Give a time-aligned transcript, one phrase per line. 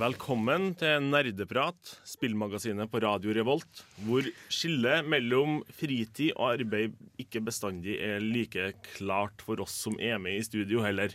[0.00, 7.98] Velkommen til Nerdeprat, spillmagasinet på Radio Revolt, hvor skillet mellom fritid og arbeid ikke bestandig
[8.00, 11.12] er like klart for oss som er med i studio heller.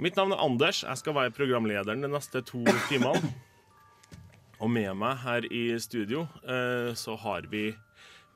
[0.00, 0.80] Mitt navn er Anders.
[0.86, 3.34] Jeg skal være programlederen de neste to timene.
[4.62, 7.72] Og med meg her i studio eh, så har vi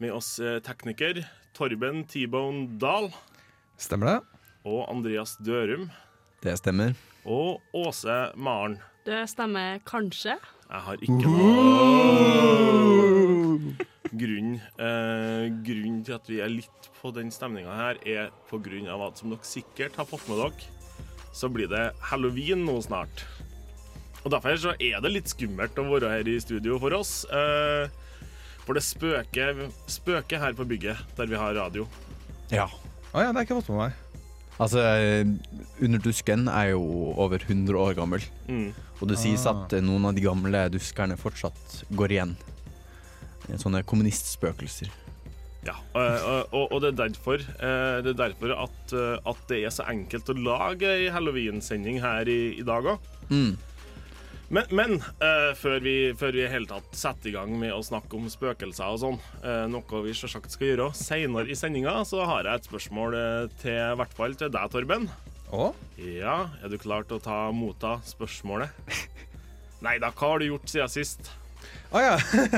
[0.02, 1.22] med oss eh, tekniker
[1.56, 3.08] Torben T-Bone Dahl
[3.80, 4.42] Stemmer det?
[4.66, 5.86] og Andreas Dørum
[6.42, 6.92] Det stemmer.
[7.24, 8.76] og Åse Maren.
[9.06, 10.34] Det stemmer kanskje.
[10.66, 12.46] Jeg har ikke noe
[14.16, 18.88] grunn, eh, grunn til at vi er litt på den stemninga her, er på grunn
[18.90, 20.66] av at som dere sikkert har fått med dere,
[21.36, 23.22] så blir det halloween nå snart.
[24.24, 27.24] Og Derfor så er det litt skummelt å være her i studio for oss.
[27.30, 27.86] Eh,
[28.66, 31.86] for det spøker, spøker her på bygget der vi har radio.
[32.50, 32.66] Ja.
[33.14, 34.02] Å ja, det har ikke fått med meg.
[34.58, 34.80] Altså,
[35.84, 38.24] Under dusken er jo over 100 år gammel.
[38.48, 38.74] Mm.
[39.00, 42.36] Og det sies at eh, noen av de gamle duskerne fortsatt går igjen.
[43.48, 44.92] Eh, Sånne kommunistspøkelser.
[45.66, 49.64] Ja, og, og, og det er derfor, eh, det er derfor at, eh, at det
[49.66, 53.08] er så enkelt å lage ei halloween-sending her i, i dag òg.
[53.32, 53.56] Mm.
[54.48, 57.82] Men, men uh, før, vi, før vi i hele tatt setter i gang med å
[57.82, 62.22] snakke om spøkelser og sånn, uh, noe vi selvsagt skal gjøre senere i sendinga, så
[62.30, 65.08] har jeg et spørsmål eh, til, i hvert fall til deg, Torben.
[65.54, 65.70] Å?
[66.02, 68.72] Ja, er du klar til å ta motta spørsmålet?
[69.84, 71.28] Nei da, hva har du gjort siden sist?
[71.94, 72.14] Å ja.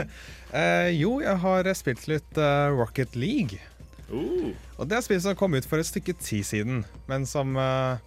[0.56, 3.60] eh, jo, jeg har spilt litt uh, Rocket League.
[4.08, 7.58] Uh, Og det er spill som kom ut for et stykke tid siden, men som
[7.60, 8.00] uh,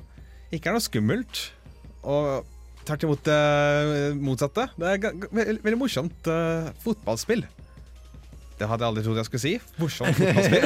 [0.49, 1.43] ikke er noe skummelt.
[2.01, 2.47] Og
[2.87, 4.65] tvert imot det motsatte.
[4.73, 7.43] Det er veldig, veldig morsomt eh, fotballspill.
[8.57, 9.51] Det hadde jeg aldri trodd jeg skulle si.
[9.77, 10.65] Morsomt fotballspill.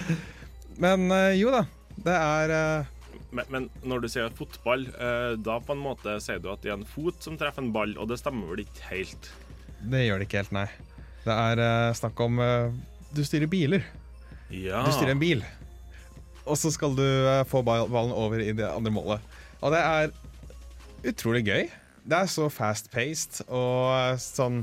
[0.86, 1.04] men
[1.36, 1.60] jo da.
[2.00, 2.54] Det er
[3.30, 6.72] men, men når du sier fotball, eh, da på en måte sier du at det
[6.72, 9.30] er en fot som treffer en ball, og det stemmer vel ikke helt?
[9.80, 10.66] Det gjør det ikke helt, nei.
[11.24, 12.72] Det er eh, snakk om eh,
[13.14, 13.84] Du styrer biler.
[14.50, 14.82] Ja.
[14.86, 15.44] Du styrer en bil,
[16.42, 19.38] og så skal du eh, få ballen over i det andre målet.
[19.60, 20.10] Og det er
[21.10, 21.68] utrolig gøy.
[22.02, 24.62] Det er så fast-paced og sånn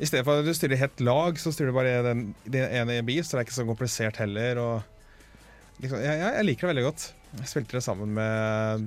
[0.00, 2.96] I stedet for at du styrer helt lag, så styrer du bare den, den ene
[2.96, 4.58] i en bil, så det er ikke så komplisert heller.
[4.58, 7.04] Og liksom, jeg, jeg liker det veldig godt.
[7.40, 8.86] Jeg spilte det sammen med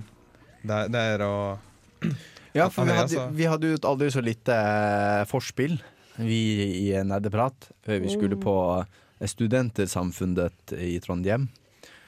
[0.68, 2.08] dere der og
[2.56, 5.76] Ja, for vi hadde, vi hadde jo et aldri så lite eh, forspill,
[6.18, 6.40] vi
[6.88, 11.50] i Nerdeprat, før vi skulle på eh, Studentersamfunnet i Trondheim.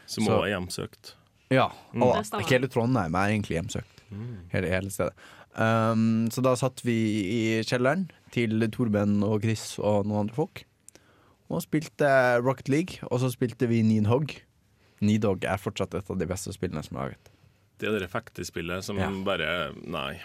[0.10, 1.14] Som òg er hjemsøkt.
[1.54, 2.04] Ja, Mm.
[2.06, 4.02] og Det ikke hele Trondheim er egentlig hjemsøkt.
[4.54, 5.14] Hele, hele stedet.
[5.58, 6.96] Um, så da satt vi
[7.26, 10.64] i kjelleren til Torben og Chris og noen andre folk.
[11.50, 12.10] Og spilte
[12.46, 14.36] Rocket League, og så spilte vi Nidhogg.
[15.06, 17.32] Nidhogg er fortsatt et av de beste spillene som er laget.
[17.80, 19.10] Det er det fektespillet som Ja.
[19.24, 20.20] bare Nei.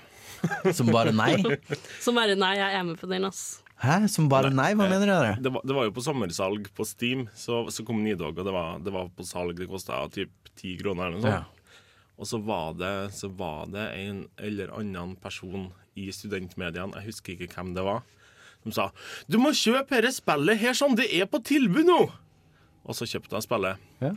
[0.74, 1.36] Som bare nei?
[2.04, 3.62] Som bare nei, jeg er med på den, ass.
[3.80, 4.08] Hæ?
[4.10, 4.72] Som bare nei?
[4.74, 5.36] Hva mener dere?
[5.40, 8.52] Det var, det var jo på sommersalg på Steam, så, så kom Nidog, og det
[8.52, 9.54] var, det var på salg.
[9.60, 11.46] Det kosta typ ti kroner eller noe sånt.
[11.46, 11.80] Ja.
[12.18, 17.34] Og så var, det, så var det en eller annen person i studentmediene, jeg husker
[17.34, 18.02] ikke hvem det var,
[18.64, 18.84] som sa
[19.28, 22.10] 'Du må kjøpe dette spillet her sånn, det er på tilbud nå!'
[22.84, 23.78] Og så kjøpte jeg spillet.
[24.02, 24.12] Ja.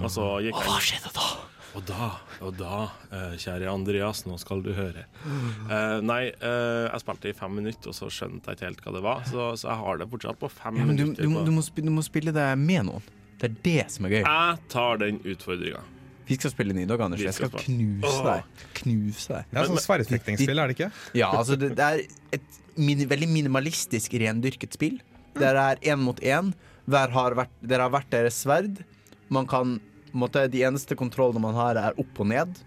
[0.00, 1.30] Og så gikk jeg Hva skjedde da?
[1.72, 2.06] Og da,
[2.44, 2.78] og da,
[3.16, 5.06] eh, kjære Andreas, nå skal du høre.
[5.24, 8.92] Uh, nei, uh, jeg spilte i fem minutter, og så skjønte jeg ikke helt hva
[8.98, 9.22] det var.
[9.30, 11.24] Så, så jeg har det fortsatt på fem Ja, men du, minutter.
[11.24, 13.08] du, du, må spille, du må spille det med noen.
[13.40, 14.20] Det er det som er gøy.
[14.20, 15.80] Jeg tar den utfordringa.
[16.28, 17.22] Vi skal spille Nidhogg, Anders.
[17.24, 17.88] Vi Jeg skal skal spille.
[18.04, 18.68] knuse deg.
[18.82, 19.48] Knuse deg.
[19.48, 20.90] Det er sånn sverdfektingsspill, er det ikke?
[21.24, 22.04] Ja, altså det, det er
[22.36, 25.00] et min, veldig minimalistisk rendyrket spill.
[25.40, 26.52] Der det er én mot én.
[26.84, 28.84] Hver har vært, dere har hvert deres sverd.
[29.32, 29.78] Man kan
[30.12, 32.58] måtte, De eneste kontrollene man har, er opp og ned.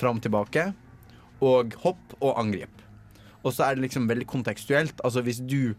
[0.00, 0.70] Fram og tilbake.
[1.44, 2.82] Og hopp og angrip.
[3.42, 5.00] Og så er det liksom veldig kontekstuelt.
[5.06, 5.74] Altså hvis du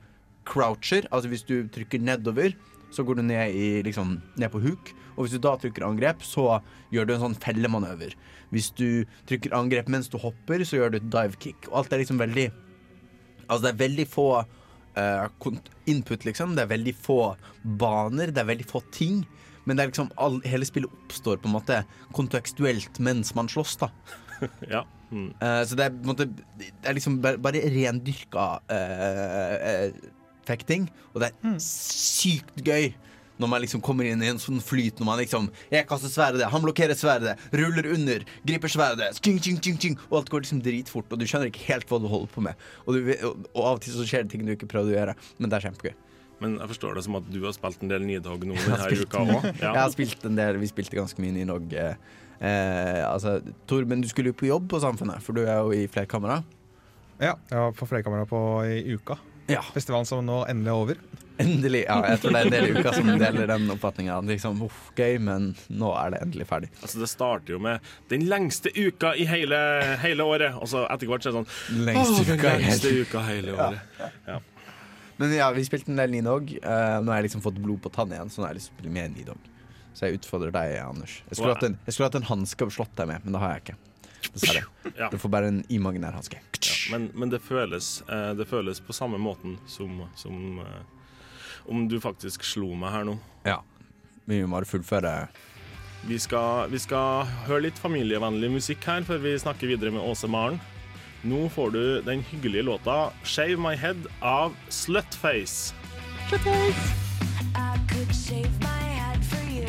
[0.47, 2.55] croucher, altså hvis du trykker nedover,
[2.93, 4.93] så går du ned, i, liksom, ned på huk.
[5.17, 6.61] Og hvis du da trykker angrep, så
[6.93, 8.13] gjør du en sånn fellemanøver.
[8.53, 11.67] Hvis du trykker angrep mens du hopper, så gjør du et dive kick.
[11.71, 12.49] Og alt er liksom veldig
[13.47, 15.27] Altså det er veldig få uh,
[15.87, 16.57] input, liksom.
[16.57, 17.21] Det er veldig få
[17.79, 19.21] baner, det er veldig få ting.
[19.67, 21.81] Men det er liksom all, hele spillet oppstår på en måte
[22.15, 23.91] kontekstuelt mens man slåss, da.
[24.69, 24.85] Ja.
[25.09, 25.31] Mm.
[25.39, 26.27] Uh, så det er, på en måte,
[26.59, 29.97] det er liksom bare, bare rendyrka uh,
[30.47, 32.93] fekting, og det er sykt gøy.
[33.37, 36.47] Når man liksom kommer inn i en sånn flyt Når man liksom Jeg kaster sverdet,
[36.49, 40.63] han blokkerer sverdet, ruller under, griper sverdet, sking, sking, sking, sking, og alt går liksom
[40.65, 42.67] dritfort, og du skjønner ikke helt hva du holder på med.
[42.87, 44.97] Og, du, og, og av og til så skjer det ting du ikke prøvde å
[44.97, 45.93] gjøre, men det er kjempegøy.
[46.43, 49.23] Men jeg forstår det som at du har spilt en del Nidhogg nå denne uka
[49.23, 49.47] òg.
[49.57, 51.73] Jeg har spilt en del, vi spilte ganske mye Nidhogg.
[51.73, 51.95] Eh,
[52.39, 53.39] eh, altså,
[53.69, 56.43] Torben, du skulle jo på jobb på Samfunnet, for du er jo i flerkamera.
[57.17, 58.39] Ja, jeg var på flerkamera på
[58.69, 59.17] i uka.
[59.47, 59.61] Ja.
[59.73, 60.99] Festivalen som nå endelig er over.
[61.39, 61.83] Endelig.
[61.85, 64.17] Ja, jeg tror det er en del i uka som deler den oppfatninga.
[64.27, 66.69] Liksom, uff, gøy, men nå er det endelig ferdig.
[66.81, 67.79] Altså, det starter jo med
[68.11, 69.57] 'den lengste uka i hele,
[70.03, 72.93] hele året', og så etter hvert så er det sånn Lengste «Åh, den uka lengste
[73.01, 74.53] uka hele året.
[75.17, 76.51] Men ja, vi spilte en del Nidog.
[76.61, 78.69] Uh, nå har jeg liksom fått blod på tann igjen, så nå har jeg lyst
[78.71, 79.47] til å spille mer Nidog.
[79.97, 81.19] Så jeg utfordrer deg, Anders.
[81.29, 81.57] Jeg skulle Wow.
[81.57, 83.63] hatt en, jeg skulle hatt en hanske og slått deg med, men det har jeg
[83.65, 83.77] ikke.
[84.33, 84.61] Dessverre.
[84.97, 85.09] Ja.
[85.13, 86.37] Du får bare en imaginær hanske.
[86.37, 90.81] Ja, men, men det, føles, uh, det føles på samme måten som, som uh,
[91.65, 93.17] om du faktisk slo meg her nå.
[93.47, 93.59] Ja.
[94.27, 95.13] Vi må bare fullføre.
[96.07, 100.29] Vi skal, vi skal høre litt familievennlig musikk her før vi snakker videre med Åse
[100.29, 100.59] Maren.
[101.27, 105.73] Nå får du den hyggelige låta 'Shave My Head' av Slutface.
[106.31, 106.35] I
[107.91, 109.67] could shave my head for you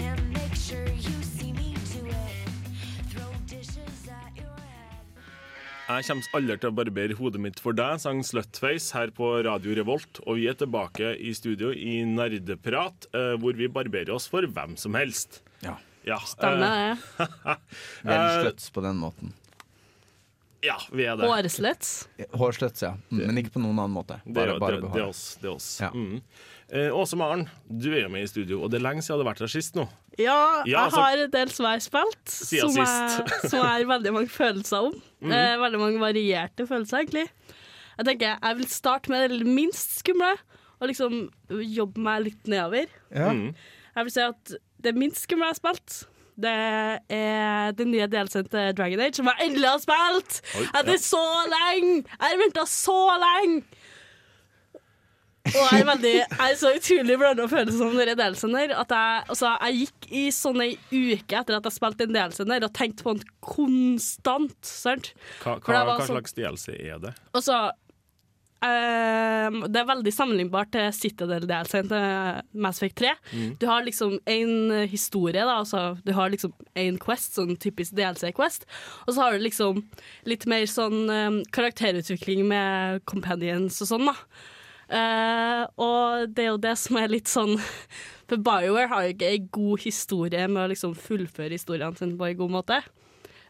[0.00, 2.48] and make sure you see me do it.
[3.12, 5.02] Throw dishes at your head.
[5.88, 9.76] Jeg kommer aldri til å barbere hodet mitt for deg, sang Slutface her på Radio
[9.76, 10.22] Revolt.
[10.26, 14.78] Og vi er tilbake i studio i Nerdeprat, eh, hvor vi barberer oss for hvem
[14.80, 15.42] som helst.
[15.60, 15.76] Ja.
[16.08, 17.58] Ja, Stemmer eh, det.
[18.08, 19.36] Veldig sluts på den måten.
[20.64, 21.26] Ja vi er det.
[21.28, 21.88] Hårslett.
[22.34, 22.92] Hårsløts, ja.
[23.10, 24.20] Mm, Men ikke på noen annen måte.
[24.24, 25.24] Det, Bare, er- bare det, det er oss.
[25.40, 25.68] Det er oss.
[25.80, 25.90] Ja.
[25.94, 26.22] Mm.
[26.70, 29.24] Eh, Åse Maren, du er jo med i studio, og det er lenge siden du
[29.24, 29.86] har vært her sist nå.
[30.18, 33.68] Ja, Ja, altså- jeg har en del som jeg har spilt, som jeg, som jeg
[33.70, 34.98] har veldig mange følelser om.
[35.22, 35.32] Mm.
[35.32, 37.28] eh, veldig mange varierte følelser, egentlig.
[37.98, 40.34] Jeg tenker jeg vil starte med det minst skumle,
[40.80, 42.86] og liksom jobbe meg litt nedover.
[43.10, 43.32] Ja.
[43.32, 43.54] Mm.
[43.96, 46.04] Jeg vil si at det minst skumle jeg har spilt,
[46.38, 46.54] det
[47.10, 50.40] er den nye delscenen til Dragon Age, som jeg endelig har spilt!
[50.68, 51.02] Etter ja.
[51.02, 52.04] så lenge!
[52.06, 53.64] Jeg har venta så lenge!
[55.48, 58.74] Og jeg er, veldig, jeg er så utrolig blanda følelser om denne delsen her.
[58.76, 62.52] At jeg, altså, jeg gikk i sånn ei uke etter at jeg spilte den delsen
[62.52, 64.58] her, og tenkte på den konstant.
[64.66, 65.12] Sant?
[65.40, 67.14] Hva, hva, hva sånn- slags DLC er det?
[67.32, 67.44] Og
[68.66, 73.14] ehm, Det er veldig sammenlignbart til Citadel-delscenen til Mass Effect 3.
[73.60, 75.58] Du har liksom en historie, da.
[75.60, 78.68] Altså, du har liksom en quest, sånn typisk DLC-quest.
[79.06, 79.82] Og så har du liksom
[80.28, 84.16] litt mer sånn um, karakterutvikling med companions og sånn, da.
[84.88, 87.58] Uh, og det er jo det som er litt sånn
[88.28, 92.26] For BioWare har jo ikke ei god historie med å liksom fullføre historiene sine på
[92.28, 92.78] en god måte.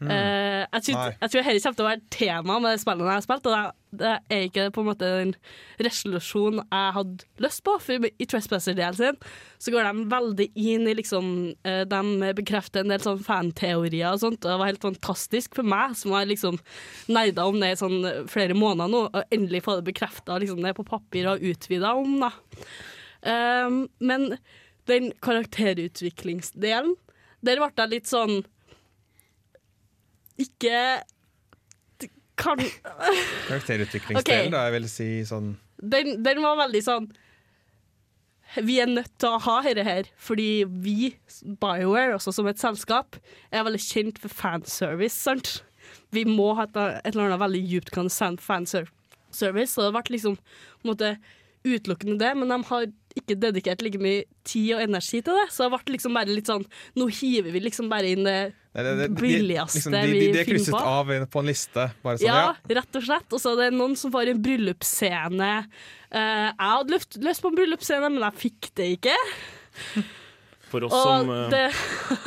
[0.06, 3.24] Eh, jeg, tror, jeg tror dette kommer til å være tema med spillene jeg har
[3.24, 3.62] spilt, og det,
[3.98, 5.32] det er ikke på en måte den
[5.82, 7.74] resolusjonen jeg hadde lyst på.
[7.82, 9.18] For i Trespasser-delen sin
[9.58, 11.32] så går de veldig inn i liksom
[11.66, 15.66] uh, De bekrefter en del sånn fanteorier og sånt, og det var helt fantastisk for
[15.66, 16.60] meg, som har liksom
[17.10, 17.98] nerda om det i sånn
[18.30, 22.20] flere måneder nå, og endelig få det bekrefta liksom, det på papir og utvida om,
[22.22, 22.32] da.
[23.26, 24.30] Uh, men
[24.88, 26.94] den karakterutviklingsdelen,
[27.44, 28.40] der ble jeg litt sånn
[30.38, 30.82] ikke
[32.38, 32.60] kan
[33.48, 34.52] Karakterutviklingsdelen, okay.
[34.52, 37.08] da jeg vil si sånn den, den var veldig sånn
[38.64, 41.10] Vi er nødt til å ha dette her, fordi vi,
[41.60, 43.18] BioWare, også som et selskap,
[43.52, 45.18] er veldig kjent for fanservice.
[45.18, 45.50] sant?
[46.16, 50.38] Vi må ha et, et eller annet veldig djupt Konsent fanservice, så det ble liksom
[50.40, 51.12] på en måte
[51.68, 52.88] utelukkende det, men de har
[53.20, 56.48] ikke dedikert like mye tid og energi til det, så det ble liksom bare litt
[56.50, 56.64] sånn
[56.98, 58.38] Nå hiver vi liksom bare inn det
[58.78, 60.80] Nei, det- det- billigste liksom, de, de, vi de er krysset på.
[60.80, 61.86] av på en liste.
[62.04, 62.74] Bare sånn, Ja, ja.
[62.78, 63.32] rett og slett.
[63.32, 65.52] Og så er det noen som får en bryllupsscene.
[66.14, 69.16] Uh, jeg hadde lyst på en bryllupsscene, men jeg fikk det ikke.
[70.70, 71.48] For oss Og som uh...
[71.50, 71.64] det,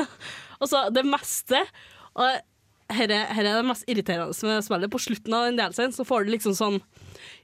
[0.61, 1.61] og så det meste
[2.15, 2.39] Og
[2.91, 4.91] her er, her er det mest irriterende med spillet.
[4.91, 6.81] På slutten av den delen så får du liksom sånn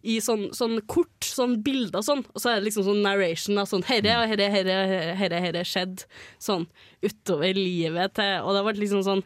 [0.03, 3.57] i sånn, sånn kort, sånn bilder og sånn, og så er det liksom sånn narration
[3.61, 4.77] av sånn herre og herre, herre,
[5.19, 6.05] herre, herre skjedd
[6.43, 6.67] sånn
[7.05, 9.23] utover livet til Og det har vært liksom sånn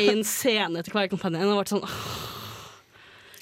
[0.00, 1.42] én scene til hver kampanje.
[1.42, 1.86] Og det har vært sånn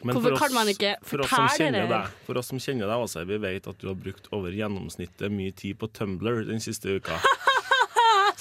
[0.03, 2.03] Men Hvorfor for kan man ikke fortelle kjenner det?
[2.27, 5.55] For oss som kjenner deg, Åse, vi vet at du har brukt over gjennomsnittet mye
[5.55, 7.21] tid på Tumblr den siste uka.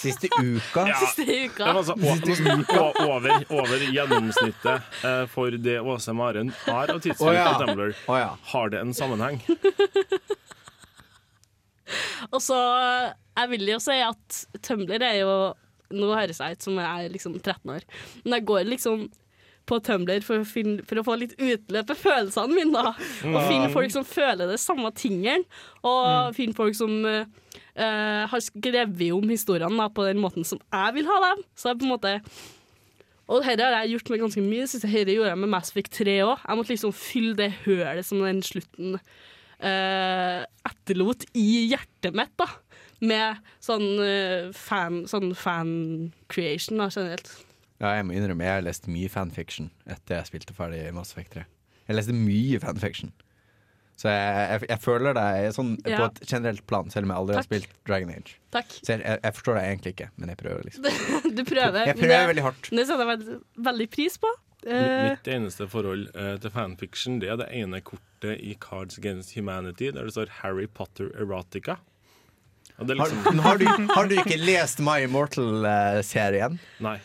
[0.01, 0.95] Siste uka Ja.
[1.01, 1.63] siste uka.
[1.63, 6.99] Ja, men altså, o- o- over, over gjennomsnittet eh, for det Åse Maren har av
[7.03, 7.47] tidsbruk oh, ja.
[7.53, 7.93] på Tumblr.
[8.07, 8.31] Oh, ja.
[8.53, 9.41] Har det en sammenheng?
[12.31, 12.57] Og så
[13.37, 15.31] Jeg vil jo si at Tumblr er jo
[15.91, 17.83] Nå høres jeg ut som jeg er liksom 13 år,
[18.23, 19.09] men jeg går liksom
[19.67, 22.71] på Tumblr for å, finne, for å få litt utløp for følelsene mine.
[22.71, 22.93] da
[23.27, 25.43] Og finne folk som føler det samme tingen.
[25.83, 27.27] Og finne folk som eh,
[27.75, 31.43] eh, har skrevet om historiene på den måten som jeg vil ha dem.
[31.55, 32.15] Så jeg på en måte
[33.31, 34.65] Og dette har jeg gjort med ganske mye.
[34.67, 36.41] Jeg Dette gjorde jeg med Mass Effect 3 òg.
[36.43, 42.49] Jeg måtte liksom fylle det hølet som den slutten uh, etterlot i hjertet mitt, da.
[42.99, 45.71] Med sånn uh, fan, sånn fan
[46.33, 47.31] creation, da, generelt.
[47.79, 51.39] Ja, jeg må innrømme, jeg har lest mye fanfiction etter jeg spilte ferdig Mass Effect
[51.39, 51.47] 3.
[51.87, 53.15] Jeg leste mye fanfiction.
[54.01, 57.35] Så jeg, jeg, jeg føler deg sånn på et generelt plan, selv om jeg aldri
[57.37, 58.37] har spilt Dragon Age.
[58.55, 58.71] Takk.
[58.79, 60.87] Så jeg, jeg, jeg forstår deg egentlig ikke, men jeg prøver liksom.
[61.37, 61.83] Du prøver.
[61.85, 62.71] Jeg men prøver det- veldig hardt.
[62.71, 64.31] Det setter jeg veldig, pris på.
[64.65, 69.33] Eh, Mitt eneste forhold uh, til fanfiction Det er det ene kortet i Cards Against
[69.33, 71.79] Humanity der det står Harry Potter Erotica.
[72.77, 76.59] Og det er Har, liksom men har, du, har du ikke lest My Immortal-serien?
[76.81, 76.97] Nei.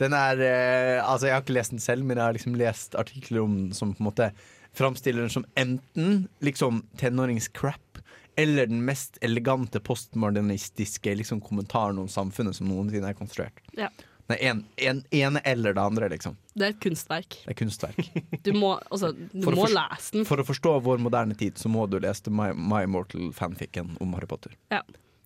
[0.00, 2.96] Den er uh, Altså, jeg har ikke lest den selv, men jeg har liksom lest
[3.00, 4.32] artikler om den som på en måte
[4.74, 7.98] framstiller den som enten liksom tenåringscrap
[8.36, 13.60] eller den mest elegante postmodernistiske liksom, kommentaren om samfunnet som noensinne er konstruert.
[13.76, 13.90] ja.
[14.30, 16.36] Nei, en, en, ene eller det andre, liksom.
[16.54, 17.36] Det er et kunstverk.
[17.42, 17.98] Det er kunstverk.
[18.46, 20.24] Du må, altså, du må forst- lese den.
[20.28, 24.30] For å forstå vår moderne tid, så må du lese My, My Immortal-fanficken om Harry
[24.30, 24.54] Potter.
[24.72, 24.80] Ja.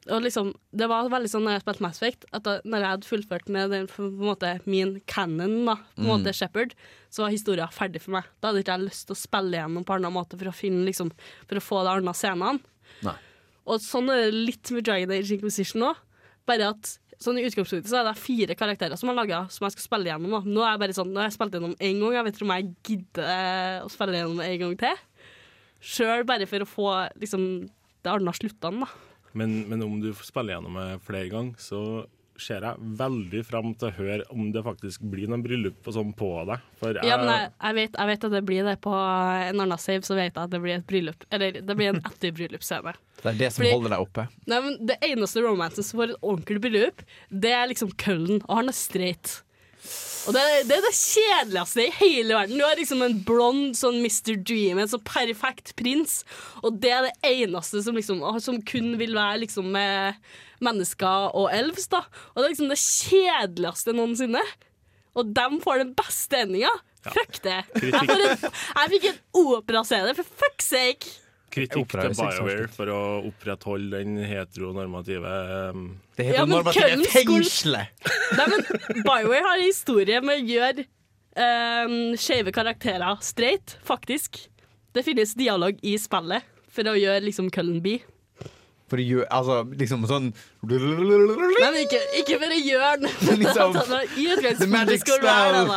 [0.09, 2.91] Og liksom, det var veldig sånn når jeg spilte Mass Effect, at da når jeg
[2.93, 6.11] hadde fullført med den, på en måte, min canon, da, på en Mm.
[6.13, 6.75] måte Shepherd,
[7.11, 8.25] så var historien ferdig for meg.
[8.41, 10.85] Da hadde ikke jeg lyst til å spille igjennom på annen måte for å, finne,
[10.87, 11.11] liksom,
[11.49, 12.61] for å få de andre scenene.
[13.67, 15.97] Og sånn er det litt med Dragon Age Inquisition òg.
[16.47, 19.73] Bare at sånn i utgangspunktet så er det fire karakterer som jeg laga som jeg
[19.75, 20.31] skal spille gjennom.
[20.37, 20.41] Da.
[20.47, 22.47] Nå er jeg bare sånn, nå har jeg spilt gjennom én gang, jeg vet ikke
[22.47, 25.03] om jeg gidder å spille gjennom en gang til.
[25.83, 26.87] Sjøl bare for å få
[27.19, 27.43] liksom,
[28.05, 29.03] det andre sluttene, da.
[29.35, 31.81] Men, men om du spiller gjennom det flere ganger, så
[32.37, 36.11] ser jeg veldig fram til å høre om det faktisk blir noen bryllup og sånn
[36.17, 36.61] på deg.
[36.77, 39.63] For jeg, Ja, men jeg, jeg, vet, jeg vet at det blir det på en
[39.65, 41.25] annen save, så vet jeg at det blir et bryllup.
[41.33, 42.93] Eller det blir en etterbryllupsscene.
[43.23, 44.27] Det er det som Fordi- holder deg oppe.
[44.53, 47.03] Nei, men Det eneste romansen som får et ordentlig bryllup,
[47.33, 49.39] det er liksom Cullen, og han er straight.
[50.27, 52.59] Og det, det er det kjedeligste i hele verden.
[52.59, 54.35] Du har liksom en blond sånn Mr.
[54.43, 56.21] Dream, en sånn perfekt prins,
[56.65, 60.19] og det er det eneste som liksom Som kun vil være liksom med
[60.65, 62.03] mennesker og elves, da.
[62.33, 64.43] Og det er liksom det kjedeligste noensinne.
[65.17, 66.73] Og dem får den beste endinga.
[67.07, 67.61] Fuck det.
[67.79, 71.13] Jeg, en, jeg fikk en opera-CD, for fuck's sake.
[71.57, 72.99] Kritikk til BioWare for å
[73.31, 75.33] opprettholde den heteronormative
[75.73, 75.87] um,
[76.17, 78.11] Det Ja, heter men normative Køllen skulle- fengselet!
[78.37, 80.87] Nei, men Bioware har en historie med å gjøre
[81.37, 84.45] um, skeive karakterer straight, faktisk.
[84.97, 87.99] Det finnes dialog i spillet for å gjøre liksom Cullen bi.
[88.87, 90.29] For å gjøre Altså, liksom sånn
[90.63, 93.11] Men ikke, ikke for å gjøre den.
[93.43, 93.75] Liksom,
[94.61, 95.73] the magic spell.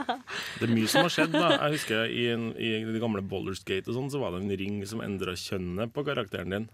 [0.58, 1.36] det, er mye som har skjedd.
[1.36, 4.54] da Jeg husker I, en, i det gamle Boulderskate og sånn Så var det en
[4.64, 6.70] ring som endra kjønnet på karakteren din.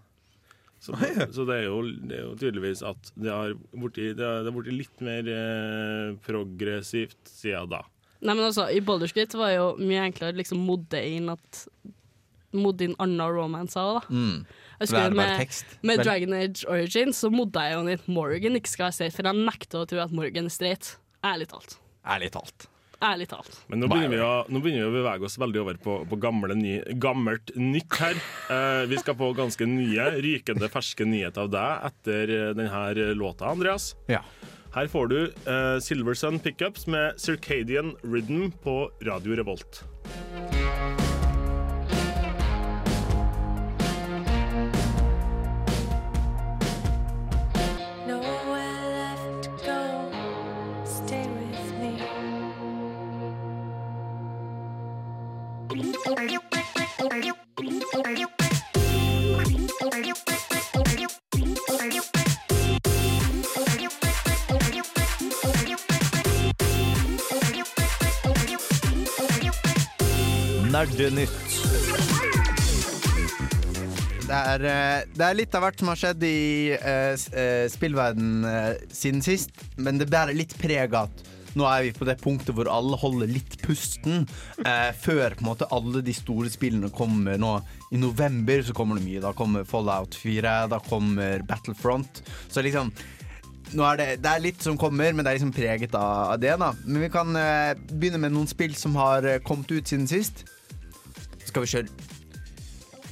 [0.79, 0.93] Så,
[1.33, 6.11] så det, er jo, det er jo tydeligvis at det har blitt litt mer eh,
[6.25, 7.81] progressivt siden da.
[8.21, 11.65] Nei, men altså, I Boulderskate var det jo mye enklere å liksom modde inn at
[12.55, 14.15] Modde inn andre romancer òg, da.
[14.15, 14.66] mm.
[14.77, 17.93] Jeg det er husker bare med, med Dragon Age Origins så modda jeg jo inn
[17.95, 20.95] at Morgan ikke skal være straight, for jeg nekter å tro at Morgan er straight.
[21.25, 21.79] Ærlig talt.
[22.05, 22.67] Ærlig talt.
[23.03, 23.59] Ærlig talt.
[23.69, 26.17] Men nå begynner, vi å, nå begynner vi å bevege oss veldig over på, på
[26.21, 28.17] gamle, ny, gammelt nytt her.
[28.53, 33.51] Eh, vi skal få ganske nye, rykende ferske nyheter av deg etter eh, denne låta,
[33.53, 33.91] Andreas.
[34.09, 34.23] Ja.
[34.73, 39.83] Her får du eh, Silver Sun Pickups med Circadian Rhythm på Radio Revolt.
[70.87, 71.31] Nerdenytt.
[74.27, 77.13] Det er, eh, det er litt av hvert som har skjedd i uh,
[77.71, 81.27] spillverden uh, siden sist, men det bærer litt preg at
[81.57, 84.27] nå er vi på det punktet hvor alle holder litt pusten.
[84.65, 87.53] eh, før på en måte alle de store spillene kommer nå.
[87.91, 89.23] I november så kommer det mye.
[89.23, 92.21] Da kommer Fallout 4, da kommer Battlefront.
[92.49, 92.91] Så liksom
[93.73, 96.53] er det, det er litt som kommer, men det er liksom preget av, det.
[96.59, 100.45] da Men vi kan eh, begynne med noen spill som har kommet ut siden sist.
[101.47, 101.87] Skal vi kjøre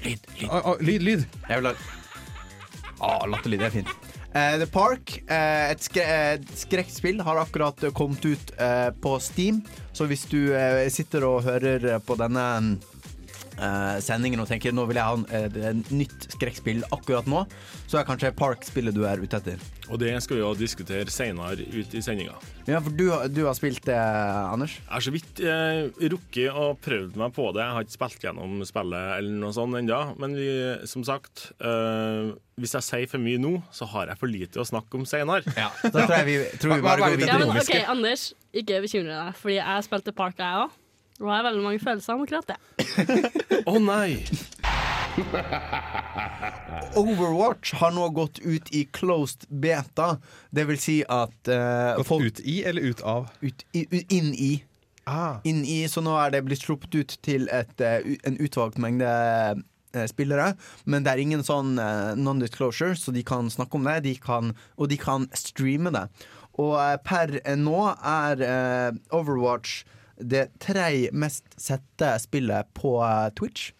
[0.06, 0.50] Lyd, lyd.
[0.51, 1.24] Ah, ah, lyd, lyd.
[1.50, 1.72] Jeg vil ha
[3.01, 3.63] ah, latterlyd.
[3.63, 3.94] Det er fint.
[4.36, 8.54] Uh, The Park, uh, et, skre et skrekkspill, har akkurat kommet ut
[9.01, 9.63] på Steam.
[9.96, 10.54] Så hvis du
[10.94, 12.46] sitter og hører på denne
[13.60, 17.46] eh, sendingen og tenker nå vil jeg ha en, uh, nytt skrekkspill akkurat nå,
[17.86, 19.62] så er kanskje Park spillet du er ute etter.
[19.92, 22.38] Og det skal vi jo diskutere seinere ut i sendinga.
[22.66, 24.80] Ja, for du, du har spilt det, Anders?
[24.80, 27.62] Jeg har så vidt eh, rukket og prøvd meg på det.
[27.62, 30.00] Jeg har ikke spilt gjennom spillet eller noe sånt ennå.
[30.22, 30.48] Men vi,
[30.90, 32.32] som sagt, eh,
[32.62, 35.46] hvis jeg sier for mye nå, så har jeg for lite å snakke om seinere.
[35.54, 35.70] Ja.
[35.84, 39.14] Da tror jeg vi, tror vi bare går det Ja, men OK, Anders, ikke bekymre
[39.14, 40.82] deg, fordi jeg spilte Park, jeg òg.
[41.22, 43.63] Og jeg har veldig mange følelser om akkurat det.
[43.72, 44.19] Å nei!
[47.00, 50.17] Overwatch har nå gått ut i closed beta.
[50.51, 53.29] Det vil si at eh, Gått folk ut i eller ut av?
[53.41, 54.53] ut, i, u- inn i
[55.07, 55.36] Ah.
[55.45, 58.79] inn i, så nå er det blitt sluppet ut til et, eh, u- en utvalgt
[58.81, 60.55] mengde eh, spillere.
[60.89, 64.55] Men det er ingen sånn eh, non-disclosure, så de kan snakke om det, de kan,
[64.81, 66.07] og de kan streame det.
[66.57, 69.84] Og eh, per eh, nå er eh, Overwatch
[70.17, 73.72] det tredje mest sette spillet på eh, Twitch.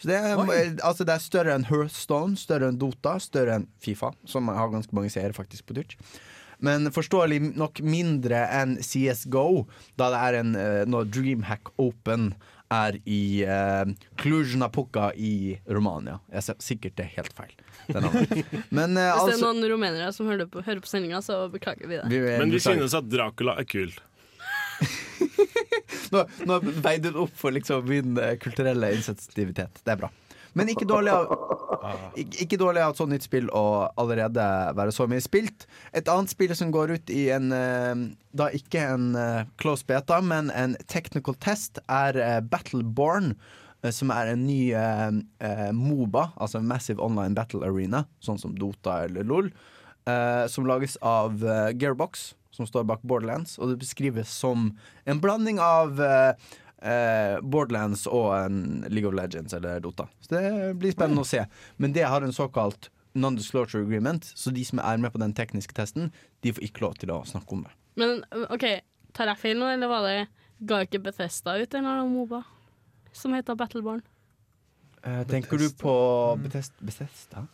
[0.00, 3.68] Så det er, eh, altså det er større enn Hearthstone, større enn Dota, større enn
[3.80, 5.98] Fifa, som har ganske mange seere faktisk på Twitch.
[6.64, 9.64] Men forståelig nok mindre enn CSGO,
[10.00, 12.32] da det er en eh, når Dreamhack Open
[12.74, 13.84] er i uh,
[14.18, 16.16] Cluj-Napoca i Romania.
[16.32, 17.52] Jeg ser sikkert det er helt feil.
[17.94, 18.40] Men eh,
[18.72, 22.00] Hvis det er altså noen rumenere som hører på, hører på sendinga, så beklager vi
[22.00, 22.08] det.
[22.10, 23.92] vi, Men vi synes at Dracula er kul.
[26.14, 29.80] Nå, nå veide du opp for liksom min eh, kulturelle insensitivitet.
[29.84, 30.10] Det er bra.
[30.54, 31.32] Men ikke dårlig av
[32.22, 33.64] ikke, dårlig av et sånt nytt spill å
[33.98, 34.44] allerede
[34.78, 35.66] være så mye spilt.
[35.90, 38.04] Et annet spill som går ut i en eh,
[38.38, 43.34] Da ikke en eh, close beta, men en technical test, er Battleborn.
[43.92, 44.70] Som er en ny
[45.76, 49.50] Moba, altså Massive Online Battle Arena, sånn som Dota eller LOL.
[50.08, 51.36] eh, som lages av
[51.76, 53.58] Gearbox, som står bak Borderlands.
[53.58, 54.70] Og det beskrives som
[55.04, 56.50] en blanding av eh,
[56.86, 60.08] eh, Borderlands og en League of Legends eller Dota.
[60.22, 61.44] Så det blir spennende å se.
[61.76, 65.74] Men det har en såkalt non-disclosure agreement, så de som er med på den tekniske
[65.76, 66.10] testen,
[66.42, 67.74] de får ikke lov til å snakke om det.
[68.00, 68.66] Men OK,
[69.14, 70.16] tar jeg feil nå, eller var det
[70.64, 72.40] Ga ikke Bethesda ut en eller annen Moba
[73.14, 74.02] som heter Battleborn?
[75.04, 75.94] Eh, tenker du på
[76.40, 76.74] Bethesda?
[76.80, 77.44] Bethesda?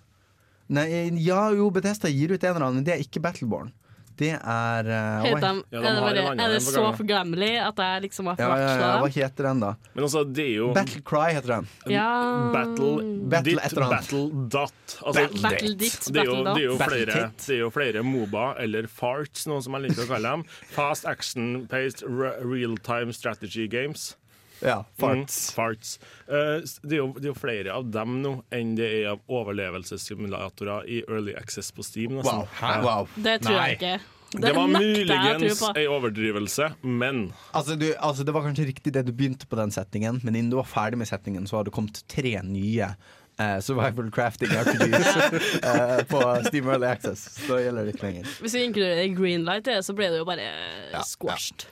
[0.71, 0.87] Nei,
[1.25, 3.73] ja jo, Bethesda gir ut en eller annen, men det er ikke Battleborn.
[4.21, 7.79] Det er uh, Heter hva- Ja, de er, det bare, er det så forglemmelig at
[7.81, 9.71] jeg liksom har ja, ja, ja, forveksla hva heter den, da?
[9.95, 11.71] Men altså, det er jo Battle Cry heter den.
[11.95, 12.09] Ja.
[12.53, 12.93] Battle,
[13.33, 14.97] Battle ditt, battle dot.
[15.01, 18.47] Altså, Battle ditt, det er jo, det er jo, flere, det er jo flere Moba,
[18.61, 20.45] eller farts, noe som jeg liker å kalle dem.
[20.75, 22.05] Fast action-paced
[22.45, 24.11] real-time strategy games.
[24.61, 25.41] Ja, Farts.
[25.51, 25.97] Mm, farts.
[26.29, 29.23] Uh, det, er jo, det er jo flere av dem nå enn det er av
[29.41, 32.21] overlevelsessimulatorer i Early Access på Steam.
[32.21, 32.47] Wow.
[32.85, 33.13] wow.
[33.17, 33.69] Det tror Nei.
[33.71, 34.17] jeg ikke.
[34.31, 38.93] Det var å tro muligens ei overdrivelse, men Altså, du, altså Det var kanskje riktig
[38.95, 41.67] det du begynte på den settingen, men innen du var ferdig med settingen, så har
[41.67, 42.95] det kommet tre nye
[43.41, 45.17] Uh, survival crafting RPGs
[45.65, 47.23] uh, på Steam Early Access.
[47.47, 48.27] Så gjelder det ikke lenger.
[48.45, 50.51] Hvis vi inkluderer Greenlight, det, så ble det jo bare
[51.09, 51.65] squashed.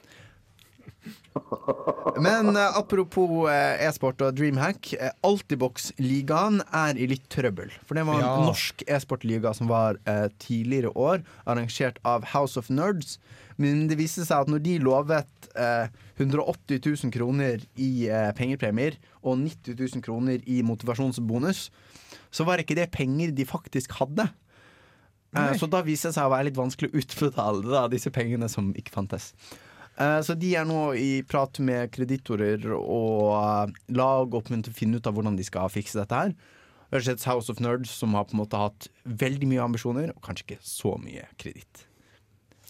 [2.20, 4.92] Men eh, apropos eh, e-sport og Dreamhack.
[4.98, 7.70] Eh, Altibox-ligaen er i litt trøbbel.
[7.86, 8.32] For det var en Ja.
[8.48, 13.18] norsk e-sportliga som var eh, tidligere år, arrangert av House of Nerds.
[13.58, 18.98] Men det viste seg at når de lovet eh, 180 000 kroner i eh, pengepremier
[19.22, 21.68] og 90 000 kroner i motivasjonsbonus,
[22.30, 24.28] så var ikke det penger de faktisk hadde.
[25.36, 28.48] Eh, så da viste det seg å være litt vanskelig å utbetale da, disse pengene
[28.48, 29.32] som ikke fantes.
[29.98, 34.76] Eh, Så de er nå i prat med kreditorer og eh, lag og til å
[34.76, 36.36] finne ut av hvordan de skal fikse dette her.
[36.88, 40.46] Vi House of Nerds, som har på en måte hatt veldig mye ambisjoner, og kanskje
[40.46, 41.84] ikke så mye kreditt.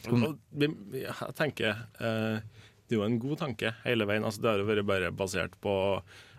[0.03, 2.41] Jeg tenker eh,
[2.89, 4.25] Det er jo en god tanke hele veien.
[4.27, 5.73] Altså, det har jo vært bare basert på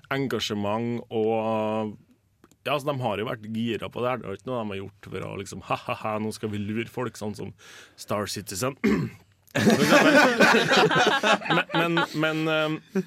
[0.10, 1.96] engasjement og
[2.66, 4.10] ja, altså, De har jo vært gira på det.
[4.10, 4.22] her.
[4.22, 6.90] Det er ikke noe de har gjort for å liksom ha-ha-ha, nå skal vi lure
[6.92, 7.54] folk, sånn som
[7.96, 8.76] Star Citizen.
[11.50, 13.04] men men, men eh,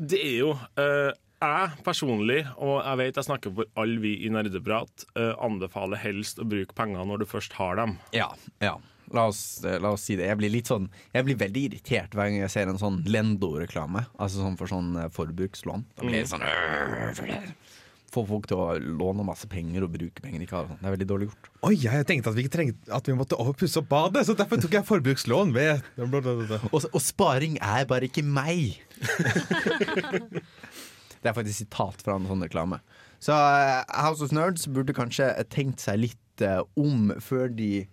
[0.00, 1.10] det er jo eh,
[1.42, 6.38] jeg personlig, og jeg vet jeg snakker for alle vi i Nerdeprat, eh, anbefaler helst
[6.40, 7.98] å bruke penger når du først har dem.
[8.16, 8.30] Ja,
[8.62, 8.78] ja.
[9.12, 10.24] La oss, la oss si det.
[10.30, 14.06] Jeg blir sånn Jeg blir veldig irritert hver gang jeg ser en sånn Lendo-reklame.
[14.16, 15.84] Altså sånn for sånn forbrukslån.
[15.98, 16.46] Da blir jeg sånn
[18.12, 20.72] Få folk til å låne masse penger og bruke penger de ikke har.
[20.76, 21.50] Det er veldig dårlig gjort.
[21.68, 24.76] Oi, jeg tenkte at vi, trengte, at vi måtte pusse opp badet, så derfor tok
[24.76, 25.84] jeg forbrukslån ved
[26.74, 28.82] Og, og sparing er bare ikke meg.
[31.22, 32.82] det er faktisk sitat fra en sånn reklame.
[33.22, 37.86] Så eh, House of Nerds burde kanskje tenkt seg litt visste om før de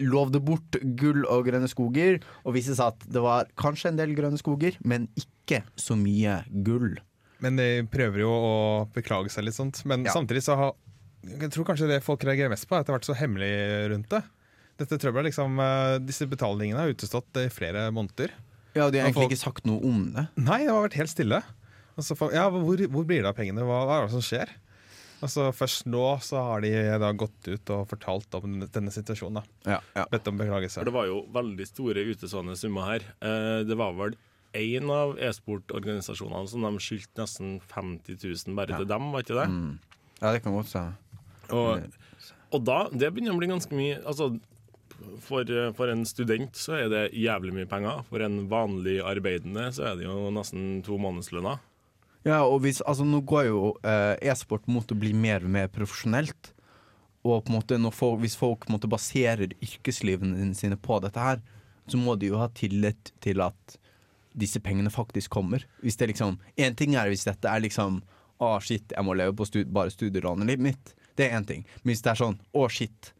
[0.00, 4.16] lovde bort gull og grønne skoger, og viste seg at det var kanskje en del
[4.16, 6.98] grønne skoger, men ikke så mye gull.
[7.44, 8.54] Men de prøver jo å
[8.94, 9.82] beklage seg litt sånt.
[9.84, 10.12] Men Ja.
[10.12, 10.74] samtidig så har
[11.26, 13.90] Jeg tror kanskje det folk reagerer mest på, er at det har vært så hemmelig
[13.90, 14.22] rundt det.
[14.78, 18.30] Dette trøbbelet, liksom, eh, Disse betalingene har utestått i flere måneder.
[18.76, 20.28] Ja, og De har egentlig folk- ikke sagt noe om det.
[20.36, 21.42] Nei, det har vært helt stille.
[21.98, 23.58] Altså, folk, ja, hvor, hvor blir det av pengene?
[23.64, 24.48] Hva, hva er det som skjer?
[25.22, 26.70] Altså, først nå så har de
[27.00, 29.42] da gått ut og fortalt om denne, denne situasjonen.
[29.64, 30.04] da Ja, ja.
[30.12, 30.74] Bedt om beklagelse.
[30.78, 33.00] For det var jo veldig store utestående summer her.
[33.22, 34.14] Eh, det var vel
[34.56, 39.48] én av e-sportorganisasjonene som de skyldte nesten 50 000 bare til dem, var ikke det?
[39.52, 39.72] Mm.
[40.20, 40.94] ja, det kan godt være.
[41.56, 41.96] Og,
[42.54, 44.32] og da, det begynner å bli ganske mye Altså,
[45.22, 48.02] for, for en student så er det jævlig mye penger.
[48.08, 51.60] For en vanlig arbeidende så er det jo nesten to månedslønner.
[52.26, 55.68] Ja, og hvis, altså, nå går jo eh, e-sport mot å bli mer og mer
[55.70, 56.50] profesjonelt.
[57.26, 61.42] Og på en måte folk, hvis folk en måte baserer yrkeslivene sine på dette her,
[61.86, 63.76] så må de jo ha tillit til at
[64.36, 65.64] disse pengene faktisk kommer.
[65.82, 68.02] Hvis det liksom En ting er hvis dette er liksom
[68.36, 70.92] Å, shit, jeg må leve på stud bare studielånet mitt.
[71.16, 71.64] Det er én ting.
[71.82, 73.12] Men hvis det er sånn Å, shit,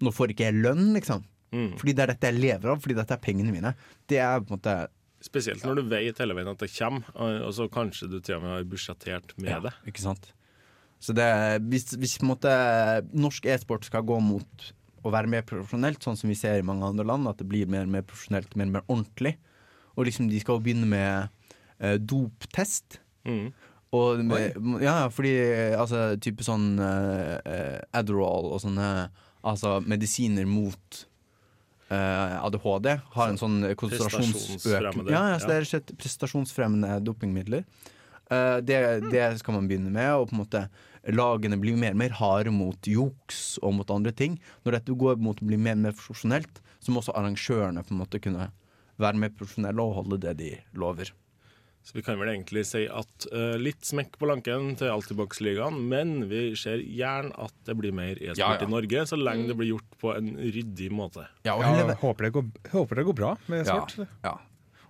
[0.00, 1.26] nå får ikke jeg lønn, liksom.
[1.52, 1.74] Mm.
[1.76, 3.74] Fordi det er dette jeg lever av, fordi dette er pengene mine.
[4.08, 4.76] Det er på en måte
[5.22, 7.04] Spesielt når du vet hele veien at det kommer,
[7.46, 9.70] og så kanskje du til og med har budsjettert med Ja, det.
[9.86, 10.32] Ikke sant?
[11.02, 11.28] Så det,
[11.70, 12.50] hvis, hvis måte,
[13.14, 14.66] norsk e-sport skal gå mot
[15.02, 17.70] å være mer profesjonelt, sånn som vi ser i mange andre land, at det blir
[17.70, 19.36] mer og mer profesjonelt, mer og mer ordentlig,
[19.96, 21.28] og liksom de skal begynne med
[21.78, 23.00] eh, doptest.
[23.28, 23.52] Mm.
[23.92, 28.88] Og med, ja, fordi eh, altså type sånn eh, eh, Adderall og sånne
[29.42, 31.02] altså medisiner mot
[31.92, 35.10] eh, ADHD har en sånn konsentrasjonsøkning.
[35.12, 37.66] Ja, ja, så det er slett prestasjonsfremmende dopingmidler.
[38.32, 38.80] Eh, det,
[39.12, 40.64] det skal man begynne med, og på en måte
[41.12, 44.38] lagene blir mer og mer harde mot juks og mot andre ting.
[44.64, 47.94] Når dette går mot å bli mer og mer profesjonelt, så må også arrangørene på
[47.94, 48.48] en måte kunne
[49.00, 51.10] være mer profesjonelle og holde det de lover.
[51.82, 56.28] Så vi kan vel egentlig si at uh, litt smekk på lanken til Altibox-ligaen, men
[56.30, 58.62] vi ser gjerne at det blir mer e-sport Ja, ja.
[58.62, 61.24] i Norge, så lenge det blir gjort på en ryddig måte.
[61.42, 64.06] Ja, og Ja, heller- håper, det går, håper det går bra med Ja, sport.
[64.22, 64.36] ja.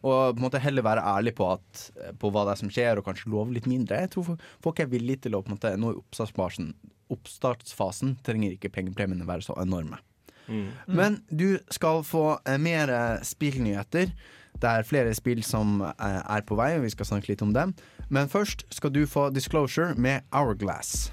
[0.03, 2.99] Og på en måte heller være ærlig på, at, på hva det er som skjer,
[2.99, 4.01] og kanskje love litt mindre.
[4.03, 6.75] Jeg tror folk- folk er villige til å på en måte nå i oppstartsfasen,
[7.09, 9.97] oppstartsfasen trenger ikke pengepremiene være så enorme.
[10.87, 14.13] Men du skal få eh, mer eh, spillnyheter.
[14.63, 17.55] Det er flere spill som eh, er på vei, og vi skal snakke litt om
[17.55, 17.75] dem.
[18.09, 21.13] Men først skal du få Disclosure med Hourglass.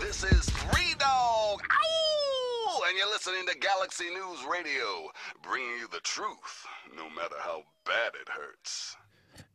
[0.00, 2.82] This is Three Dog, Ow!
[2.88, 5.10] and you're listening to Galaxy News Radio,
[5.42, 8.96] bringing you the truth, no matter how bad it hurts.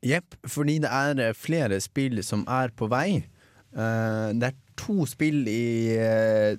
[0.05, 3.25] Jepp, fordi det er eh, flere spill som er på vei.
[3.75, 6.55] Uh, det er to spill i uh,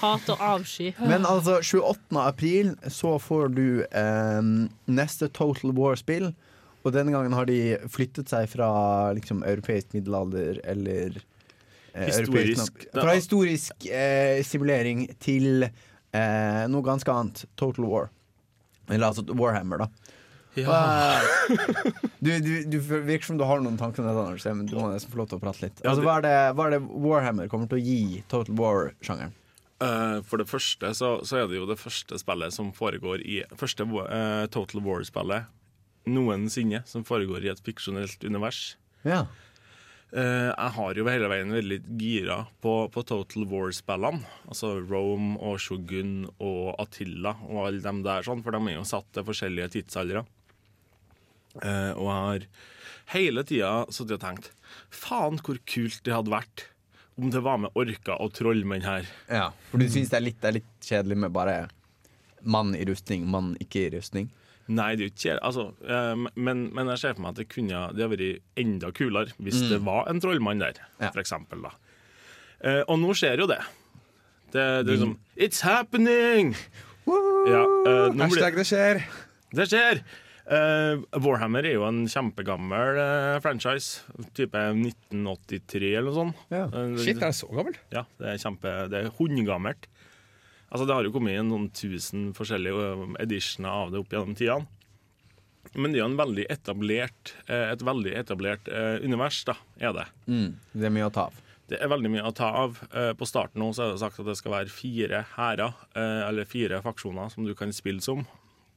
[0.00, 0.90] Hat og avsky.
[1.04, 2.20] Men altså, 28.
[2.24, 4.52] april så får du eh,
[4.90, 6.30] neste Total War-spill.
[6.80, 8.68] Og denne gangen har de flyttet seg fra
[9.16, 11.18] liksom, europeisk middelalder eller
[11.94, 12.86] Historisk.
[12.94, 17.44] Fra historisk eh, simulering til eh, noe ganske annet.
[17.60, 18.08] Total War.
[18.90, 20.16] Eller altså Warhammer, da.
[20.58, 20.78] ja.
[20.78, 21.90] Eh,
[22.24, 24.88] du, du, du virker som du har noen tanker om dette, Anders, men du må
[24.92, 25.84] nesten få lov til å prate litt.
[25.84, 29.36] Altså, hva, er det, hva er det Warhammer kommer til å gi Total War-sjangeren?
[29.80, 33.38] Eh, for det første så, så er det jo det første spillet som foregår i
[33.56, 35.48] Første uh, Total War-spillet
[36.10, 38.76] noensinne som foregår i et fiksjonelt univers.
[39.04, 39.24] Ja.
[40.10, 44.24] Eh, jeg har jo hele veien veldig gira på, på Total War-spillene.
[44.50, 48.88] Altså Rome og Shogun og Attila og alle dem der, sånn, for de er jo
[48.88, 50.24] satt til forskjellige tidsaldre.
[51.62, 52.48] Eh, og jeg har
[53.14, 54.52] hele tida sittet og tenkt
[54.94, 56.68] faen hvor kult det hadde vært
[57.18, 59.08] om det var med orker og trollmenn her.
[59.28, 61.56] Ja, for du syns det det er litt kjedelig med bare
[62.40, 64.30] mann i rustning, mann ikke i rustning?
[64.70, 65.36] Nei, det er jo ikke.
[65.42, 69.34] Altså, eh, men, men jeg ser for meg at det kunne det vært enda kulere
[69.42, 71.10] hvis det var en trollmann der, Ja.
[71.10, 71.64] for eksempel.
[71.66, 71.72] Da.
[72.62, 73.60] Eh, og nå skjer jo det.
[74.50, 76.54] Det, det er liksom It's happening!
[77.50, 79.00] Ja, uh, Hashtag det skjer.
[79.56, 80.02] det skjer!
[80.50, 84.04] Uh, Warhammer er jo en kjempegammel uh, franchise.
[84.36, 86.44] Type 1983 eller noe sånt.
[86.52, 86.64] Ja.
[86.98, 87.78] Shit, er det så gammelt?
[87.94, 89.88] Ja, det er kjempe Det er hundgammelt.
[90.70, 94.68] Altså, det har jo kommet inn noen tusen forskjellige editioner av det opp gjennom tidene.
[95.74, 99.92] Men det er jo en veldig etablert, eh, et veldig etablert eh, univers, da, er
[99.94, 100.06] det.
[100.30, 101.40] Mm, det er mye å ta av.
[101.70, 102.78] Det er veldig mye å ta av.
[102.90, 106.48] Eh, På starten nå så er det sagt at det skal være fire hærer, eller
[106.50, 108.24] fire faksjoner, som du kan spille som.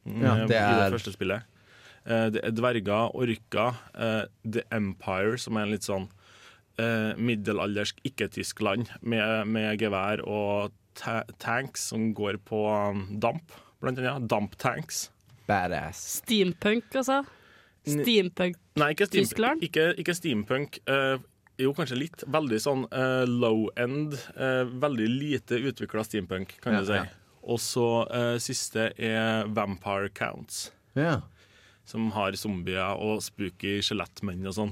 [0.06, 0.70] mm, Ja, det er...
[0.76, 1.50] I det første spillet.
[2.04, 3.78] Det er dverger, orker,
[4.44, 6.10] The Empire, som er en litt sånn
[7.18, 13.52] middelaldersk ikke-Tyskland, med, med gevær og ta tanks som går på um, damp,
[13.82, 14.28] blant annet.
[14.32, 15.10] Damptanks.
[15.48, 16.00] Badass.
[16.22, 17.22] Steampunk, altså.
[17.84, 18.56] Steampunk.
[18.80, 19.30] Nei, ikke, steampunk.
[19.30, 19.64] Tyskland?
[19.68, 20.78] ikke, ikke steampunk.
[20.88, 21.18] Uh,
[21.60, 22.24] jo, kanskje litt.
[22.32, 24.16] Veldig sånn uh, low end.
[24.38, 27.02] Uh, veldig lite utvikla steampunk, kan Ja, du si.
[27.02, 27.10] ja.
[27.44, 31.18] Og så eh, siste er Vampire Counts, Ja.
[31.84, 34.72] som har zombier og spooky skjelettmenn og sånn.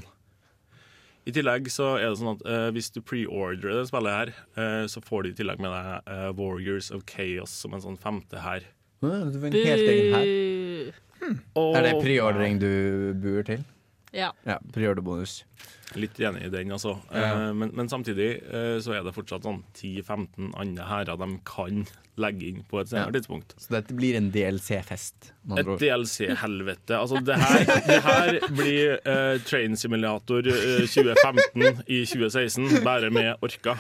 [1.27, 4.85] I tillegg så er det sånn at uh, hvis du preordrer det spillet her, uh,
[4.89, 8.41] så får du i tillegg med deg uh, Warriors of Chaos som en sånn femte
[8.41, 8.65] her.
[9.05, 10.97] Ja, Du får en helt egen her.
[11.53, 13.61] Bu- Er det preordring du buer til?
[14.11, 14.33] Ja.
[14.43, 15.43] Ja, preorderbonus.
[15.95, 16.97] Litt enig i den, altså.
[17.11, 17.47] Ja.
[17.47, 21.85] Eh, men, men samtidig eh, så er det fortsatt sånn 10-15 andre hærer de kan
[22.19, 23.15] legge inn på et senere Ja.
[23.17, 23.55] tidspunkt.
[23.59, 25.31] Så dette blir en DLC-fest.
[25.57, 25.71] Et.
[25.79, 26.97] DLC-helvete.
[26.99, 33.35] Altså, det her, det her blir eh, Train Simulator eh, 2015 i 2016, bare med
[33.47, 33.77] orka.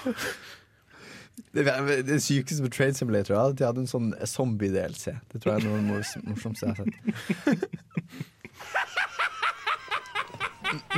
[1.51, 1.63] Det,
[2.07, 5.11] det sykeste på Train Simulator er at de hadde en sånn zombie-DLC.
[5.31, 7.79] Det tror jeg er noe av det morsomste jeg har sett.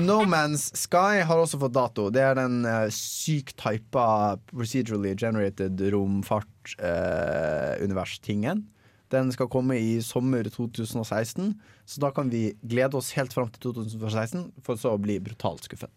[0.02, 2.10] No Man's Sky har også fått dato.
[2.14, 8.68] Det er den uh, sykt typa procedurally generated romfart-univers-tingen.
[9.14, 11.54] den skal komme i sommer 2016,
[11.86, 15.64] så da kan vi glede oss helt fram til 2016, for så å bli brutalt
[15.68, 15.94] skuffet.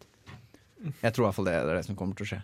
[1.01, 2.41] Jeg tror i hvert fall det er det som kommer til å skje.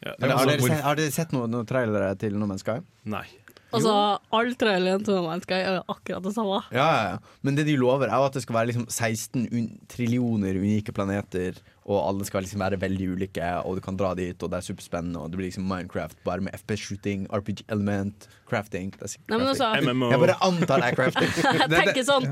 [0.00, 2.62] Ja, Eller, har, altså, dere sett, har dere sett noen, noen trailere til No Man's
[2.64, 2.78] Sky?
[3.08, 3.26] Nei.
[3.74, 3.92] Altså,
[4.30, 6.60] all traileren til No Man's Sky er akkurat det samme.
[6.70, 7.38] Ja, ja, ja.
[7.42, 10.94] Men det de lover, er jo at det skal være liksom 16 un trillioner unike
[10.94, 14.60] planeter, og alle skal liksom være veldig ulike, og du kan dra dit, og det
[14.60, 18.92] er superspennende, og det blir liksom Minecraft bare med FP-shooting, RPG-element, crafting.
[18.94, 19.66] Det er Nei, men crafting.
[19.66, 20.12] altså, MMO.
[20.14, 21.34] Jeg bare antar det er crafting.
[21.64, 22.30] jeg tenker sånn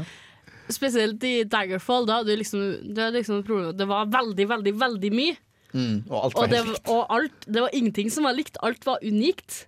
[0.72, 3.42] Spesielt i Daggerfall, da du liksom, det, liksom
[3.76, 5.34] det var veldig, veldig, veldig mye.
[5.74, 6.88] Mm, og alt Og, var det, helt likt.
[6.94, 8.56] og alt, det var ingenting som var likt.
[8.64, 9.66] Alt var unikt.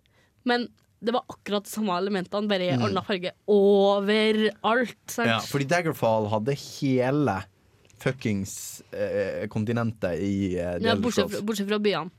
[0.48, 0.68] Men
[1.06, 2.82] det var akkurat de samme elementene, bare i Mm.
[2.88, 3.30] annen farge.
[3.48, 4.98] Overalt.
[5.10, 5.28] Sant?
[5.30, 7.38] Ja, fordi Daggerfall hadde hele
[8.02, 12.10] fuckings eh, kontinentet i eh, Ja, bortsett, fra, bortsett fra byene.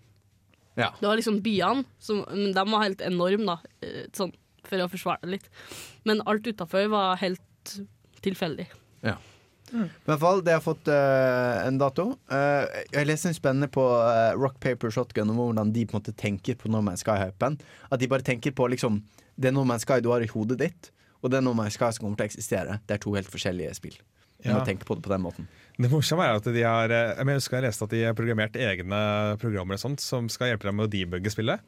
[0.77, 0.91] Ja.
[0.99, 3.57] Det var liksom byene, som, men de var helt enorme, da.
[3.85, 4.33] eh, Sånn,
[4.67, 5.47] for å forsvare det litt.
[6.05, 7.77] Men alt utafor var helt
[8.25, 8.67] tilfeldig.
[9.73, 12.09] I hvert fall, det har fått uh, en dato.
[12.31, 16.01] Uh, jeg leste en spennende på uh, Rock Paper Shotgun om hvordan de på en
[16.01, 17.57] måte tenker på No Man's Sky-hypen.
[17.91, 19.01] At de bare tenker på liksom
[19.35, 22.05] Det No Man's Sky du har i hodet ditt, og det No Man's Sky som
[22.07, 22.79] kommer til å eksistere.
[22.87, 23.97] Det er to helt forskjellige spill.
[24.43, 24.65] Du må Ja.
[24.65, 25.47] tenke på det på den måten.
[25.77, 29.37] Det morsomme er at de har Jeg husker jeg leste at de har programmert egne
[29.41, 31.59] programmer og sånt som skal hjelpe dem med å debugge spillet.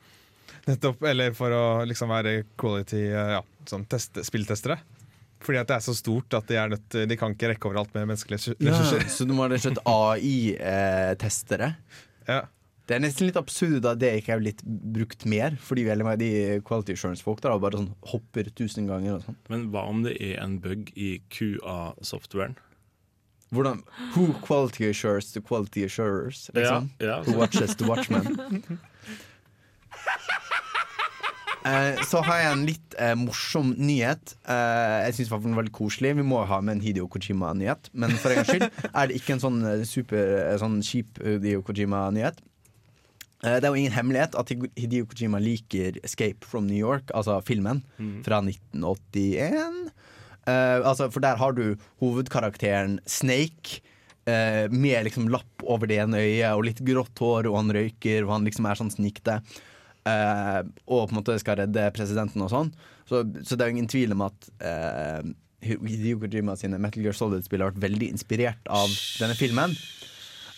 [0.67, 4.79] Nettopp, Eller for å liksom være quality ja, sånn test, spilltestere.
[5.39, 7.93] Fordi at det er så stort at de, er nødt, de kan ikke rekke overalt
[7.95, 9.05] med menneskelige ressurser.
[9.15, 11.73] Så du må rett og slett AI-testere.
[12.27, 12.41] Ja.
[12.89, 16.17] Det er nesten litt absurd at det ikke er blitt brukt mer, fordi veldig mange
[16.17, 19.37] av de quality assurance-folk der bare sånn hopper tusen ganger og sånn.
[19.53, 22.57] Men hva om det er en bug i QA-softwaren?
[23.53, 23.83] Hvordan
[24.15, 26.49] Who quality assures the quality assurers?
[26.53, 26.91] Liksom?
[26.99, 27.21] Ja, ja.
[27.25, 28.79] Who watches the watchman?
[31.69, 34.35] Eh, så har jeg en litt eh, morsom nyhet.
[34.49, 36.13] Eh, jeg syns den var veldig koselig.
[36.17, 37.91] Vi må ha med en Hidio Kojima-nyhet.
[37.93, 41.19] Men for en gangs skyld er det ikke en sånn eh, super eh, sånn kjip
[41.25, 42.41] Hidio Kojima-nyhet.
[43.43, 47.39] Eh, det er jo ingen hemmelighet at Hidio Kojima liker Escape from New York, altså
[47.45, 47.83] filmen,
[48.25, 49.93] fra 1981.
[50.49, 51.65] Eh, altså, for der har du
[52.03, 53.83] hovedkarakteren Snake.
[54.69, 58.35] med liksom lapp over det ene øyet og litt grått hår, og han røyker, og
[58.35, 59.39] han liksom er sånn snikte.
[60.07, 62.71] Eh, og på en måte skal redde presidenten og sånn.
[63.09, 65.25] Så, så det er jo ingen tvil om at uh,
[65.65, 68.87] Hideo Kojima sine Metal Gear Solid-spill har vært veldig inspirert av
[69.19, 69.73] denne filmen.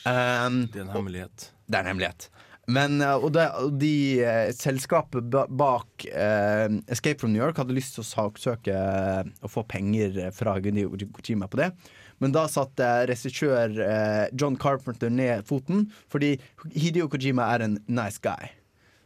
[0.06, 1.52] Um, Det er en hemmelighet.
[1.70, 2.30] det er en hemmelighet.
[2.72, 7.58] Men, eh, og, det, og de eh, selskapet ba- bak eh, Escape from New York
[7.58, 11.72] hadde lyst til å saksøke eh, og få penger fra Hideo Kojima på det.
[12.22, 16.36] Men da satte regissør eh, John Carpenter ned foten, fordi
[16.78, 18.52] Hideo Kojima er en nice guy.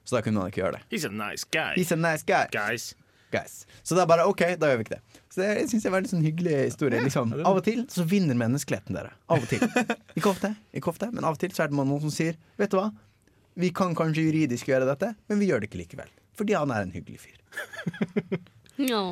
[0.05, 0.83] Så da kunne man ikke gjøre det.
[0.93, 1.73] He's a nice guy.
[1.75, 2.45] He's a nice guy.
[2.53, 2.93] Guys.
[3.33, 3.65] guys.
[3.83, 5.21] Så er bare OK, da gjør vi ikke det.
[5.33, 7.01] Så det syns jeg er veldig sånn hyggelig historie.
[7.03, 7.33] Liksom.
[7.41, 9.15] Av og til så vinner menneskeligheten dere.
[9.27, 9.65] Av og til.
[10.17, 12.71] Ikke ofte, ikke ofte, men av og til så er det noen som sier Vet
[12.71, 12.85] du hva,
[13.59, 16.13] vi kan kanskje juridisk gjøre dette, men vi gjør det ikke likevel.
[16.39, 17.35] Fordi han er en hyggelig fyr.
[18.89, 19.03] no.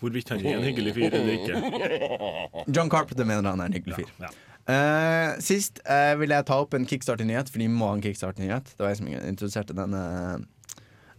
[0.00, 2.64] Hvorvidt han er en hyggelig fyr eller ikke.
[2.70, 4.14] John Carpenter mener han er en hyggelig fyr.
[4.22, 4.30] Ja.
[4.70, 8.74] Eh, sist uh, vil jeg ta opp en kickstarter-nyhet, fordi vi må ha en kickstarter-nyhet.
[8.76, 10.02] Det var jeg som introduserte denne,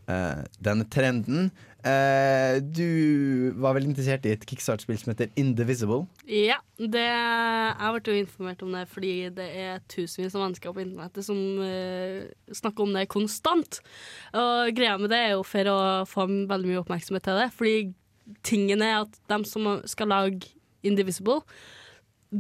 [0.08, 1.52] uh, denne trenden.
[1.82, 6.04] Du var veldig interessert i et kickstart-spill som heter Indivisible.
[6.30, 10.84] Ja, det, jeg ble jo informert om det fordi det er tusenvis av mennesker på
[10.84, 11.40] internettet som
[12.60, 13.80] snakker om det konstant.
[14.38, 17.50] Og greia med det er jo for å få veldig mye oppmerksomhet til det.
[17.58, 20.54] Fordi tingen er at de som skal lage
[20.86, 21.42] Indivisible,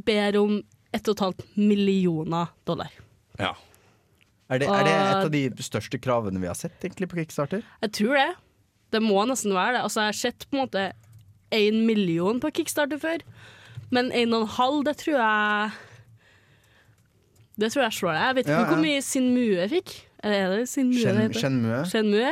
[0.06, 0.62] ber om
[0.94, 2.92] 1,5 millioner dollar.
[3.40, 3.54] Ja.
[4.52, 7.62] Er det, er det et av de største kravene vi har sett egentlig på kickstarter?
[7.86, 8.30] Jeg tror det.
[8.92, 9.84] Det må nesten være det.
[9.88, 10.82] Altså, jeg har sett på en måte
[11.56, 13.24] én million på Kickstarter før,
[13.92, 15.72] men en og en halv, det tror jeg
[17.60, 18.22] Det tror jeg slår det.
[18.26, 18.70] Jeg vet ikke Ja, ja.
[18.72, 19.92] hvor mye Sin Mue fikk.
[20.24, 21.40] Eller er det Sin Mue det Shen- heter?
[21.40, 21.82] Shenmue?
[21.92, 22.32] Shenmue?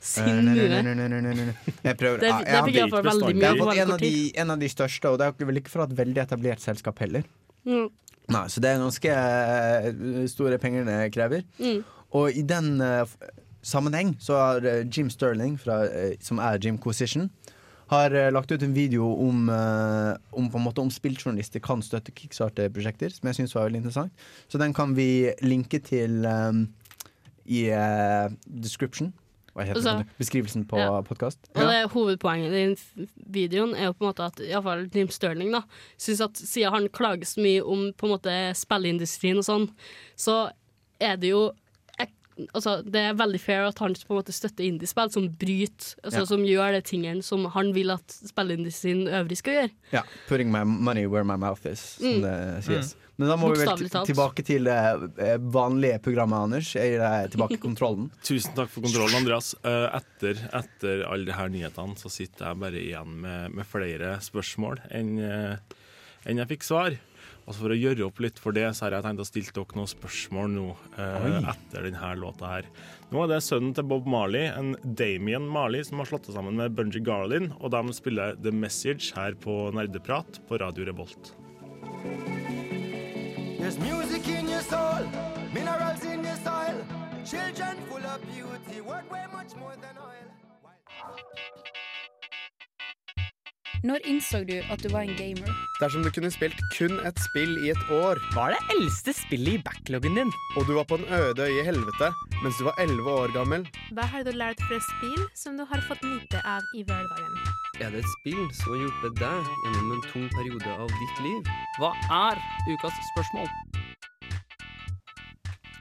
[0.00, 0.68] Sin Mue.
[0.68, 1.54] nei, nei, nei, nei, nei, nei.
[1.84, 2.20] Jeg prøver.
[2.20, 2.90] Det, det jeg har Jeg har
[3.60, 5.96] fått en av, de, en av de største, og det er vel ikke fra et
[5.96, 7.24] veldig etablert selskap heller.
[7.66, 7.88] Mm.
[8.30, 11.46] Nei, Så det er ganske eh, store penger det krever.
[11.58, 11.82] Mm.
[12.18, 13.14] Og i den eh,
[13.62, 15.82] sammenheng så har eh, Jim Sterling, fra,
[16.22, 17.30] som er Jim Quisition,
[17.90, 23.10] har lagt ut en video om, om, på en måte, om spilljournalister kan støtte kickstarter-prosjekter,
[23.10, 24.12] som jeg syns var veldig interessant.
[24.46, 26.68] Så den kan vi linke til um,
[27.50, 29.10] i uh, description.
[29.54, 30.18] Hva heter Altså, det?
[30.20, 30.90] Beskrivelsen på ja.
[31.06, 31.38] podkast.
[31.54, 35.10] Og det Hovedpoenget i videoen er jo på en måte at i alle fall Jim
[35.10, 35.64] Sterling da
[35.96, 39.66] synes at siden han klager så mye om på en måte spilleindustrien og sånn,
[40.18, 40.38] så
[41.00, 41.48] er det jo
[42.54, 46.20] Altså, det er veldig fair at han på en måte støtter indiespill som bryter, altså
[46.22, 46.24] Ja.
[46.26, 49.70] som gjør de tingene som han vil at spillindustrien øvrig skal gjøre.
[49.92, 52.22] Ja, 'Putting my money where my mouth is', som Mm.
[52.22, 52.96] det sies.
[53.18, 54.72] Men da må vi vel tilbake til det
[55.18, 56.72] eh, vanlige programmet, Anders.
[56.74, 58.10] Jeg gir deg tilbake kontrollen.
[58.24, 59.54] Tusen takk for kontrollen, Andreas.
[59.62, 64.16] Eh, Etter, etter alle de her nyhetene så sitter jeg bare igjen med, med flere
[64.24, 65.56] spørsmål enn eh,
[66.26, 66.96] enn jeg fikk svar.
[67.50, 69.74] Og For å gjøre opp litt for det, så har jeg tenkt å stille dere
[69.74, 70.66] noen spørsmål nå
[71.02, 72.68] eh, etter denne låta her.
[73.10, 76.54] Nå er det sønnen til Bob Marley, en Damien Marley, som har slått seg sammen
[76.60, 81.34] med Bunji Garlin, og de spiller The Message her på Nerdeprat på Radio Revolt.
[83.58, 85.02] There's music in your soul,
[85.52, 86.78] minerals in your soil,
[87.26, 90.26] children full of beauty, worth way much more than oil.
[93.80, 95.48] Når innså du at du var en gamer?
[95.80, 99.56] Dersom du kunne spilt kun et spill i et år Hva er det eldste spillet
[99.56, 100.32] i backloggen din?
[100.60, 102.10] Og du var på en øde øye i helvete
[102.42, 103.64] mens du var 11 år gammel
[103.96, 107.40] Hva har du lært fra spill som du har fått nyte av i hverdagen?
[107.80, 111.52] Er det et spill som har hjulpet deg gjennom en tung periode av ditt liv?
[111.80, 113.48] Hva er ukas spørsmål?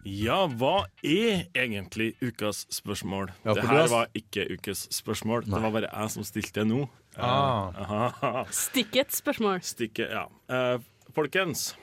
[0.08, 3.34] Ja, hva er egentlig ukas spørsmål?
[3.44, 5.44] Ja, det her var ikke ukas spørsmål.
[5.52, 6.86] Det var bare jeg som stilte det nå.
[7.22, 8.46] Ah.
[8.66, 9.62] Stikk et spørsmål.
[9.66, 10.26] Stikke, ja.
[10.50, 10.82] Eh,
[11.16, 11.74] folkens,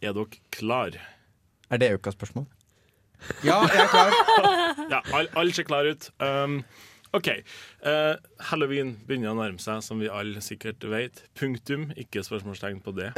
[0.00, 0.98] er dere klar?
[1.70, 2.46] Er det ukas spørsmål?
[3.44, 4.18] Ja, jeg er klar.
[4.92, 6.10] Ja, alle all ser klar ut.
[6.20, 6.58] Um,
[7.14, 7.28] OK.
[7.30, 8.14] eh,
[8.50, 11.24] Halloween begynner å nærme seg, som vi alle sikkert vet.
[11.38, 11.88] Punktum.
[11.96, 13.12] Ikke spørsmålstegn på det.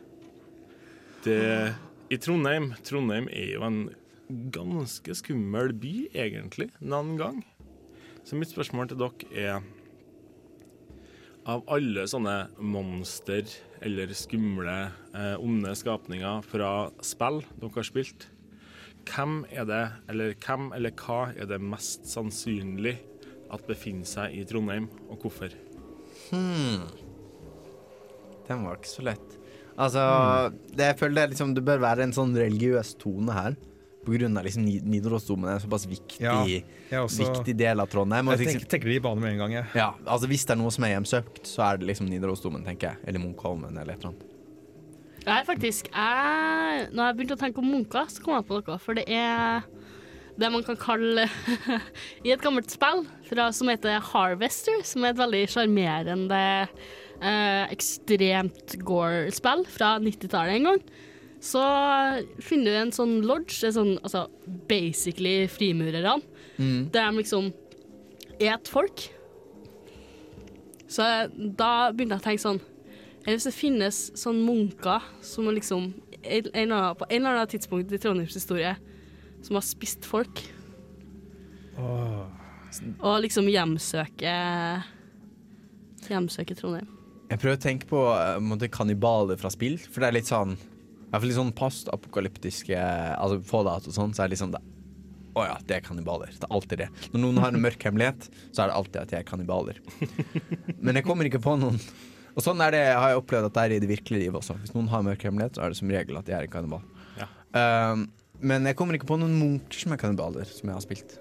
[1.26, 1.74] det
[2.10, 3.82] I Trondheim Trondheim er jo en
[4.54, 7.42] ganske skummel by, egentlig, noen gang.
[8.24, 9.68] Så mitt spørsmål til dere er
[11.48, 13.48] Av alle sånne monster
[13.80, 14.76] eller skumle,
[15.16, 18.26] eh, onde skapninger fra spill dere har spilt,
[19.08, 22.98] hvem er det, eller hvem eller hva er det mest sannsynlig
[23.50, 25.54] at befinner seg i Trondheim, og hvorfor?
[26.28, 26.84] Hmm.
[28.46, 29.36] Den var ikke så lett.
[29.80, 30.04] Altså,
[30.74, 33.56] det, jeg føler det, liksom, det bør være en sånn religiøs tone her.
[34.06, 36.20] Av liksom Ni- Nidarosdomen er en såpass viktig,
[36.90, 38.26] Ja, også- viktig del av Trondheim.
[38.30, 39.66] Jeg liksom- tenker, tenker de i bane med en gang, jeg.
[39.74, 42.88] ja, altså Hvis det er noe som er hjemsøkt, så er det liksom Nidarosdomen, tenker
[42.88, 42.96] jeg.
[43.06, 44.22] Eller Munkholmen, eller et eller annet.
[45.26, 45.84] Nei, faktisk.
[45.92, 48.78] Jeg, når jeg begynte å tenke på munker, så kom jeg på noe.
[48.80, 49.62] For det er
[50.38, 51.28] det man kan kalle
[52.24, 56.68] I et gammelt spill fra, som heter Harvester, som er et veldig sjarmerende,
[57.20, 60.80] eh, ekstremt gore-spill fra 90-tallet en gang.
[61.40, 61.60] Så
[62.44, 64.26] finner du en sånn lodge, en sånn, altså
[64.68, 66.18] basically frimurerne,
[66.60, 66.90] Mm.
[66.92, 67.52] der de liksom
[68.40, 69.06] et folk.
[70.88, 71.02] Så
[71.56, 72.60] da begynte jeg å tenke sånn
[73.24, 75.90] hvis det finnes sånn munker som liksom
[76.22, 78.74] en, en annen, På en eller annen tidspunkt i Trondheims historie
[79.42, 80.42] som har spist folk.
[83.00, 84.32] Og liksom hjemsøke
[86.10, 86.88] Hjemsøke Trondheim.
[87.30, 90.56] Jeg prøver å tenke på eh, måte, kannibaler fra spill, for det er litt sånn
[91.10, 94.62] hvert fall litt sånn postapokalyptiske Altså Fallout og sånn, så er det liksom det.
[95.38, 96.30] Å ja, det er kannibaler.
[96.34, 96.88] Det er alltid det.
[97.12, 99.78] Når noen har en mørk hemmelighet, så er det alltid at de er kannibaler.
[100.84, 101.78] Men jeg kommer ikke på noen.
[102.34, 104.56] Og sånn er det, har jeg opplevd at det er i det virkelige livet også.
[104.62, 106.52] Hvis noen har en mørk hemmelighet, så er det som regel at de er en
[106.52, 106.82] kannibal.
[107.18, 107.28] Ja.
[107.54, 108.06] Um,
[108.40, 111.16] men jeg kommer ikke på noen munker som er kannibaler, som jeg har spilt.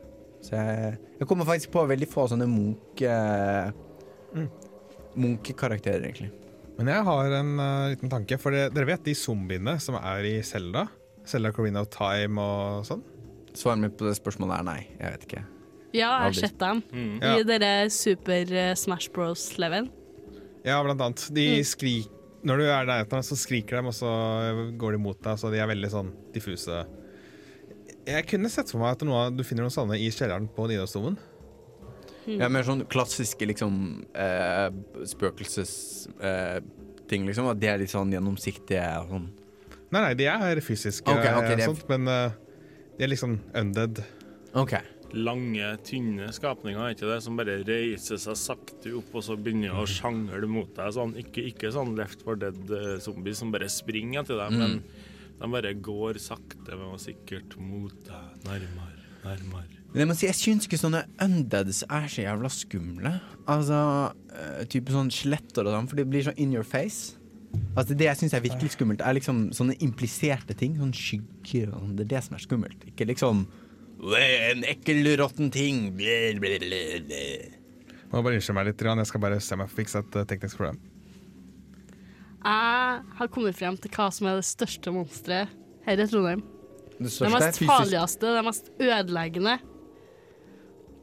[0.45, 3.15] Så jeg, jeg kommer faktisk på veldig få sånne munke...
[5.19, 6.29] Munkekarakterer, egentlig.
[6.79, 10.23] Men jeg har en uh, liten tanke, for det, dere vet de zombiene som er
[10.29, 10.85] i Selda?
[11.27, 13.01] Selda Corina of Time og sånn?
[13.51, 14.79] Svaret mitt på det spørsmålet er nei.
[14.95, 15.41] Jeg vet ikke.
[15.91, 16.79] Ja, jeg har sett dem.
[16.93, 17.17] Mm.
[17.19, 19.89] I dere Super eh, Smash Bros-leven.
[20.63, 21.25] Ja, blant annet.
[21.35, 22.07] De skrik...
[22.39, 24.09] Når du er der, så skriker de, og så
[24.79, 25.35] går de mot deg.
[25.41, 26.77] Så de er veldig sånn diffuse.
[28.07, 31.19] Jeg kunne sett for meg at noe, du finner noen sånne i kjelleren på Nidarosdomen.
[32.27, 34.69] Ja, mer sånn klassiske liksom eh,
[35.05, 37.47] spøkelsesting, eh, liksom.
[37.51, 39.27] At de er litt sånn gjennomsiktige og sånn.
[39.89, 42.29] Nei, nei, de er fysiske, okay, okay, er- sånt, men uh,
[42.97, 44.03] de er liksom undead.
[44.53, 44.75] OK.
[45.17, 47.23] Lange, tynne skapninger, er ikke det?
[47.25, 50.91] Som bare reiser seg sakte opp og så begynner å sjangle mot deg.
[50.93, 54.59] Sånn, ikke, ikke sånn Left for Dead-zombies som bare springer etter deg, Mm.
[54.59, 54.83] men
[55.39, 58.45] de bare går sakte men sikkert mot deg.
[58.45, 59.78] Nærmere, nærmere.
[59.89, 63.13] Men jeg må si, jeg syns ikke sånne undeads er så jævla skumle.
[63.49, 63.79] Altså,
[64.13, 67.15] uh, type sånn skjeletter og sånn, for det blir sånn in your face.
[67.73, 70.75] Altså Det jeg syns er virkelig skummelt, er liksom sånne impliserte ting.
[70.77, 71.95] Sånn skygger og sånn.
[71.97, 72.85] Det er det som er skummelt.
[72.91, 73.47] Ikke liksom
[73.99, 74.15] «Åh,
[74.51, 75.89] En ekkel, råtten ting.
[75.97, 76.37] Ble.
[78.09, 80.27] Må bare unnskylde meg litt, jeg skal bare se om jeg får fikse et eh,
[80.29, 80.79] teknisk problem.
[82.39, 85.51] Jeg har kommet frem til hva som er det største monsteret
[85.85, 86.45] her i Trondheim.
[86.99, 89.59] Det Det mest farligste, det mest ødeleggende.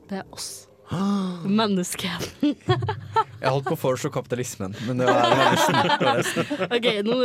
[0.07, 0.67] Det er oss.
[1.61, 2.55] Menneskeheten.
[3.43, 5.33] Jeg holdt på å foreslå kapitalismen, men det var,
[6.15, 6.53] nesten.
[6.77, 7.17] OK, nå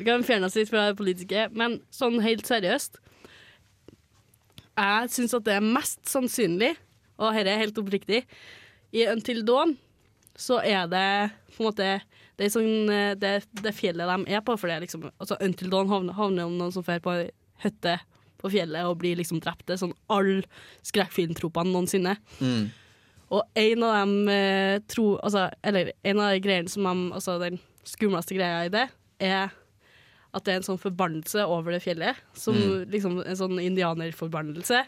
[0.00, 2.98] kan vi fjerne oss litt fra det politiske, men sånn helt seriøst
[4.80, 6.72] Jeg syns at det er mest sannsynlig,
[7.20, 8.24] og dette er helt oppriktig,
[8.96, 9.76] i Until Dawn
[10.40, 11.06] så er det
[11.52, 11.90] på en måte
[12.40, 15.36] det, er sånn, eh, det, det fjellet de er på, for det er liksom altså
[15.44, 17.18] Until Dawn havner, havner om noen som drar på
[17.60, 17.98] hytte
[18.40, 19.66] på fjellet og blir liksom drept.
[19.68, 20.42] Det er sånn alle
[20.86, 22.16] skrekkfilmtropene noensinne.
[22.40, 22.70] Mm.
[23.30, 27.38] Og en av dem eh, tro, altså, Eller en av de greiene som de, altså,
[27.38, 28.88] Den skumleste greia i det,
[29.20, 29.50] er
[30.32, 32.14] at det er en sånn forbannelse over det fjellet.
[32.38, 32.90] Som Mm.
[32.90, 34.84] liksom En sånn indianerforbannelse.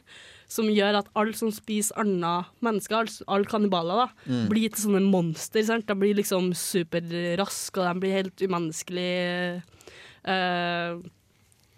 [0.49, 4.49] Som gjør at alle som spiser andre mennesker, alle, alle kannibaler, da, Mm.
[4.49, 5.63] blir til sånne monster.
[5.65, 5.87] Sant?
[5.87, 9.63] De blir liksom superraske, og de blir helt umenneskelig
[10.25, 10.99] eh,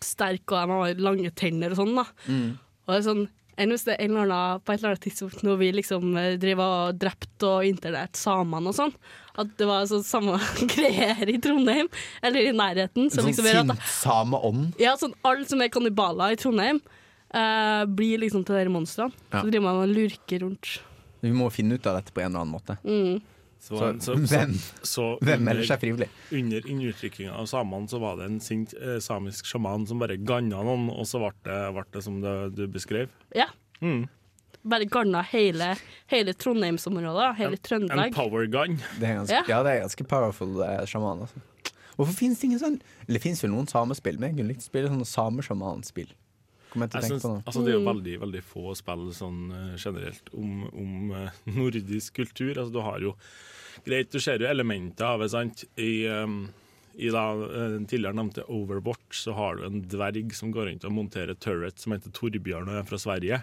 [0.04, 1.94] sterke, og de har lange tenner og sånn.
[1.96, 2.58] da Mm.
[2.86, 3.24] og det er sånn,
[3.56, 6.16] enn hvis det er en eller annen, på et eller annet tidspunkt når vi liksom
[6.18, 8.94] eh, driver og drept og internert samene og sånn,
[9.38, 10.38] at det var sånn samme
[10.74, 11.88] greier i Trondheim,
[12.22, 13.04] eller i nærheten.
[13.06, 14.74] En som sånn liksom gjør sinnsame ånd.
[14.82, 16.80] ja, sånn alle som er kannibaler i Trondheim,
[17.34, 19.12] eh, blir liksom til de monstrene.
[19.32, 19.40] Ja.
[19.42, 20.80] Så driver man og lurker rundt.
[21.24, 22.76] Vi må finne ut av dette på en eller annen måte.
[22.84, 23.22] Mm.
[23.64, 24.50] Så, Så, så, hvem?
[24.84, 26.08] så Hvem under- melder seg frivillig?
[26.36, 30.60] Under innuttrykkinga av samene så var det en sint eh, samisk sjaman som bare ganna
[30.66, 33.08] noen, og så ble det, ble det som det du beskrev.
[33.34, 33.46] Ja.
[33.80, 34.04] Mm.
[34.64, 35.74] Bare ganna hele,
[36.12, 38.14] hele Trondheimsområdet, hele En Trøndelag.
[38.16, 38.76] power gun.
[39.00, 39.42] Det er ganske, Ja.
[39.48, 39.62] ja.
[39.66, 41.24] det er ganske powerful eh, sjaman.
[41.26, 41.40] Altså.
[41.96, 44.64] Hvorfor finnes det ingen sånn Eller det finnes vel noen samespill, men jeg kunne likt
[44.64, 46.12] å spille sånne samesjamanspill.
[46.74, 47.42] Kommer jeg til å tenke på nå.
[47.46, 47.90] altså, det er jo Mm.
[47.92, 52.52] veldig veldig få spill sånn eh, generelt om, om eh, nordisk kultur.
[52.58, 53.14] Altså, du har jo
[53.86, 55.64] Greit, du ser jo elementer av det, sant.
[55.78, 56.48] I, um,
[56.96, 60.84] i da, eh, den tidligere nevnte Overwatch så har du en dverg som går rundt
[60.86, 63.40] og monterer turret som heter Torbjørn og er fra Sverige.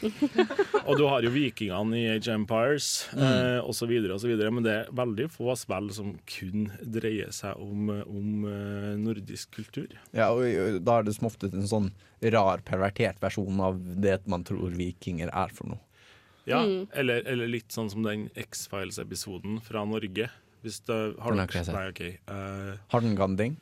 [0.86, 3.60] og du har jo vikingene i Age Empires eh,
[3.90, 7.90] videre og så videre, men det er veldig få spill som kun dreier seg om,
[8.04, 9.90] om eh, nordisk kultur.
[10.16, 11.90] Ja, og, og da er det som oftest en sånn
[12.34, 15.82] rar, pervertert versjon av det man tror vikinger er for noe.
[16.48, 16.88] Ja, Mm.
[16.96, 20.30] eller, eller litt sånn som den X-Files-episoden fra Norge.
[20.64, 21.72] Hvis det har Den har.
[21.72, 22.18] Nei, okay.
[22.28, 23.56] uh, Har den ganding?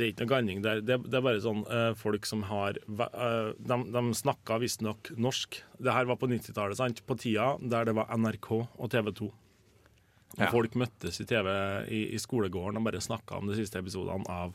[0.00, 0.80] det er ikke noe ganning der.
[0.84, 5.60] Det, det er bare sånn uh, folk som har eh, De, de snakka visstnok norsk.
[5.82, 7.02] Det her var på 90-tallet, sant?
[7.06, 9.30] På tida der det var NRK og TV 2.
[9.30, 10.46] Og Ja.
[10.52, 11.48] Folk møttes i TV
[11.90, 14.54] i, i skolegården og bare snakka om de siste episodene av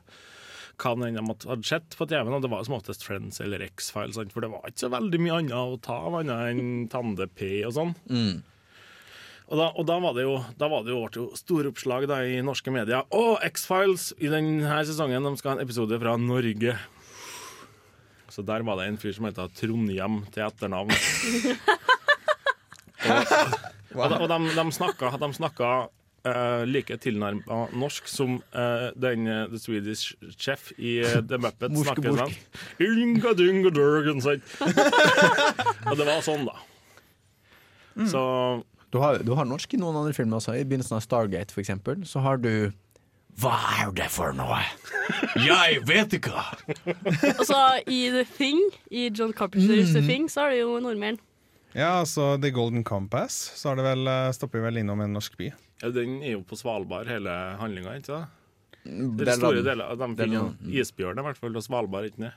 [0.79, 2.41] hva enn de hadde sett på TV-en.
[2.41, 5.55] Det var som oftest Friends eller X-Files, for det var ikke så veldig mye annet
[5.55, 7.93] å ta av annet enn Tande P og sånn.
[8.07, 8.39] Mm.
[9.45, 12.23] Og da, og da var det jo, da var det jo, jo store oppslag da,
[12.25, 13.05] i norske medier.
[13.13, 16.73] Å, X-Files i denne sesongen de skal ha en episode fra Norge.
[18.33, 20.95] Så der var det en fyr som het Trondhjem til etternavn.
[23.95, 25.67] Og, og, de, og de, de snakka, de snakka
[26.25, 30.97] uh, like tilnærma norsk som uh, den uh, The Swedish Chef i
[31.29, 32.33] The Muppet snakker sånn.
[33.39, 34.55] Dunga durgan, sant?
[35.89, 36.57] Og det var sånn, da.
[38.09, 38.23] Så
[38.95, 40.53] Du har, du har norsk i noen andre filmer også.
[40.55, 42.71] I begynnelsen av Stargate, for eksempel, så har du
[43.35, 43.51] Hva
[43.83, 44.61] er det for noe?
[45.43, 46.31] Jeg vet ikke!
[47.35, 47.57] Og så
[47.91, 48.61] i The Thing,
[48.95, 50.07] i John Carpenters The Mhm.
[50.07, 51.19] Thing, så er det jo nordmenn.
[51.75, 55.11] Ja, altså The Golden Compass, så har det vel, eh, stopper vi vel innom en
[55.17, 55.49] norsk by.
[55.83, 58.31] ja, den er jo på Svalbard, hele handlinga, ikke sant?
[58.85, 62.33] Det er store deler av de finner isbjørn, i hvert fall, og Svalbard, ikke det?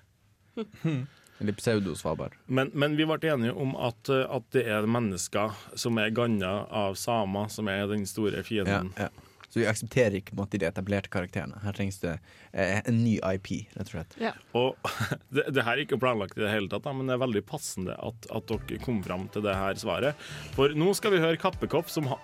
[1.39, 2.35] Eller pseudo-Svalbard.
[2.47, 6.65] Men, men vi ble enige om at, eh, at det er mennesker som er ganna
[6.67, 8.93] av samer, som er den store fienden.
[8.99, 9.11] ja.
[9.49, 11.57] Så vi aksepterer ikke måte, de etablerte karakterene.
[11.63, 12.19] Her trengs det
[12.53, 14.17] eh, en ny IP, rett og slett.
[14.59, 14.91] Og
[15.35, 17.45] det, det her er ikke planlagt i det hele tatt, da, men det er veldig
[17.49, 20.29] passende at, at dere kom fram til det her svaret.
[20.53, 22.21] For nå skal vi høre Kappekopp, som ha,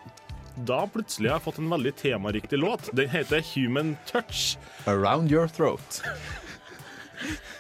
[0.69, 2.93] da plutselig har fått en veldig temariktig låt.
[2.93, 4.59] Den heter Human Touch.
[4.85, 6.03] Around your throat.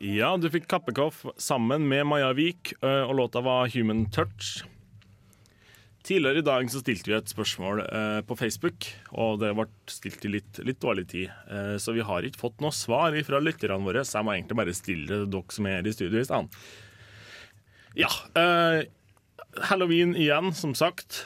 [0.00, 4.62] Ja, du fikk Kappekoff sammen med Maja Vik, og låta var Human Touch.
[6.06, 8.86] Tidligere i dag så stilte vi et spørsmål eh, på Facebook,
[9.18, 11.32] og det ble stilt i litt, litt dårlig tid.
[11.50, 14.60] Eh, så vi har ikke fått noe svar fra lytterne våre, så jeg må egentlig
[14.60, 16.60] bare stille det dere som er her i studio i stedet.
[17.98, 18.12] Ja.
[18.38, 18.84] eh,
[19.66, 21.24] Halloween igjen, som sagt.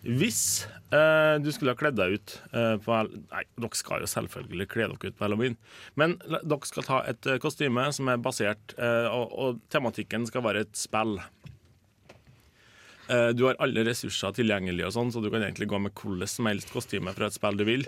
[0.00, 0.64] Hvis
[0.96, 4.86] eh, du skulle ha kledd deg ut eh, på Nei, dere skal jo selvfølgelig kle
[4.88, 5.58] dere ut på halloween.
[6.00, 10.46] Men dere skal ta et eh, kostyme som er basert eh, og, og tematikken skal
[10.46, 11.18] være et spill.
[13.10, 16.30] Eh, du har alle ressurser tilgjengelig, og sånn, så du kan egentlig gå med hvilket
[16.30, 17.84] som helst kostyme fra et spill du vil.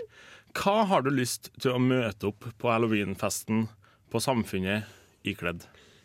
[0.57, 3.67] Hva har du lyst til å møte opp på halloweenfesten
[4.11, 4.83] på Samfunnet
[5.25, 5.63] ikledd?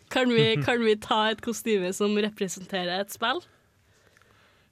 [0.09, 3.43] Kan vi, kan vi ta et kostyme som representerer et spill?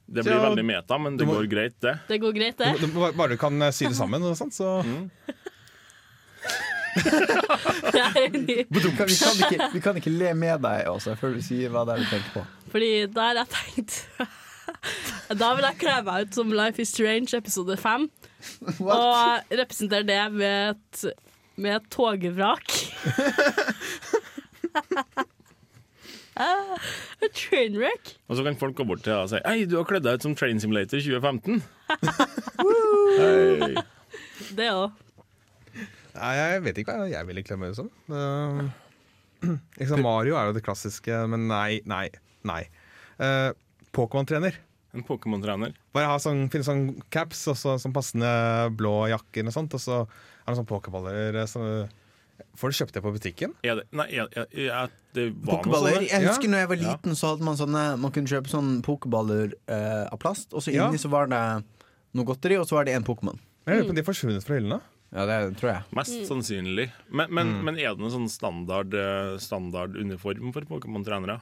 [0.08, 1.98] Det blir Ja, veldig meta, men det må- går greit, det.
[2.08, 2.72] Det går greit, det.
[2.80, 5.10] Du, du, bare du kan si det sammen, og sånt, så enig.
[8.68, 11.70] Vi kan, vi, kan ikke, vi kan ikke le med deg også, før du sier
[11.72, 12.42] hva det er du tenker på.
[12.72, 13.92] Fordi da har jeg tenkt
[15.40, 18.08] Da vil jeg kle meg ut som Life is Strange episode 5.
[18.84, 21.04] Og representere det med et,
[21.58, 22.76] med et togvrak.
[26.38, 26.78] Ah,
[27.24, 28.12] Et trainwreck.
[28.30, 30.20] Og så kan folk gå bort til deg og si Hei, du har kledd deg
[30.20, 31.62] ut som Train Simulator 2015.
[33.18, 33.74] hey.
[34.54, 34.92] Det òg.
[36.18, 37.90] Nei, jeg vet ikke hva jeg ville klemme det som.
[39.38, 42.08] Uh, liksom Mario er jo det klassiske, men nei, nei,
[42.42, 42.64] nei.
[43.22, 43.52] Uh,
[43.94, 44.56] Pokémon-trener.
[44.96, 45.76] En Pokémon-trener.
[45.94, 46.82] Bare ha sånn, finne sånn
[47.14, 48.28] caps og så, sånn passende
[48.74, 51.64] blå jakker og sånt, og så er det sånn pokerballer eh, som
[52.58, 53.54] Får du kjøpt det på butikken?
[53.66, 56.04] Ja, det, nei, ja, er, det var noe sånt.
[56.06, 56.52] Jeg husker Ja.
[56.52, 60.18] når jeg var liten, så hadde man sånne Man kunne kjøpe sånne pokerballer eh, av
[60.22, 60.86] plast, og så Ja.
[60.86, 61.40] inni så var det
[62.14, 63.38] noe godteri, og så var det en Pokémon.
[63.66, 64.80] Jeg lurer på om de har forsvunnet fra hyllene.
[65.14, 65.84] Ja, det tror jeg.
[65.96, 66.90] Mest sannsynlig.
[67.08, 71.38] Men, men, men er det noen sånn standard, eh, standard uniform for Pokémon-trenere?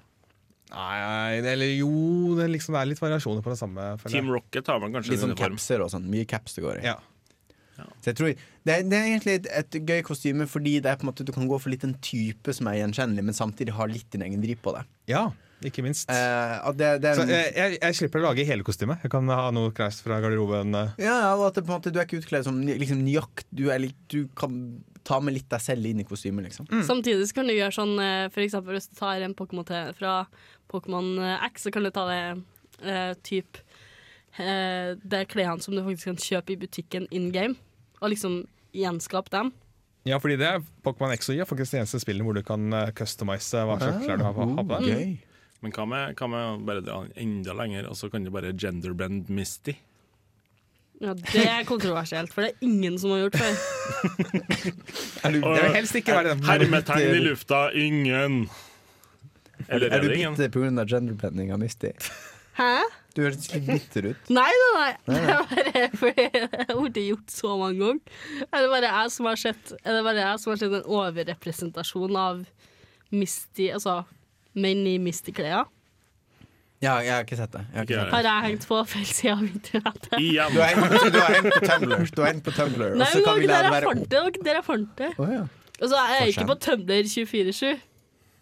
[0.71, 1.91] Nei, det, eller jo,
[2.39, 3.85] det er liksom det er litt variasjoner på det samme.
[4.03, 4.15] føler.
[4.17, 5.59] Team Rocket har man kanskje Litt en sånn uniform?
[5.59, 6.09] capser og sånn.
[6.11, 6.87] Mye caps det går i.
[6.89, 6.97] Ja.
[8.01, 10.97] Så jeg tror det er, det er egentlig et, et gøy kostyme fordi det er
[11.01, 13.75] på en måte du kan gå for litt en type som er gjenkjennelig, men samtidig
[13.77, 14.87] har litt din egen driv på det.
[15.13, 15.27] ja,
[15.65, 16.11] ikke minst.
[16.13, 19.01] Eh, det, det er, Så jeg, jeg, jeg slipper å lage hele kostymet.
[19.03, 20.75] Jeg kan ha noe kreist fra garderoben.
[20.77, 20.91] eh.
[21.01, 23.47] ja, ja, og at det, på en måte, du er ikke utkledd som liksom, nøyakt.
[23.57, 23.81] Du, er
[24.13, 24.59] du kan
[25.03, 26.69] ta med litt deg selv inn i kostymet, liksom.
[26.85, 29.95] Samtidig så kan du gjøre sånn eh, For eksempel hvis du tar en Pokémon til-
[29.97, 30.27] fra
[30.69, 32.21] Pokémon eh, X, så kan du ta det
[32.85, 33.57] eh, typ
[34.39, 37.57] eh, Det klærne som du faktisk kan kjøpe i butikken in game,
[38.01, 38.43] og liksom
[38.77, 39.53] gjenskape dem.
[40.07, 42.43] Ja, fordi det er Pokémon X og Y er faktisk det eneste spillet hvor du
[42.47, 44.47] kan uh, customize hva slags klær du har på.
[44.55, 44.93] Ha på deg.
[44.93, 45.37] Okay.
[45.65, 49.31] Men hva med, hva med bare dra enda lenger, og så kan du bare genderbend
[49.33, 49.75] Misty?
[51.01, 53.59] Ja, Det er kontroversielt, for det er ingen som har gjort før.
[55.27, 56.45] Er du, det vil helst ikke være den.
[56.47, 58.39] Hermetegn i lufta, ingen.
[59.67, 60.85] Eller Er er du bitter pga.
[60.87, 61.91] genderbending av Misty?
[62.57, 62.71] Hæ?
[63.17, 64.27] Du høres litt bitter ut.
[64.39, 64.91] Nei, nei, nei.
[65.09, 68.19] Det er bare fordi det har blitt gjort så mange ganger.
[68.51, 70.91] Er det bare jeg som har sett Er det bare jeg som har sett en
[70.99, 72.45] overrepresentasjon av
[73.15, 74.03] Misty Altså
[74.57, 75.65] menn i Misty-klær?
[76.85, 77.63] Ja, jeg har ikke sett det.
[77.73, 78.13] Jeg har ikke sett det.
[78.13, 80.13] Har jeg hengt på feil side av internettet?
[80.13, 83.57] Er en, du har hengt på Tumblr, du har hengt på Tumblr Nei, men dere
[83.57, 84.25] har være fant det.
[84.37, 84.43] det.
[84.45, 85.09] der jeg fant det.
[85.17, 85.45] Oh, ja.
[85.81, 87.81] Og så er jeg ikke på Tumblr 24-7.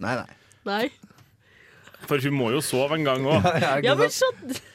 [0.02, 0.38] Nei, nei.
[0.66, 0.82] Nei.
[2.08, 3.46] For hun må jo sove en gang òg.
[3.84, 4.28] Ja, men så,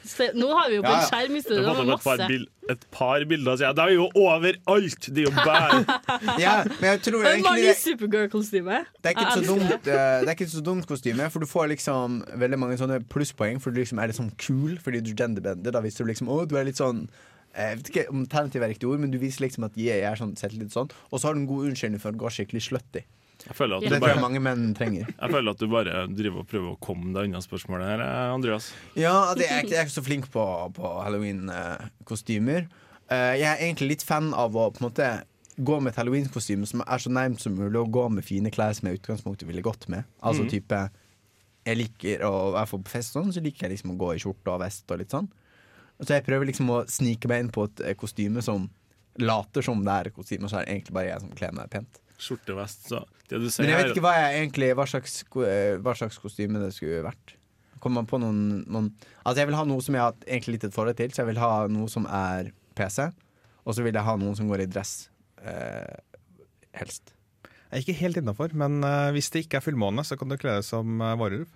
[0.07, 1.09] se, nå har vi jo på en Ja, ja.
[1.11, 1.75] skjerm i stedet studio.
[1.79, 3.77] Det et par, bil et par bilder siden.
[3.77, 5.09] Det er jo overalt!
[5.09, 5.79] Det er jo bare
[6.43, 8.85] Ja, men jeg tror egentlig Mange det, Supergirl-kostymer.
[9.05, 9.15] det,
[9.47, 9.95] dumt, det.
[9.95, 13.73] eh, er ikke så dumt kostyme, for du får liksom veldig mange sånne plusspoeng, for
[13.73, 15.73] du liksom er litt sånn kul fordi du genderbender.
[15.73, 17.07] Da viser du liksom å, du er litt sånn
[17.49, 20.19] jeg vet ikke om alternativ er riktig ord, men du viser liksom at jeg er
[20.19, 20.91] sånn, sett litt sånn.
[21.09, 23.01] Og så har du en god unnskyldning for å gå skikkelig slutty.
[23.47, 25.07] Jeg føler at Det bare, tror jeg mange menn trenger.
[25.21, 28.35] Jeg føler at du bare driver og prøver å komme deg unna spørsmålet her, eh,
[28.35, 28.69] Andreas.
[28.99, 30.43] Ja, det er, jeg er ikke så flink på,
[30.75, 32.67] på halloween-kostymer.
[33.09, 35.09] Eh, jeg er egentlig litt fan av å på en måte
[35.59, 38.75] gå med et halloween-kostyme som er så nærmt som mulig, og gå med fine klær
[38.77, 40.07] som jeg i utgangspunktet ville gått med.
[40.21, 40.51] Altså mm.
[40.53, 40.81] type
[41.67, 44.53] Jeg liker å, være på fest sånn, så liker jeg liksom å gå i skjorte
[44.53, 45.27] og vest og litt sånn.
[45.99, 48.69] Så jeg prøver liksom å snike meg inn på et eh, kostyme som
[49.19, 51.73] later som det er kostyme, og så er det egentlig bare jeg som kler meg
[51.73, 51.99] pent.
[52.19, 55.75] Skjortevest, så det du sier Men jeg vet ikke hva, jeg egentlig, hva, slags, eh,
[55.79, 57.35] hva slags kostyme det skulle vært.
[57.79, 58.89] Kommer man på noen, noen
[59.23, 61.13] Altså Jeg vil ha noe som jeg har egentlig litt et forhold til.
[61.13, 63.07] Så jeg vil ha noe som er PC,
[63.63, 64.93] og så vil jeg ha noen som går i dress.
[65.39, 65.95] Eh,
[66.79, 67.13] helst.
[67.69, 70.37] Jeg er ikke helt innafor, men eh, hvis det ikke er fullmåne, så kan du
[70.41, 71.51] kle deg som uh, varulv.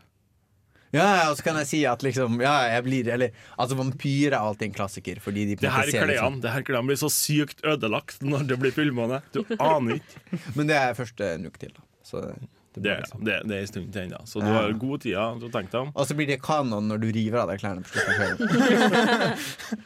[0.93, 4.39] Ja, og så kan jeg si at liksom Ja, jeg blir Eller altså, vampyr er
[4.39, 6.41] alltid en klassiker, fordi de Det her klærne liksom.
[6.43, 9.23] det her klærne blir så sykt ødelagt når det blir fullmåne.
[9.33, 10.21] Du aner ikke.
[10.55, 11.81] Men det er først en uke til, da.
[12.05, 12.35] Så det,
[12.73, 13.23] det Det, er- liksom.
[13.25, 14.53] det, det er en stund til ennå, så du Ja.
[14.53, 15.91] har god tid til å tenke deg om.
[15.95, 19.33] Og så blir det kanon når du river av deg klærne på slutten.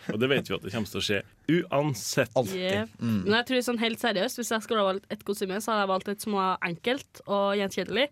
[0.13, 1.21] Og det vet vi at det kommer til å skje
[1.57, 2.35] uansett.
[2.55, 2.87] Yeah.
[2.99, 3.23] Mm.
[3.25, 5.83] Men jeg tror sånn helt seriøst Hvis jeg skulle ha valgt et kostyme, så hadde
[5.85, 8.07] jeg valgt et som var enkelt og gjenkjennelig.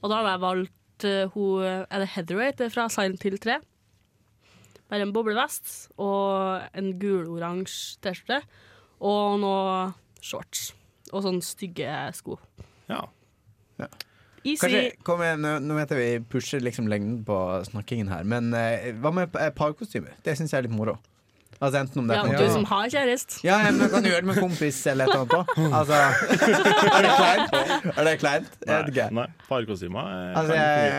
[0.00, 0.76] Og da hadde jeg valgt
[1.08, 3.60] eh, hun Er det Heatherweight fra Silent Hill 3?
[4.90, 8.40] Bare en boblevest og en guloransje T-skjorte
[9.00, 10.72] og noe shorts.
[11.14, 12.36] Og sånne stygge sko.
[12.90, 13.04] Ja.
[14.40, 14.60] Easy.
[14.62, 17.36] Kanskje, kom igjen, nå, nå vet jeg vi pusher liksom lengden på
[17.68, 20.14] snakkingen her, men eh, hva med eh, parkostymer?
[20.24, 20.96] Det syns jeg er litt moro.
[21.60, 23.40] Altså enten om det Ja, du som har kjæreste.
[23.44, 25.74] Ja, men men kan gjøre det med kompis eller et eller annet?
[25.76, 25.98] Altså,
[26.96, 27.58] er det kleint?
[27.92, 28.54] Er det kleint?
[28.64, 28.78] Nei.
[28.88, 29.08] ikke.
[29.18, 30.94] Nei, parkostymer eh, Altså, jeg,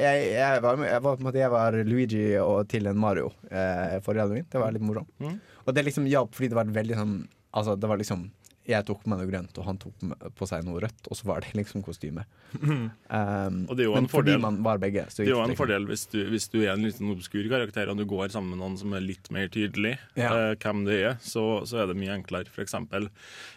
[0.00, 3.28] jeg, jeg, var, jeg, var, på en måte, jeg var Luigi og til en Mario
[3.50, 4.48] eh, forrige halloween.
[4.48, 5.12] Det var litt morsomt.
[5.20, 5.36] Mm.
[5.66, 7.18] Og det liksom hjalp fordi det var veldig sånn
[7.58, 8.26] Altså, det var liksom
[8.68, 10.02] jeg tok på meg noe grønt, og han tok
[10.36, 12.26] på seg noe rødt, og så var det liksom kostyme.
[13.08, 14.34] Um, Og det er jo en fordel.
[14.36, 16.74] fordi man var begge, så Det er jo en fordel hvis du, hvis du er
[16.74, 19.94] en liten obskur karakter og du går sammen med noen som er litt mer tydelig
[20.18, 20.28] Ja.
[20.32, 22.52] uh, hvem det er, så, så er det mye enklere.
[22.52, 23.08] For eksempel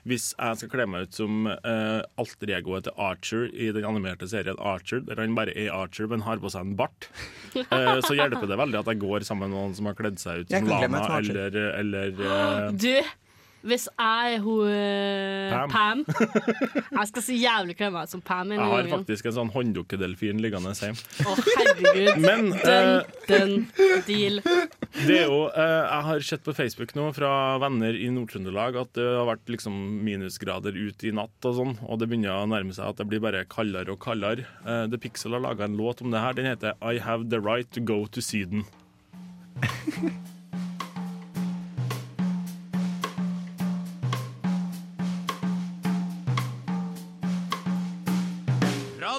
[0.08, 4.28] hvis jeg skal kle meg ut som uh, alter egoet til Archer i den animerte
[4.32, 7.10] serien Archer, der han bare er Archer, men har på seg en bart,
[7.58, 10.46] uh, så hjelper det veldig at jeg går sammen med noen som har kledd seg
[10.46, 12.92] ut som Lana eller, eller uh, Du,
[13.62, 15.72] hvis jeg er hun eh, Pam.
[15.72, 16.02] Pam.
[17.02, 18.54] Jeg skal så jævlig klemme meg som Pam.
[18.54, 20.98] Jeg har faktisk en sånn hånddukkedelfin liggende hjemme.
[21.26, 22.10] Å, herregud.
[22.26, 23.54] Men, den, uh, den
[24.08, 24.42] deal.
[24.98, 27.32] Det er jo, uh, Jeg har sett på Facebook nå fra
[27.62, 32.02] venner i Nord-Trøndelag at det har vært liksom minusgrader ut i natt og sånn, og
[32.02, 34.48] det begynner å nærme seg at det blir bare kaldere og kaldere.
[34.66, 36.38] Uh, The Pixel har laga en låt om det her.
[36.38, 38.66] Den heter I Have The Right To Go To Syden.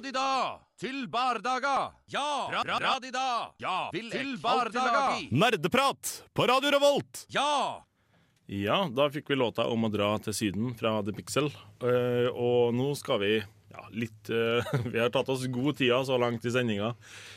[0.03, 1.92] Radida til bardaga.
[2.11, 3.53] Ja, ra ra radida.
[3.62, 5.20] Ja, til bardaga.
[5.30, 7.20] Nerdeprat på Radio Revolt!
[7.30, 7.84] Ja!
[8.50, 11.53] Ja, da fikk vi låta om å dra til Syden fra The Pixel.
[11.78, 16.18] Uh, og nå skal vi ja, litt uh, Vi har tatt oss god tida så
[16.18, 16.96] langt i sendinga.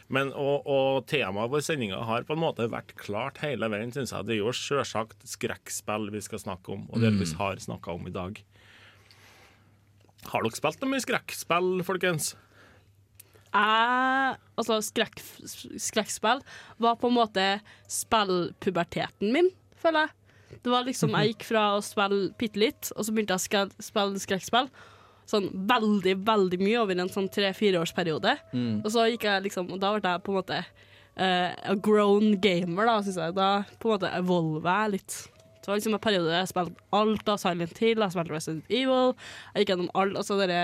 [0.09, 4.15] Men, og, og temaet for sendinga har på en måte vært klart hele veien, syns
[4.15, 4.25] jeg.
[4.25, 7.43] Det er jo sjølsagt skrekkspill vi skal snakke om, og delvis Mm.
[7.43, 8.41] har snakka om i dag.
[10.33, 12.33] Har dere spilt noe mye skrekkspill, folkens?
[13.55, 15.21] Jeg, altså skrekk,
[15.79, 16.41] skrekkspill
[16.83, 17.45] var på en måte
[17.91, 19.47] spillpuberteten min,
[19.79, 20.59] føler jeg.
[20.63, 23.83] Det var liksom, Jeg gikk fra å spille bitte litt, og så begynte jeg å
[23.83, 24.69] spille skrekkspill.
[25.29, 28.35] Sånn veldig, veldig mye over en sånn tre-fireårsperiode.
[28.53, 28.83] Mm.
[28.83, 32.35] Og så gikk jeg liksom, og da ble jeg på en måte uh, a grown
[32.43, 33.37] gamer, da, syns jeg.
[33.37, 33.49] Da
[33.79, 35.17] på en måte evolver jeg litt.
[35.65, 38.67] Det var liksom en periode der jeg spilte alt av Silent Hill, jeg spilte Resident
[38.69, 39.13] Evil.
[39.55, 40.57] Jeg gikk gjennom alt, altså dere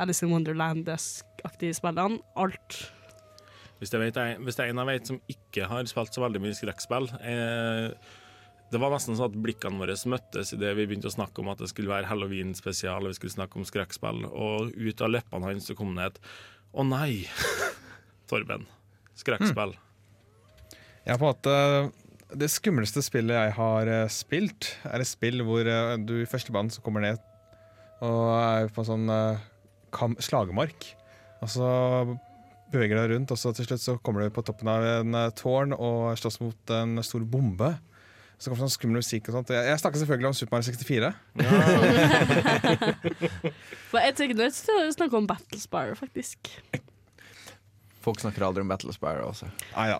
[0.00, 2.18] Alice in Wonderland-aktige spillene.
[2.34, 2.78] Alt.
[3.78, 6.24] Hvis, det, vet, jeg, hvis det er en jeg vet som ikke har spilt så
[6.24, 7.92] veldig mye skrekkspill eh,
[8.72, 11.62] Det var nesten sånn at blikkene våre møttes idet vi begynte å snakke om at
[11.62, 15.70] det skulle være halloween-spesial og vi skulle snakke om skrekkspill, og ut av leppene hans
[15.70, 16.20] så kom det et
[16.74, 17.28] Å nei!
[18.28, 18.66] Torben.
[19.22, 19.78] Skrekkspill.
[21.06, 21.54] Ja, på en måte
[22.28, 26.52] Det skumleste spillet jeg har eh, spilt, er et spill hvor eh, du i første
[26.52, 27.16] band så kommer ned
[28.04, 29.38] og er på en sånn eh,
[29.94, 30.86] kam slagemark.
[31.42, 31.68] Og så
[32.70, 35.72] beveger deg rundt, og så til slutt så kommer du på toppen av en tårn
[35.72, 37.70] og slåss mot en stor bombe.
[38.38, 39.50] Så kommer sånn skummel musikk og sånt.
[39.50, 41.10] Jeg, jeg snakker selvfølgelig om Super Mario 64.
[43.90, 46.38] For jeg tenker nødt til å snakke om Battlespire, faktisk.
[48.08, 49.50] Folk snakker aldri om Battle Spire også.
[49.76, 49.98] Nei ja.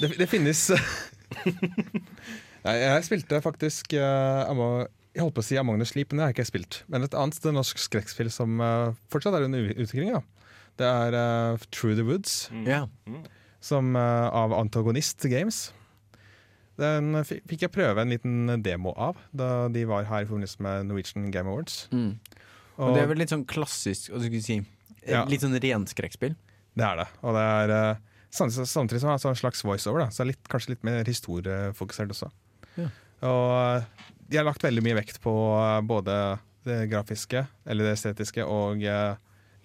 [0.00, 0.60] Det, det finnes
[2.66, 4.86] Nei, Jeg spilte faktisk eh, Amo-
[5.16, 6.80] Jeg holdt på å si Among the Sleep, men det har jeg ikke spilt.
[6.92, 10.20] Men et annet det norsk skrekkspill som eh, fortsatt er under utvikling, ja.
[10.80, 12.34] det er uh, Through the Woods.
[12.66, 12.82] Ja.
[13.64, 15.70] Som eh, av Antagonist Games.
[16.76, 20.90] Den fikk jeg prøve en liten demo av da de var her i forbindelse med
[20.90, 21.86] Norwegian Game Awards.
[21.88, 22.18] Mm.
[22.76, 24.58] Og det er vel litt sånn klassisk hva skal vi si,
[25.06, 25.22] Ja.
[25.30, 26.34] Litt sånn rent skrekkspill.
[26.76, 27.06] Det er det.
[27.24, 28.02] Og det er eh,
[28.36, 30.84] samtidig, samtidig som det er en slags voiceover, da, så er det litt, kanskje litt
[30.84, 32.28] mer historiefokusert også.
[32.76, 32.90] Ja.
[33.24, 36.18] Og eh, de har lagt veldig mye vekt på eh, både
[36.66, 38.82] det grafiske, eller det estetiske, og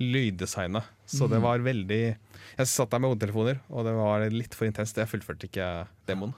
[0.01, 0.84] lyddesignet.
[1.09, 1.43] Så det Mhm.
[1.43, 2.18] var veldig
[2.57, 4.95] Jeg satt der med hodetelefoner, og det var litt for intenst.
[4.97, 6.34] Jeg fullførte ikke demoen.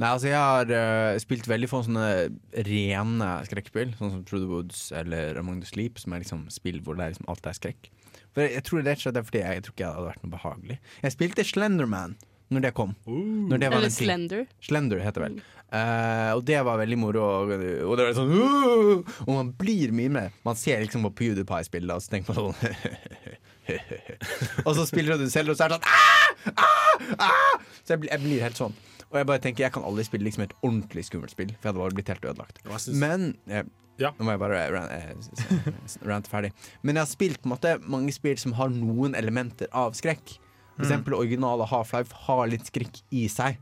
[0.00, 0.64] Nei, altså Jeg har
[1.12, 2.30] uh, spilt veldig få sånne
[2.64, 6.80] rene skrekkspill, sånn som True the Woods eller Among the Sleep, som er liksom spill
[6.80, 7.90] hvor det er liksom alt er skrekk.
[8.34, 9.94] For jeg, jeg tror rett og slett det er fordi jeg, jeg tror ikke det
[9.94, 10.76] hadde vært noe behagelig.
[11.04, 12.18] Jeg spilte Slenderman
[12.50, 12.92] når det kom.
[13.06, 13.92] Når det var Eller.
[13.94, 14.46] Slender.
[14.66, 15.40] Slender heter det vel.
[15.70, 17.22] Uh, og det var veldig moro.
[17.22, 17.52] Og,
[17.86, 20.38] og det var sånn uh, Og man blir mye med.
[20.46, 23.36] Man ser liksom på PewDiePie-spillet, og så tenker man sånn
[24.66, 26.56] Og så spiller du selv, og så er det sånn «Ah!
[26.56, 27.28] Ah!
[27.28, 28.74] Ah!» Så jeg jeg blir helt sånn.
[29.10, 31.72] Og jeg bare tenker jeg kan aldri spille liksom et ordentlig skummelt spill, for jeg
[31.72, 32.60] hadde bare blitt helt ødelagt.
[32.62, 33.64] jeg Men eh,
[34.00, 35.14] Nå må jeg bare ran- eh,
[36.08, 36.52] rante ferdig.
[36.82, 40.38] Men jeg har spilt på en måte mange spill som har noen elementer av skrekk.
[40.76, 40.86] For Mm.
[40.86, 43.58] eksempel originale Half-Life har litt skrekk i seg.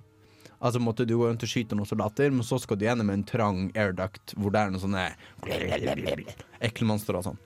[0.63, 3.25] Altså måtte Du går rundt og skyter noen soldater, men så skal du gjennom en
[3.25, 5.09] trang airduct hvor det er noen sånne
[6.61, 7.39] ekle monstre og sånn.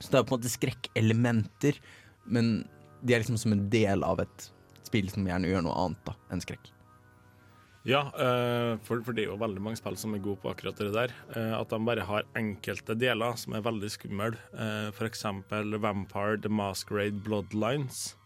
[0.00, 1.78] Så det er på en måte skrekkelementer,
[2.26, 2.64] men
[3.02, 4.50] de er liksom som en del av et
[4.86, 6.70] spill som gjerne gjør noe annet da enn skrekk.
[7.88, 10.90] Ja, eh, for, det er jo veldig mange spill som er gode på akkurat det
[10.92, 11.14] der.
[11.32, 14.34] eh, At de bare har enkelte deler som er veldig skumle.
[14.52, 14.96] F.eks.
[14.98, 18.16] For eksempel Vampire The Masquerade Bloodlines.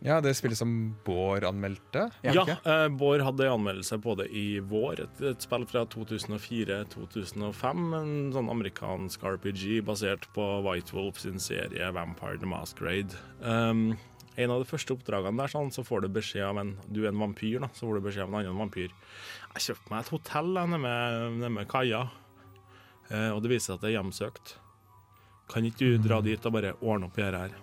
[0.00, 2.04] Ja, det spillet som Bård anmeldte.
[2.22, 5.00] Ja, eh, Bård hadde en anmeldelse på det i vår.
[5.04, 7.88] Et, et spill fra 2004-2005.
[7.98, 13.18] En sånn amerikansk RPG basert på White Wolf sin serie Vampire the Masquerade.
[13.42, 13.98] Um,
[14.38, 17.10] en av de første oppdragene der sånn, så får du beskjed av en Du er
[17.10, 17.70] en vampyr, da.
[17.74, 18.94] Så får du beskjed av en annen vampyr.
[19.56, 22.04] Jeg kjøpte meg et hotell nede med, nede kaia,
[23.10, 24.56] eh, og det viser seg at det er hjemsøkt.
[25.48, 27.54] Kan ikke du dra dit og bare ordne opp i dette her?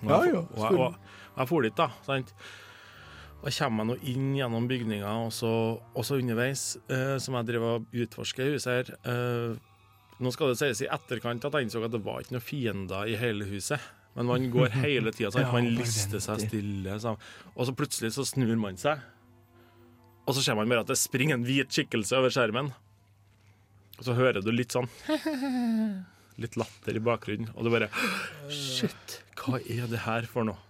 [0.00, 1.88] Og Ja, jeg, ja, og jeg, og jeg for dit, da.
[2.06, 2.34] Sant?
[3.40, 5.50] Og kommer jeg nå inn gjennom bygninga, også,
[5.96, 9.54] også underveis, eh, som jeg driver og utforsker huset her eh,
[10.20, 13.08] Nå skal det sies i etterkant at jeg innså at det var ikke noen fiender
[13.08, 13.80] i hele huset.
[14.20, 16.98] Men man går hele tida, sånn Ja, man lister seg stille.
[17.00, 17.14] Så,
[17.54, 19.00] og så plutselig så snur man seg,
[20.28, 22.68] og så ser man bare at det springer en hvit skikkelse over skjermen.
[23.96, 24.86] Og så hører du litt sånn
[26.40, 27.88] Litt latter i bakgrunnen, og du bare
[28.52, 30.60] Shit, hva er det her for noe?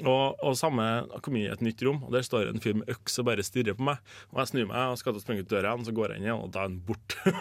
[0.00, 0.86] Og, og samme
[1.22, 3.44] kom inn i et nytt rom, og der står en fyr med øks og bare
[3.44, 3.98] stirrer på meg.
[4.30, 6.22] Og jeg snur meg og skal til å springe ut døra igjen, så går jeg
[6.22, 7.34] inn igjen, og da er han borte.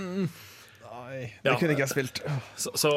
[0.86, 2.22] Nei, det kunne ikke jeg spilt.
[2.54, 2.94] Så, så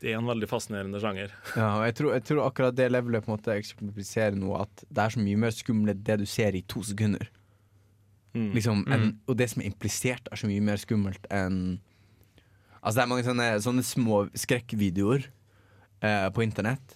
[0.00, 1.32] det er en veldig fascinerende sjanger.
[1.58, 4.84] Ja, og jeg tror, jeg tror akkurat det levelet på en måte eksemplifiserer noe at
[4.88, 7.26] det er så mye mer skummelt det du ser i to sekunder.
[8.36, 8.52] Mm.
[8.54, 9.12] Liksom, en, Mm.
[9.26, 11.80] og det som er implisert, er så mye mer skummelt enn
[12.78, 15.24] Altså Det er mange sånne, sånne små skrekkvideoer
[16.06, 16.94] eh, på internett.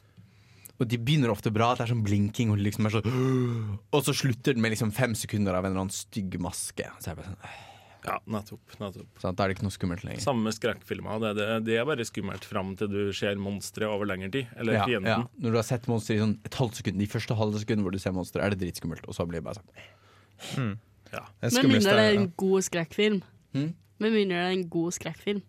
[0.78, 3.02] Og de begynner ofte bra, at det er sånn blinking, og, liksom er så,
[3.98, 6.86] og så slutter den med liksom fem sekunder av en eller annen stygg maske.
[7.02, 7.58] Så jeg bare sånn,
[8.04, 8.60] Ja, nettopp.
[8.80, 9.06] nettopp.
[9.22, 10.20] sånn, Da er det ikke noe skummelt lenger.
[10.24, 11.20] Samme med skrekkfilmer.
[11.22, 14.48] Det, det, det er bare skummelt fram til du ser monsteret over lengre tid.
[14.56, 15.06] Eller Ja, fienden.
[15.06, 15.18] ja.
[15.38, 17.94] Når du har sett monster i sånn et halvt sekund, de første halve sekundene hvor
[17.94, 19.06] du ser monster, er det dritskummelt.
[19.06, 20.78] Og så blir det bare sånn
[21.12, 21.26] Ja.
[21.42, 23.22] Med mindre det er en god skrekkfilm.
[23.54, 23.74] Hmm?
[24.02, 25.42] Med mindre det er en god skrekkfilm.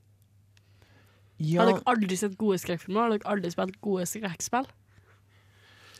[1.39, 1.63] Ja.
[1.63, 3.01] Har dere aldri sett gode skrekkfilmer?
[3.01, 4.67] Har dere aldri spilt gode skrekkspill?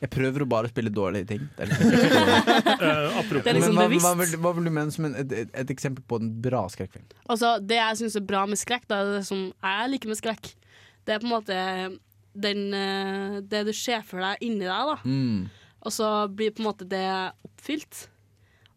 [0.01, 1.43] Jeg prøver å bare spille dårlige ting.
[1.55, 1.91] Det er liksom,
[3.43, 4.05] Det er liksom Men hva, bevisst.
[4.05, 7.05] hva, vil, hva vil du mene som en, et, et, eksempel på en bra skrekkfilm?
[7.27, 10.49] Altså, det jeg syns er bra med skrekk, da, det som jeg liker med skrekk,
[11.07, 11.59] det er på en måte
[12.33, 14.97] den, eh, det du ser for deg inni deg, da.
[15.05, 15.45] Mm.
[15.83, 17.05] Og så blir på en måte det
[17.45, 18.07] oppfylt.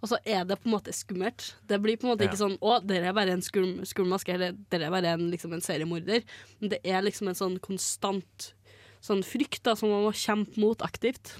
[0.04, 1.54] Og så er det på en måte skummelt.
[1.66, 2.30] Det blir på en måte Ja.
[2.30, 5.30] ikke sånn 'Å, dere er bare en skum, skummel maske', eller 'dere er bare en,
[5.30, 6.22] liksom, en seriemorder'.
[6.60, 8.52] Men det er liksom en sånn konstant
[9.06, 11.36] sånn frykt da, som man må kjempe mot aktivt.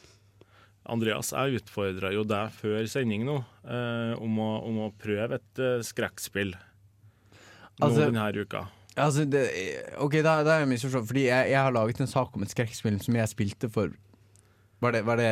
[0.87, 5.59] Andreas, jeg utfordra jo deg før sending nå eh, om, å, om å prøve et
[5.63, 8.65] eh, skrekkspill nå Altså- denne uka.
[8.97, 9.43] Altså, det,
[10.01, 11.05] ok, da, da er jeg misforstått.
[11.11, 13.91] Fordi jeg, jeg har laget en sak om et skrekkspill som jeg spilte for
[14.81, 15.29] Var det, var det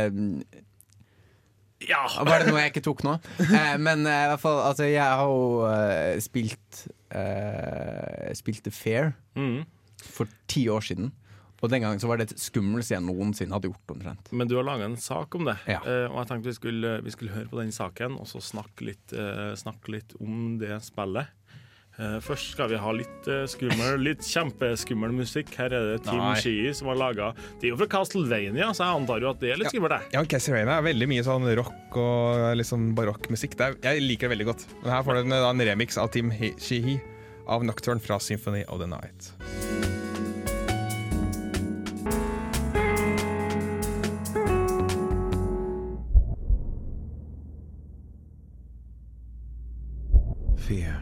[1.88, 2.02] Ja!
[2.24, 3.14] Var det noe jeg ikke tok nå?
[3.56, 6.82] Eh, men eh, i hvert fall, altså, jeg har jo eh, spilt
[7.14, 9.64] eh, Spilte Fair Mm.
[10.04, 11.08] for ti år siden.
[11.64, 13.94] Og den gangen så var det det skumleste jeg noensinne hadde gjort.
[13.96, 15.80] omtrent Men du har laga en sak om det, Ja.
[15.80, 18.84] uh, og jeg tenkte vi skulle, vi skulle høre på den saken og så snakke
[18.90, 21.26] litt, uh, snakke litt om det spillet.
[21.94, 25.52] Uh, først skal vi ha litt skummel, litt kjempeskummel musikk.
[25.54, 26.34] Her er det Tim Nei.
[26.42, 27.28] Shee som har laga
[27.60, 29.94] De er jo fra Castlevania, så jeg antar jo at det er litt skummelt.
[29.94, 30.12] det.
[30.18, 33.54] Ja, Castlevania er veldig mye sånn rock og liksom barokkmusikk.
[33.56, 34.66] Det er- Jeg liker det veldig godt.
[34.82, 37.00] Men her får du en, en remix av Tim Shee
[37.46, 39.93] av Nocturne fra Symphony of the Night.
[50.68, 50.98] Fear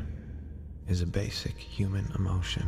[0.89, 2.67] is a basic human emotion.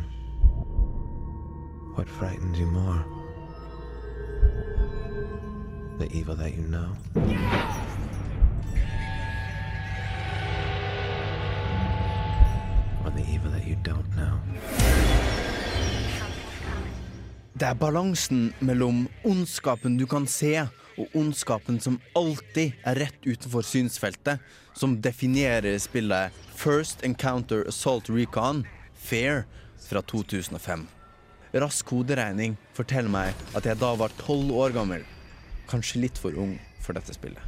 [1.97, 3.05] What frightens you more?
[5.99, 6.91] The evil that you know?
[13.05, 14.39] Or the evil that you don't know?
[17.59, 20.69] Det er balansen mellom ondskapen du kan se,
[20.99, 24.43] og ondskapen som alltid er rett utenfor synsfeltet,
[24.75, 28.65] som definerer spillet First Encounter Assault Recon
[28.95, 29.45] Fair
[29.89, 30.87] fra 2005.
[31.55, 35.05] Rask hoderegning forteller meg at jeg da var tolv år gammel.
[35.71, 37.43] Kanskje litt for ung for dette spillet.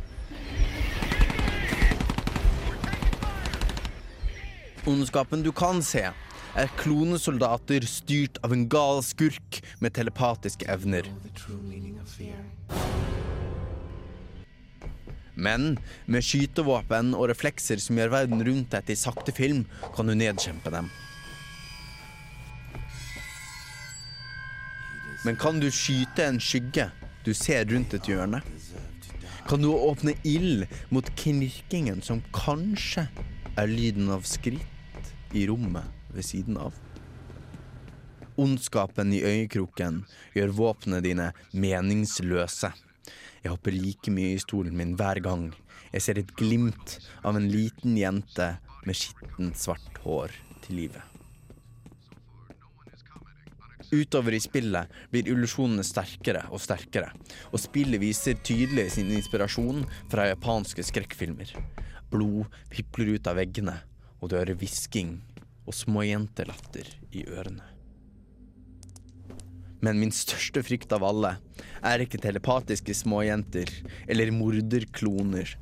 [4.86, 6.04] Ondskapen du kan se,
[6.56, 11.10] er klonesoldater styrt av en gal skurk med telepatiske evner.
[15.36, 15.74] Men
[16.08, 20.72] med skytevåpen og reflekser som gjør verden rundt deg til sakte film, kan du nedkjempe
[20.72, 20.88] dem.
[25.26, 26.88] Men kan du skyte en skygge
[27.26, 28.40] du ser rundt et hjørne?
[29.46, 30.64] Kan du åpne ild
[30.94, 33.08] mot knirkingen som kanskje
[33.58, 36.74] er lyden av skritt i rommet ved siden av?
[38.36, 40.02] Ondskapen i øyekroken
[40.36, 42.70] gjør våpnene dine meningsløse.
[43.46, 45.52] Jeg hopper like mye i stolen min hver gang
[45.92, 48.48] jeg ser et glimt av en liten jente
[48.82, 50.34] med skittent svart hår
[50.64, 51.12] til livet.
[53.94, 57.12] Utover i spillet blir illusjonene sterkere og sterkere,
[57.54, 61.54] og spillet viser tydelig sin inspirasjon fra japanske skrekkfilmer.
[62.10, 63.78] Blod pipler ut av veggene,
[64.18, 65.20] og du hører hvisking
[65.62, 67.75] og småjentelatter i ørene.
[69.84, 71.36] Men min største frykt av alle
[71.84, 73.70] er ikke telepatiske småjenter
[74.08, 75.56] eller morderkloner,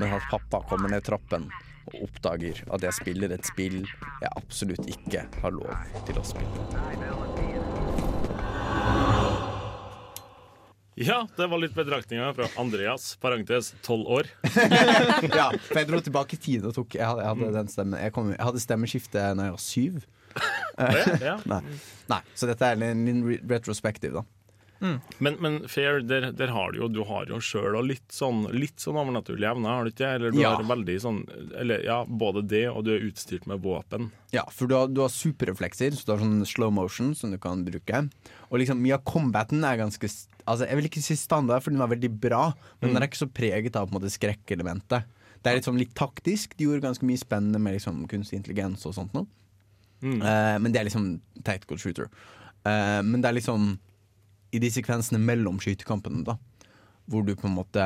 [0.00, 1.48] men at pappa kommer ned trappen
[1.90, 5.70] og oppdager at jeg spiller et spill jeg absolutt ikke har lov
[6.08, 6.68] til å spille.
[11.00, 14.26] Ja, det var litt betraktninger fra Andreas, parentes tolv år.
[15.38, 18.00] ja, for jeg dro tilbake i tid og tok Jeg hadde, jeg hadde den stemmen.
[18.02, 20.02] Jeg, kom, jeg hadde stemmeskifte da jeg var syv.
[20.78, 21.38] Ja, ja.
[21.50, 21.62] Nei.
[22.10, 23.06] Nei, så dette er en
[23.50, 24.26] retrospektiv, da.
[24.80, 28.80] Men, men Fair, der, der har du jo Du har jo sjøl litt sånn Litt
[28.80, 30.08] sånn overnaturlige evner, har du ikke?
[30.16, 30.54] Eller du Ja.
[30.56, 31.18] har veldig sånn
[31.60, 34.06] Eller ja, både det, og du er utstyrt med våpen.
[34.32, 37.36] Ja, for du har, du har superreflekser, så du har sånn slow motion som du
[37.36, 38.00] kan bruke.
[38.48, 40.08] Og liksom, mye av combaten er ganske
[40.48, 42.46] Altså, Jeg vil ikke si standard, for den var veldig bra,
[42.80, 42.94] men Mm.
[42.94, 45.04] den er ikke så preget av på en måte skrekkelementet.
[45.44, 46.56] Det er litt sånn litt taktisk.
[46.56, 49.26] De gjorde ganske mye spennende med liksom kunstig intelligens og sånt noe.
[50.02, 51.10] Eh, men det er liksom
[51.46, 52.10] tactical shooter.
[52.60, 53.70] Uh, men det er liksom
[54.50, 56.36] i de sekvensene mellom skytekampene, da,
[57.10, 57.84] hvor du på en måte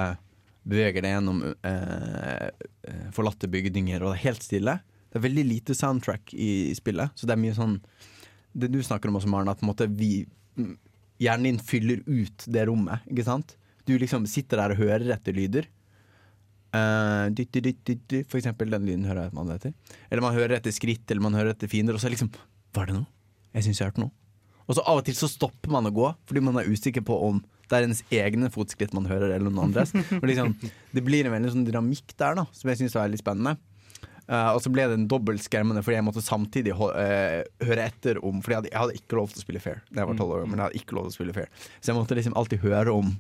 [0.65, 2.69] beveger deg gjennom eh,
[3.13, 4.79] forlatte bygninger, og det er helt stille.
[5.13, 7.77] Det er veldig lite soundtrack i, i spillet, så det er mye sånn
[8.55, 10.25] Det du snakker om også, Maren, at på en måte vi
[11.21, 13.55] Hjernen din fyller ut det rommet, ikke sant?
[13.87, 15.69] Du liksom sitter der og hører etter lyder.
[16.75, 19.75] Dytt, dytt, dytt, dytt, for eksempel den lyden hører man etter.
[20.09, 22.33] Eller man hører etter skritt, eller man hører etter fiender, og så er liksom
[22.75, 23.07] Var det noe?
[23.55, 24.15] Jeg syns jeg hørte noe.
[24.65, 27.19] Og så av og til så stopper man å gå, fordi man er usikker på
[27.29, 29.95] om det er ens egne fotskritt man hører, eller noen andres.
[30.31, 30.53] Liksom,
[30.93, 33.55] det blir en veldig sånn dynamikk der, da, som jeg syns var veldig spennende.
[34.25, 38.17] Uh, og så ble det en dobbelt skremmende, fordi jeg måtte samtidig eh, høre etter
[38.25, 40.17] om Fordi jeg hadde, jeg hadde ikke lov til å spille fair da jeg var
[40.17, 41.51] tolv år, men jeg hadde ikke lov til å spille fair.
[41.77, 43.11] Så jeg måtte liksom alltid høre om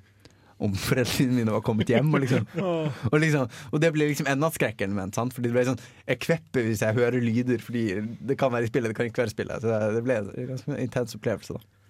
[0.62, 2.10] om foreldrene mine var kommet hjem.
[2.14, 2.48] Og, liksom,
[3.12, 5.18] og, liksom, og det ble liksom enda skrekkelement.
[5.34, 7.86] Fordi det ble sånn, Jeg kvepper hvis jeg hører lyder, fordi
[8.20, 9.64] det kan være i spillet, det kan ikke være i spillet.
[9.64, 11.58] Så det, ble en ganske intens opplevelse.
[11.58, 11.82] da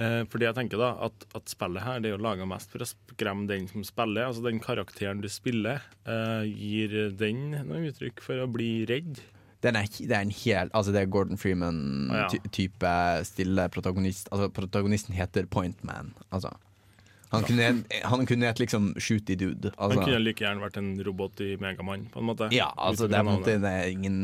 [0.00, 2.82] Eh, fordi jeg tenker da at, at spillet her det er jo laga mest for
[2.82, 4.30] å skremme den som spiller.
[4.30, 9.20] Altså den karakteren du spiller, eh, gir den noe uttrykk for å bli redd.
[9.62, 12.94] Den er, det er en hel Altså det er Gordon Freeman-type Freeman-type
[13.28, 14.30] stille protagonist.
[14.34, 16.10] Altså Protagonisten heter Point Man.
[16.34, 16.50] Altså.
[17.32, 17.68] Han kunne,
[18.12, 19.70] han kunne et liksom Shooty Dude.
[19.76, 19.98] Altså.
[19.98, 22.50] Han kunne like gjerne vært en robot i Megamann, på en måte.
[22.52, 24.18] Ja, altså det er, måte, det er ingen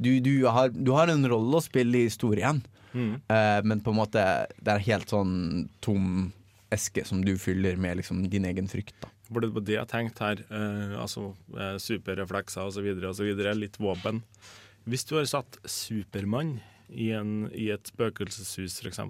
[0.00, 3.16] du, du, har, du har en rolle å spille i historien, Mm.
[3.26, 4.22] uh, men på en måte
[4.62, 6.28] det er helt sånn tom
[6.70, 8.94] eske som du fyller med liksom din egen frykt.
[9.02, 9.10] Da.
[9.30, 10.42] For det var det jeg tenkte her.
[10.46, 12.86] Eh, altså eh, superreflekser osv.
[13.08, 13.30] osv.
[13.58, 14.22] Litt våpen.
[14.86, 16.58] Hvis du har satt Supermann
[16.90, 19.00] i, en, i et spøkelseshus, f.eks.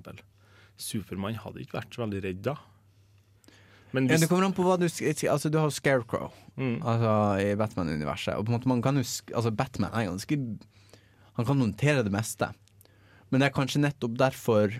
[0.78, 2.56] Supermann hadde ikke vært så veldig redd da.
[3.94, 6.82] Men Ja, hvis, det kommer an på hva du Altså Du har Scarecrow Mm.
[6.86, 8.36] altså, i Batman-universet.
[8.38, 9.02] Og på en måte man kan jo
[9.34, 10.36] Altså Batman er ganske
[11.34, 12.52] Han kan håndtere det meste.
[13.30, 14.76] Men det er kanskje nettopp derfor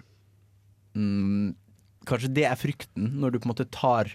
[0.95, 1.55] mm,
[2.07, 4.13] Kanskje det er frykten, når du på en måte tar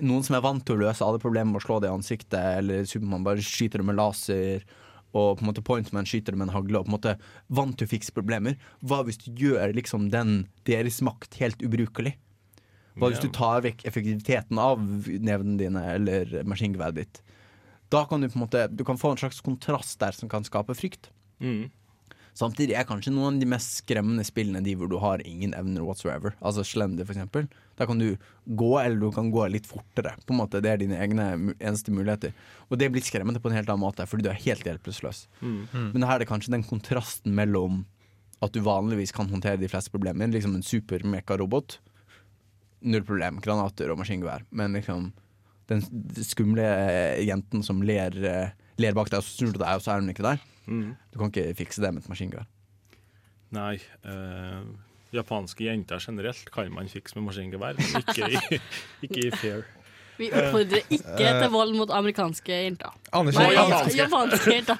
[0.00, 2.40] noen som er vant til å løse alle problemer med å slå det i ansiktet,
[2.60, 4.64] eller Supermann bare skyter det med laser,
[5.16, 7.14] og på en måte Pointman skyter det med en hagle, og på en måte
[7.48, 8.58] vant til å fikse problemer.
[8.84, 12.16] Hva hvis du gjør liksom den deres makt helt ubrukelig?
[12.96, 17.22] Hva hvis du tar vekk effektiviteten av nevene dine eller maskingeværet ditt?
[17.92, 20.46] Da kan du på en måte Du kan få en slags kontrast der som kan
[20.46, 21.10] skape frykt.
[21.40, 21.68] Mm.
[22.36, 25.84] Samtidig er kanskje noen av de mest skremmende spillene de hvor du har ingen evner
[25.86, 26.34] whatsoever.
[26.44, 27.46] Altså Slender, for eksempel.
[27.80, 28.10] Da kan du
[28.44, 30.12] gå, eller du kan gå litt fortere.
[30.28, 32.34] På en måte, Det er dine egne eneste muligheter.
[32.68, 35.26] Og det blir skremmende på en helt annen måte, fordi du er helt hjelpeløs.
[35.40, 35.68] Mm.
[35.72, 35.90] Mm.
[35.94, 37.86] Men her er det kanskje den kontrasten mellom
[38.44, 41.78] at du vanligvis kan håndtere de fleste problemer, liksom en super-mekarobot.
[42.84, 43.40] Null problem.
[43.44, 44.44] Granater og maskingevær.
[44.50, 45.12] Men liksom
[45.70, 45.82] den
[46.22, 48.50] skumle eh, jenten som ler, eh,
[48.82, 50.42] ler bak deg, og så snur til deg, og så er hun ikke der.
[50.66, 50.90] Mm.
[51.12, 52.46] Du kan ikke fikse det med et maskingevær.
[53.56, 53.78] Nei.
[54.04, 54.68] Øh,
[55.14, 58.60] japanske jenter generelt kan man fikse med maskingevær, men ikke i,
[59.08, 59.66] ikke i fair.
[60.16, 62.94] Vi oppfordrer ikke til vold mot amerikanske jenter.
[63.12, 63.98] Nei, Japanske.
[63.98, 64.78] japanske jenter.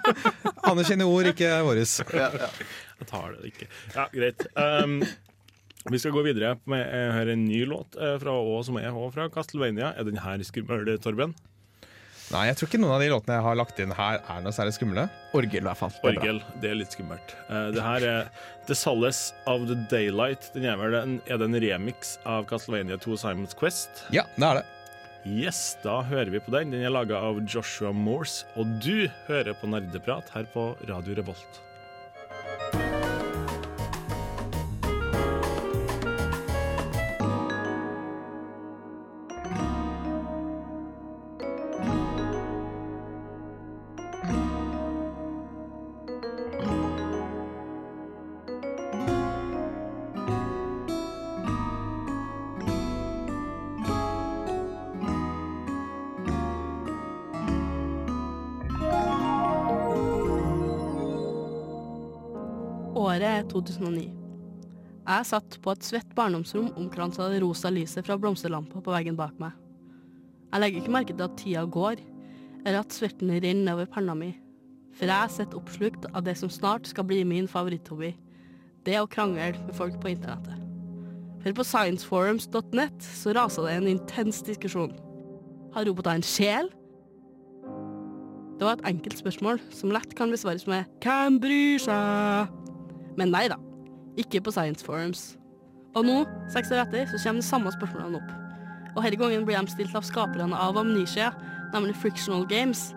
[0.70, 1.96] Anerkjenne ord, ikke våres.
[2.14, 3.66] Jeg tar det ikke.
[3.96, 4.46] Ja, greit.
[4.54, 5.00] Um,
[5.88, 8.92] vi skal gå videre med å høre en ny låt eh, fra Å som er
[8.92, 9.94] Å fra Castlevania.
[9.96, 11.32] Er den her skummel, Torben?
[12.30, 14.54] Nei, jeg tror ikke noen av de låtene jeg har lagt inn her, er noe
[14.54, 15.08] særlig skumle.
[15.34, 15.90] Orgel, i hvert fall.
[15.96, 16.10] Det bra.
[16.12, 16.36] Orgel.
[16.62, 17.32] Det er litt skummelt.
[17.48, 18.28] Eh, det her er
[18.68, 20.52] The Solace of the Daylight.
[20.54, 24.04] Den er, vel en, er det en remix av Castlevania 2 Simons Quest?
[24.14, 24.68] Ja, det er det.
[25.26, 26.70] Yes, da hører vi på den.
[26.76, 28.46] Den er laga av Joshua Morse.
[28.60, 31.60] Og du hører på Nerdeprat her på Radio Revolt.
[63.66, 64.08] 2009.
[65.10, 69.34] Jeg satt på et svett barndomsrom omkranset det rosa lyset fra blomsterlampa på veggen bak
[69.42, 69.56] meg.
[70.50, 72.02] Jeg legger ikke merke til at tida går,
[72.64, 74.32] eller at svetten renner over panna mi,
[74.96, 78.12] for jeg sitter oppslukt av det som snart skal bli min favoritthobby,
[78.84, 80.56] det å krangle med folk på internettet.
[81.40, 84.92] For på scienceforums.net så raser det en intens diskusjon.
[85.72, 86.68] Har roboter en sjel?
[88.60, 92.59] Det var et enkelt spørsmål som lett kan besvares med 'Hvem bryr seg?'
[93.18, 93.58] Men nei da,
[94.20, 95.24] ikke på Science Forums.
[95.98, 96.20] Og nå,
[96.52, 98.36] seks år etter, så kommer de samme spørsmålene opp.
[98.94, 101.32] Og denne gangen blir de stilt av skaperne av Amnesia,
[101.74, 102.90] nemlig Frictional Games,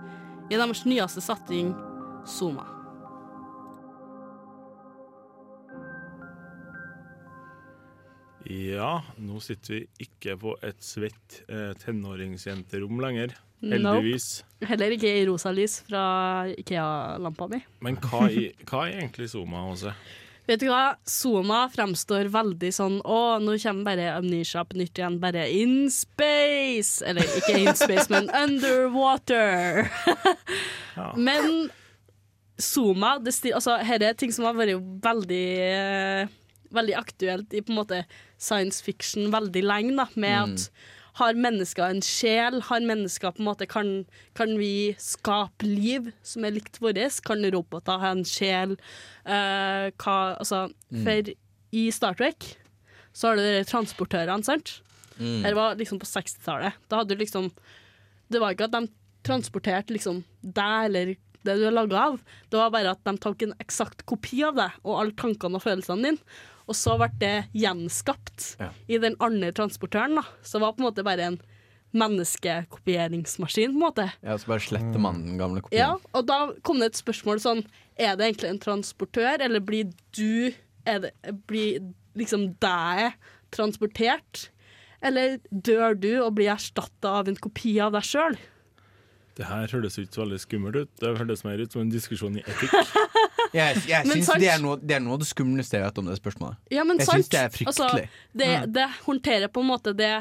[0.51, 1.73] i deres nyeste satting,
[2.29, 2.67] Zuma.
[8.43, 13.37] Ja, nå sitter vi ikke på et svett eh, tenåringsjenterom lenger.
[13.63, 13.77] Nope.
[13.79, 14.25] Heldigvis.
[14.67, 16.01] Heller ikke i rosa lys fra
[16.59, 17.61] Ikea-lampa mi.
[17.83, 19.93] Men hva, i, hva er egentlig Zoma, Også?
[20.43, 20.97] Vet du hva?
[21.07, 25.15] Zoma fremstår veldig sånn Å, nå kommer bare Amnesia på nytt igjen.
[25.23, 26.99] Bare in space!
[27.07, 29.87] Eller ikke in space, men underwater.
[31.15, 31.69] Men
[32.59, 36.27] Zoma det stil, altså, Her er ting som har vært veldig eh,
[36.75, 38.03] Veldig aktuelt i på en måte
[38.41, 40.53] science fiction veldig lenge, da, med Mm.
[40.53, 40.69] at
[41.19, 42.59] har mennesker en sjel?
[42.69, 44.05] Har mennesker på en måte Kan,
[44.37, 47.19] kan vi skape liv som er likt vårt?
[47.25, 48.77] Kan roboter ha en sjel?
[49.27, 51.05] Uh, hva, altså, Mm.
[51.05, 51.29] For
[51.73, 52.51] i Star Trek
[53.13, 54.75] så har du de transportørene, sant?
[55.17, 55.41] Mm.
[55.45, 56.77] Her var liksom på 60-tallet.
[56.89, 57.51] Da hadde du liksom
[58.29, 58.87] Det var ikke at de
[59.23, 62.17] transporterte liksom deg eller det du er laga av.
[62.49, 65.65] Det var bare at de tok en eksakt kopi av deg og alle tankene og
[65.65, 66.37] følelsene dine.
[66.67, 68.69] Og så ble det gjenskapt Ja.
[68.87, 70.15] i den andre transportøren.
[70.15, 71.39] da Så det var på en måte bare en
[71.93, 74.05] menneskekopieringsmaskin, på en måte.
[74.23, 75.79] Ja, så bare sletter man den gamle kopien.
[75.79, 77.65] Ja, og da kom det et spørsmål sånn
[77.99, 80.53] Er det egentlig en transportør, eller blir du
[80.87, 81.11] er det,
[81.47, 83.13] Blir liksom deg
[83.51, 84.47] transportert?
[85.03, 88.37] Eller dør du og blir erstatta av en kopi av deg sjøl?
[89.35, 90.89] Det her høres ikke så veldig skummelt ut.
[91.01, 92.73] Det høres mer ut som en diskusjon i etikk.
[93.53, 96.15] Jeg, jeg syns det, er det er noe av det skumleste jeg vet om det
[96.17, 96.57] spørsmålet.
[96.73, 97.83] Ja, men jeg syns det er fryktelig.
[97.85, 100.13] Altså, det, det håndterer på en måte det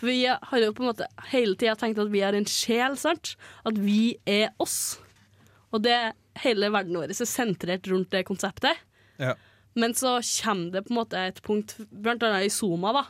[0.00, 2.96] For vi har jo på en måte hele tida tenkt at vi er en sjel,
[2.98, 3.36] sant?
[3.68, 4.98] At vi er oss.
[5.70, 5.98] Og det
[6.42, 8.82] hele verden vår er sentrert rundt det konseptet.
[9.20, 9.36] Ja.
[9.78, 13.04] Men så kommer det på en måte et punkt, blant annet i Zuma, da.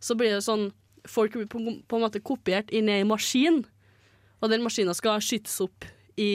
[0.00, 0.70] Så blir det sånn
[1.08, 3.62] Folk blir på, på en måte kopiert inn i en maskin,
[4.42, 5.86] og den maskinen skal skytes opp
[6.18, 6.30] i,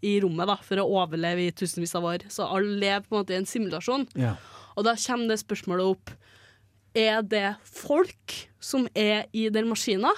[0.00, 2.24] i rommet da, for å overleve i tusenvis av år.
[2.32, 4.06] Så alle lever på en måte i en simulasjon.
[4.18, 4.34] Ja.
[4.78, 6.12] Og da kommer det spørsmålet opp
[6.96, 10.10] Er det folk som er i den maskina,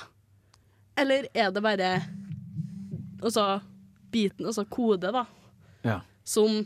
[0.97, 1.89] eller er det bare
[3.23, 3.61] altså,
[4.13, 5.25] biten, altså kode, da,
[5.85, 6.01] Ja.
[6.25, 6.63] som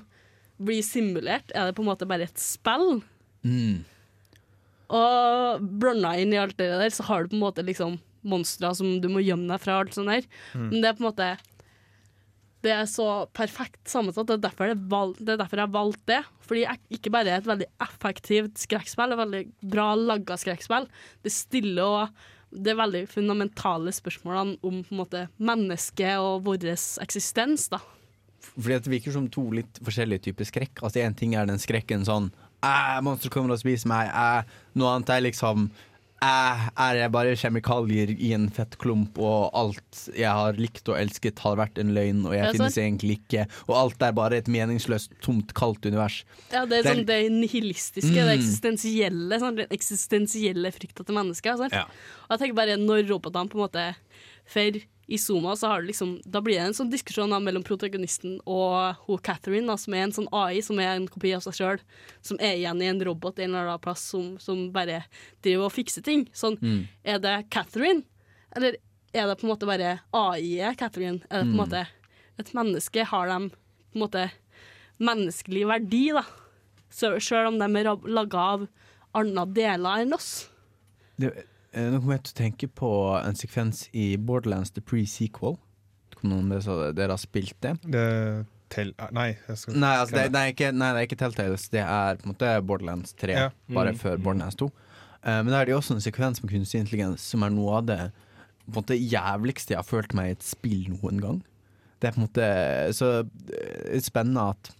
[0.60, 1.50] blir simulert?
[1.54, 3.00] Er det på en måte bare et spill?
[3.42, 3.82] Mm.
[4.94, 8.70] Og blanda inn i alt det der, så har du på en måte liksom monstre
[8.76, 9.80] som du må gjemme deg fra.
[9.80, 10.24] alt sånt der.
[10.54, 10.68] Mm.
[10.70, 11.30] Men det er på en måte
[12.64, 13.06] Det er så
[13.36, 14.28] perfekt sammensatt.
[14.30, 15.42] Det er derfor jeg, valg, det er
[16.08, 16.20] det.
[16.44, 16.64] Fordi
[16.96, 19.42] ikke bare er et veldig effektivt skrekkspill, et veldig
[19.74, 20.88] bra laga skrekkspill.
[21.24, 26.68] Det stiller og det veldig fundamentale spørsmålene om på en måte mennesket og vår
[27.02, 27.68] eksistens.
[27.68, 27.82] da.
[28.54, 30.82] Fordi det virker som to litt forskjellige typer skrekk.
[30.82, 32.30] Altså En ting er den skrekken sånn
[33.04, 34.08] monster kommer og spiser meg.
[34.08, 34.44] Æ.
[34.80, 35.68] Noe annet er liksom
[36.22, 41.38] Æ, er jeg bare kjemikalier i en fettklump, og alt jeg har likt og elsket,
[41.44, 42.84] har vært en løgn, og jeg finnes sånn?
[42.86, 43.44] egentlig ikke.
[43.68, 46.22] Og alt er bare et meningsløst, tomt, kaldt univers.
[46.52, 48.38] Ja, det er er- sånn det nihilistiske, det Mm.
[48.38, 51.56] eksistensielle, sånn, den eksistensielle frykta til mennesker.
[51.58, 51.72] Sant?
[51.72, 51.84] Ja.
[52.30, 53.94] Og jeg tenker bare når robotene på en måte
[54.46, 54.60] For
[55.08, 58.38] i Zuma så har du liksom Da blir det en sånn diskusjon da, mellom protagonisten
[58.46, 61.54] og hun Catherine, da, som er en sånn AI, som er en kopi av seg
[61.58, 61.80] sjøl,
[62.22, 65.02] som er igjen i en robot en eller annen plass som, som bare
[65.42, 66.26] driver og fikser ting.
[66.32, 66.86] Sånn, Mm.
[67.04, 68.02] er det Catherine,
[68.56, 68.76] eller
[69.12, 71.20] er det på en måte bare AI-et Catherine?
[71.30, 71.60] Er det på en Mm.
[71.68, 71.86] måte
[72.38, 73.04] et menneske?
[73.04, 74.30] Har de på en måte
[75.00, 76.24] menneskelig verdi, da?
[76.94, 78.68] Sjøl om de er laga av
[79.14, 80.48] andre deler enn oss.
[81.18, 81.30] Det,
[81.74, 85.56] nå kommer jeg til å tenke på en sekvens i Borderlands The Pre-Sequel.
[86.24, 87.74] Dere har spilt det?
[87.84, 88.04] Det
[88.72, 88.94] tel...
[88.98, 89.30] ah, Nei.
[89.48, 89.76] Jeg skal...
[89.82, 91.66] Nei, altså, det, nei, ikke, nei, det er ikke Telltales.
[91.72, 93.48] Det er på en måte Borderlands 3, Ja.
[93.68, 93.98] bare Mm.
[94.00, 94.70] før Borderlands 2.
[95.24, 97.86] Uh, men da er det også en sekvens med kunstig intelligens som er noe av
[97.88, 97.98] det
[98.64, 101.42] på en måte jævligste jeg har følt meg i et spill noen gang.
[102.00, 102.48] Det er på en måte
[102.96, 104.70] så eh, spennende at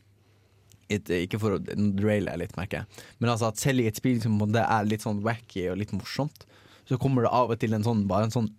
[0.93, 3.87] et, Ikke for å nå drailer jeg litt, merker jeg, men altså at selv i
[3.89, 6.45] et spill som på en måte er litt sånn wacky og litt morsomt,
[6.89, 8.51] så kommer det av og til en sånn bare en sånn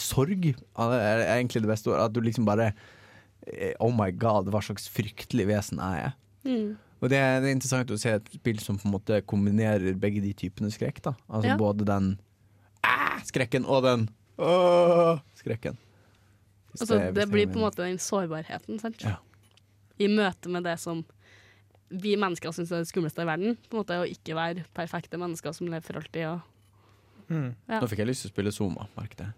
[0.00, 0.48] sorg.
[0.78, 2.08] Er egentlig det beste ordet.
[2.08, 2.72] At du liksom bare
[3.46, 6.12] eh, Oh my god, hva slags fryktelig vesen er jeg?
[6.50, 6.72] Mm.
[7.04, 9.96] Og det er, det er interessant å se et spill som på en måte kombinerer
[10.00, 11.02] begge de typene skrekk.
[11.04, 11.56] da Altså Ja.
[11.60, 12.14] både den
[12.84, 13.20] Æh!
[13.28, 14.08] skrekken og den
[14.38, 15.76] åh, skrekken.
[16.72, 19.04] Hvis Altså, det, det blir på en måte den sårbarheten, sant?
[19.04, 19.18] Ja.
[20.00, 21.04] I møte med det som
[21.90, 23.56] vi mennesker syns er det skumleste i verden.
[23.68, 26.26] På en måte Å ikke være perfekte mennesker som lever for alltid.
[26.32, 26.40] Og
[27.68, 27.80] Ja.
[27.80, 29.32] Nå fikk jeg lyst til å spille Zoma, merk det.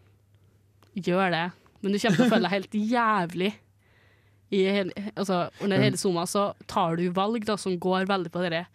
[0.96, 1.52] gjør det.
[1.82, 3.52] Men du kommer til å føle deg helt jævlig.
[4.50, 8.42] I hele, altså, under hele Zoma så tar du valg da, som går veldig på
[8.44, 8.66] dette.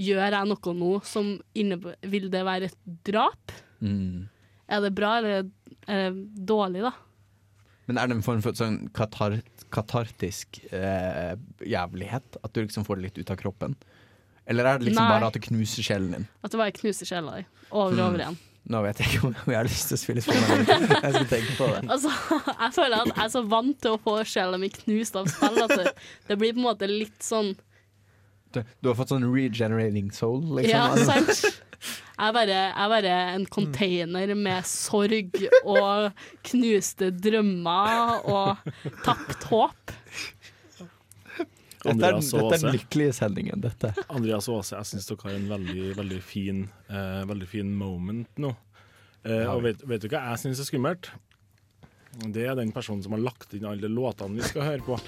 [0.00, 3.52] Gjør jeg noe nå som innebærer Vil det være et drap?
[3.80, 4.28] Mm.
[4.68, 5.50] Er det bra, eller
[5.86, 6.92] er det dårlig, da?
[7.88, 9.40] Men er det en form for sånn katar
[9.74, 11.34] katartisk eh,
[11.66, 12.36] jævlighet?
[12.44, 13.74] At du liksom får det litt ut av kroppen?
[14.46, 15.12] Eller er det liksom Nei.
[15.16, 16.26] bare at det knuser sjelen din?
[16.42, 18.06] At det bare knuser sjela di over og Hmm.
[18.08, 18.38] over igjen.
[18.70, 20.38] Nå vet jeg ikke om jeg har lyst til å spille spill.
[20.38, 21.80] Jeg skal tenke på det.
[21.90, 22.10] Altså,
[22.52, 25.58] jeg føler at jeg er så vant til å få sjela mi knust av spill
[25.64, 25.92] at det,
[26.28, 27.56] det blir på en måte litt sånn
[28.54, 30.70] Du, du har fått sånn regenerating soul, liksom?
[30.70, 31.62] Ja, sant?
[32.22, 38.60] Jeg er bare, jeg er bare en container med sorg og knuste drømmer og
[39.02, 39.94] tapt håp.
[41.82, 43.90] Dette er, dette er den lykkelige sendingen, dette.
[44.06, 46.62] Andreas Åse, jeg syns dere har en veldig, veldig fin,
[46.92, 48.52] uh, veldig fin moment nå.
[49.26, 51.10] Uh, og vet, vet du hva jeg syns er skummelt?
[52.22, 55.00] Det er den personen som har lagt inn alle låtene vi skal høre på.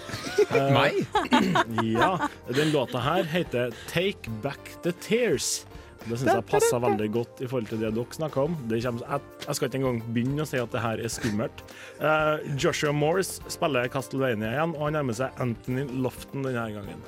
[0.51, 0.99] Uh, Meg?
[1.95, 2.11] ja.
[2.51, 5.63] Den låta her heter 'Take Back The Tears'.
[6.05, 8.57] Det syns jeg passer veldig godt i forhold til det dere snakker om.
[8.59, 11.65] Kommer, jeg, jeg, skal ikke engang begynne å si at det her er skummelt.
[12.03, 17.05] Uh, Joshua Morris spiller Castlevania igjen, og han nærmer seg Anthony Lofton denne gangen.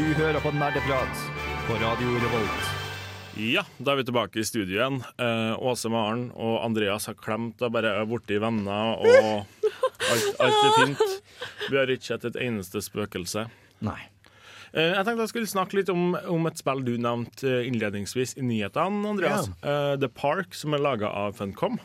[0.00, 1.24] Du hører på Nerdeprat
[1.68, 2.79] på Radio Revolt.
[3.38, 4.96] Ja, da er vi tilbake i studio igjen.
[5.22, 10.64] Eh, Åse Maren og Andreas har klemt og bare er borti venner, og alt, alt
[10.66, 11.04] er fint.
[11.70, 13.46] Vi har ikke sett et eneste spøkelse.
[13.86, 14.00] Nei.
[14.74, 18.36] Eh, jeg tenkte jeg skulle snakke litt om, om et spill du nevnte eh, innledningsvis
[18.38, 19.48] i nyhetene, Andreas.
[19.62, 21.78] Eh, The Park, som er laga av Funcom.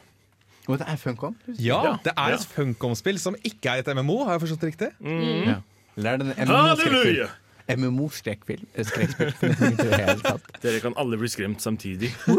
[0.66, 1.38] Og det er Funcom?
[1.62, 2.42] Ja, det er Ja.
[2.42, 4.92] et Funcom-spill som ikke er et MMO, har jeg forstått riktig?
[4.98, 5.54] Mm.
[5.54, 5.60] Ja.
[6.02, 7.30] Halleluja!
[7.68, 8.68] MMO-skrekkfilm?
[8.76, 8.86] Eh.
[10.64, 12.14] Dere kan alle bli skremt samtidig.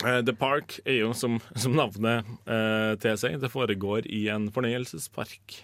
[0.00, 5.58] Eh, The Park er jo, som, som navnet uh, seg, det foregår i en fornøyelsespark.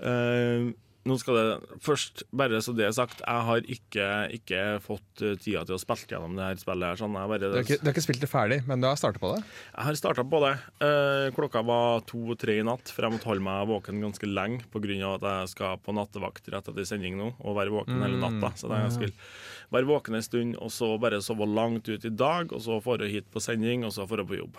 [0.00, 0.70] Eh,
[1.04, 4.06] nå skal det først, bare så det er sagt, jeg har ikke,
[4.38, 6.86] ikke fått eh, tida til å spille gjennom det her spillet.
[6.94, 7.16] her sånn.
[7.18, 9.20] Jeg, bare, Du har, ikke, du har ikke spilt det ferdig, men du har starta
[9.20, 9.42] på det?
[9.74, 10.52] jeg har starta på det.
[10.88, 15.14] Eh, klokka var to-tre i natt, for jeg måtte holde meg våken ganske lenge pga.
[15.14, 18.40] at jeg skal på nattevakt rett etter sending nå, og være våken hele Mm.
[18.40, 18.54] natta.
[18.56, 19.12] Så jeg skulle
[19.72, 23.04] være våken en stund, og så bare sove langt ut i dag, og så dra
[23.06, 24.56] hit på sending, og så dra på jobb.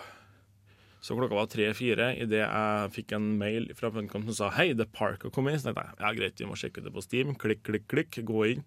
[1.06, 4.88] Så klokka var tre-fire idet jeg fikk en mail fra Funcom som sa hei, The
[4.90, 5.60] Park har kommet.
[5.62, 7.36] Så tenkte jeg ja, greit, vi må sjekke ut det på Steam.
[7.38, 8.64] Klikk, klikk, klikk, gå inn.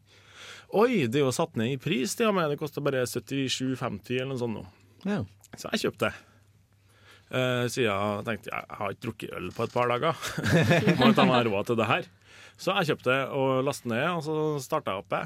[0.79, 4.31] Oi, det er jo satt ned i pris, det, men det koster bare 77,50 eller
[4.31, 4.65] noe sånt nå.
[5.09, 5.19] Ja.
[5.57, 6.25] Så jeg kjøpte det.
[7.29, 10.23] Uh, siden jeg tenkte jeg har ikke drukket øl på et par dager.
[11.01, 12.07] Må ta meg råd til det her.
[12.55, 15.25] Så jeg kjøpte det og lastet ned, og så starta jeg opp det.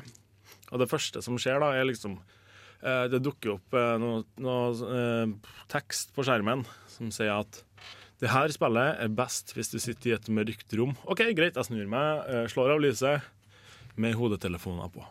[0.73, 2.41] Og det første som skjer da, er liksom eh,
[2.83, 7.63] Det dukker opp eh, noe, noe eh, tekst på skjermen som sier at
[8.23, 10.93] det her spillet er best hvis du sitter i et mørkt rom.
[11.11, 13.27] OK, greit, jeg snur meg, eh, slår av lyset
[13.99, 15.03] med hodetelefoner på.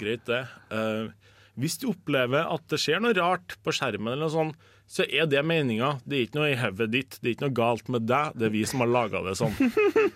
[0.00, 0.42] Greit, det.
[0.74, 1.08] Eh,
[1.56, 5.28] hvis du opplever at det skjer noe rart på skjermen, eller noe sånt, så er
[5.30, 5.94] det meninga.
[6.04, 8.48] Det er ikke noe i hodet ditt, det er ikke noe galt med deg, det
[8.48, 9.56] er vi som har laga det sånn.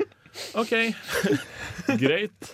[0.60, 0.74] OK,
[2.02, 2.52] greit.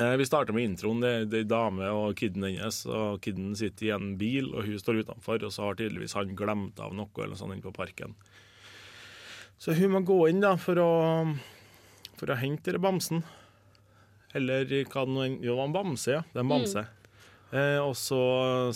[0.00, 1.00] Eh, vi starter med introen.
[1.00, 2.84] Det, det er ei dame og kiden hennes.
[2.88, 6.36] og Kiden sitter i en bil, og hun står utenfor, og så har tydeligvis han
[6.38, 8.14] glemt av noe eller sånn inne på parken.
[9.60, 10.92] Så hun må gå inn da for å,
[12.16, 13.20] for å hente denne bamsen.
[14.32, 16.24] Eller hva det nå enn Jo, det var en bamse, ja.
[16.32, 16.86] Det er en bamse.
[17.50, 18.20] Eh, og så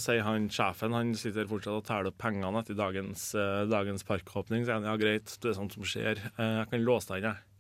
[0.03, 4.65] sier han sjefen Han sitter fortsatt og teller opp pengene etter dagens, eh, dagens parkåpning.
[4.65, 6.21] Så sier han ja, greit, det er sånt som skjer.
[6.35, 7.54] Eh, jeg kan låse deg inn, jeg.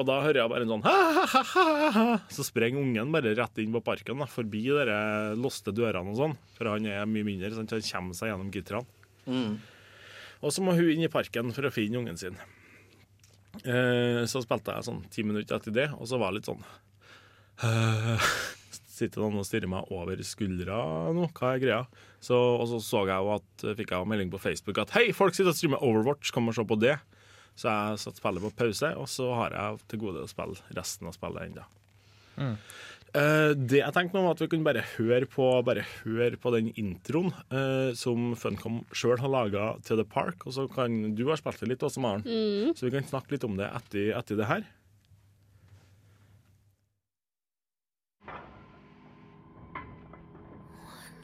[0.00, 2.04] Og da hører jeg bare en sånn ha-ha-ha-ha.
[2.32, 4.96] Så sprenger ungen bare rett inn på parken, da, forbi de
[5.36, 6.36] låste dørene og sånn.
[6.56, 8.86] For han er mye mindre, så han kommer seg gjennom gitterne.
[10.40, 12.38] Og så må hun inn i parken for å finne ungen sin.
[13.66, 16.60] Eh, så spilte jeg sånn ti minutter etter det, og så var jeg litt sånn
[17.66, 18.28] eh,
[18.70, 20.76] Sitter noen og stirrer meg over skuldra
[21.16, 21.26] nå?
[21.34, 21.80] Hva er greia?
[22.22, 25.34] Så, og så så jeg jo at, fikk jeg melding på Facebook at hei, folk
[25.34, 26.94] sitter og streamer Overwatch, kom og se på det.
[27.58, 31.10] Så jeg satte spillet på pause, og så har jeg til gode å spille resten
[31.10, 31.66] av spillet ennå.
[32.40, 32.54] Mm.
[33.10, 36.52] Eh, det jeg tenkte nå var at vi kunne bare høre på, bare høre på
[36.54, 40.46] den introen uh, som Funcom sjøl har laga til The Park.
[40.46, 42.70] Og så kan Du har spilt det litt også, Maren, Mm.
[42.78, 44.68] så vi kan snakke litt om det etter, etter det her.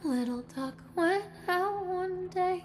[0.05, 2.63] Little duck went out one day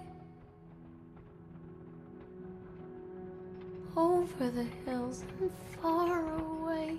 [3.97, 5.51] over the hills and
[5.81, 6.97] far away.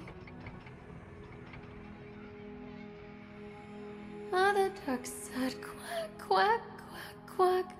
[4.32, 7.76] Ah, Mother duck said quack, quack, quack, quack.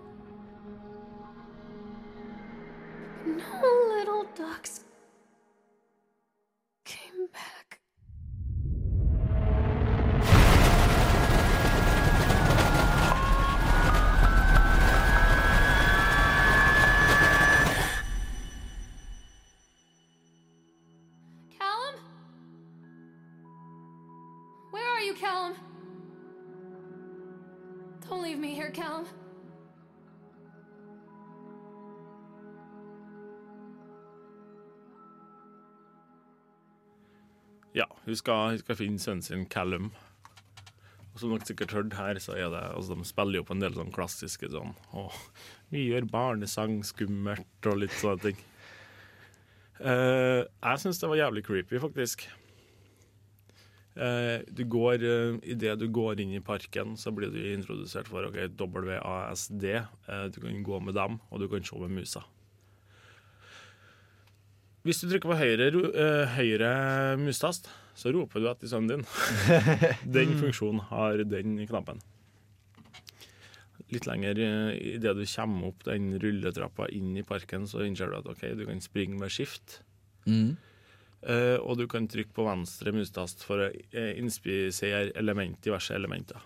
[3.27, 4.85] No little ducks
[6.85, 7.62] came back.
[25.23, 25.55] Callum?
[28.09, 29.07] Don't leave me here, Callum.
[37.73, 39.93] Ja, hun skal, hun skal finne sønnen sin Callum.
[41.13, 43.63] Og som dere sikkert hørte her, så er det altså, De spiller jo på en
[43.63, 45.07] del sånn klassiske sånn Å,
[45.71, 48.47] vi gjør barnesang skummelt og litt sånne ting.
[49.79, 52.27] Uh, jeg syns det var jævlig creepy, faktisk.
[53.93, 58.25] Uh, du går, uh, Idet du går inn i parken, så blir du introdusert for
[58.25, 59.67] ok, WASD.
[59.69, 62.25] Eh, du kan gå med dem, og du kan se med musa.
[64.83, 66.73] Hvis du trykker på høyre, eh, høyre
[67.21, 69.05] mustast, så roper du etter sønnen din.
[70.17, 72.01] den funksjonen har den knappen.
[73.93, 78.31] Litt lenger idet du kommer opp den rulletrappa inn i parken, så innser du at
[78.33, 79.83] ok, du kan springe med skift.
[80.25, 80.57] Mm.
[81.23, 86.41] Eh, og du kan trykke på venstre mustast for å eh, inspisere element, diverse elementer.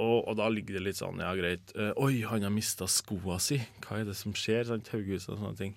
[0.00, 3.40] Og, og da ligger det litt sånn, ja greit eh, Oi, han har mista skoa
[3.42, 3.58] si.
[3.84, 4.62] Hva er det som skjer?
[4.70, 4.92] Sant?
[4.94, 5.74] Haughus og sånne ting.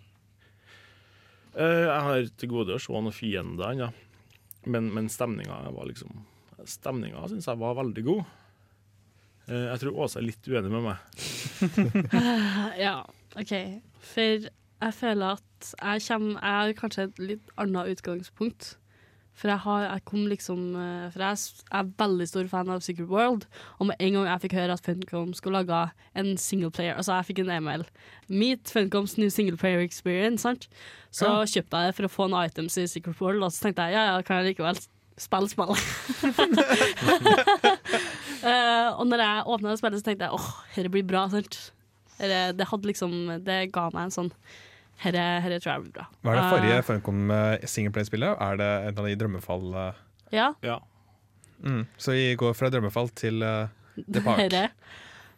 [1.54, 3.92] Jeg har til gode å se noen fiender ennå.
[4.66, 6.24] Men, men stemninga var liksom
[6.66, 8.22] Stemninga syns jeg var veldig god.
[9.52, 11.24] Jeg tror Åse er litt uenig med meg.
[12.86, 12.96] ja,
[13.36, 13.52] OK.
[14.14, 14.48] For
[14.84, 18.74] jeg føler at jeg kommer Jeg har kanskje et litt annet utgangspunkt.
[19.34, 23.08] For jeg, har, jeg kom liksom eh, For jeg er veldig stor fan av Secret
[23.10, 23.48] World,
[23.80, 25.80] og med en gang jeg fikk høre at Funcom skulle lage
[26.22, 27.86] en singleplayer Altså, jeg fikk en e-mail.
[28.30, 30.68] Meet Funcoms new singleplayer experience, sant?
[31.10, 31.46] Så Ja.
[31.50, 33.98] kjøpte jeg det for å få noen items i Secret World, og så tenkte jeg
[33.98, 34.78] ja, ja, kan jeg likevel
[35.18, 35.82] spille spillet.
[38.44, 41.26] uh, og når jeg åpna det spillet, så tenkte jeg åh, dette blir bra.
[41.34, 41.58] sant?
[42.22, 43.12] Det, det hadde liksom
[43.44, 44.30] Det ga meg en sånn
[45.02, 46.08] Dette herre tror jeg blir bra.
[46.22, 47.32] Hva er det forrige uh, Funcom
[47.68, 48.44] singleplay-spillet?
[48.46, 50.04] Er det en av de drømmefall eh,
[50.36, 50.78] Ja.
[51.64, 51.84] Mm.
[51.98, 54.40] Så vi går fra drømmefall til uh, The Park.
[54.46, 54.70] Herre.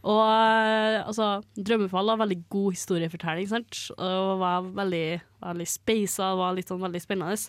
[0.06, 3.80] Og eh, altså, Drømmefall var veldig god historiefortelling, sant?
[3.98, 5.08] Og var veldig,
[5.42, 7.40] veldig spasa, var litt sånn veldig spennende.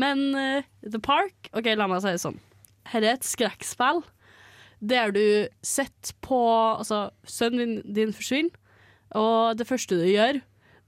[0.00, 2.40] Men uh, The Park OK, la meg si det sånn.
[2.88, 4.00] Her er et skrekkspill
[4.80, 5.24] der du
[5.60, 6.38] sitter på
[6.78, 8.56] Altså, sønnen din, din forsvinner,
[9.18, 10.38] og det første du gjør,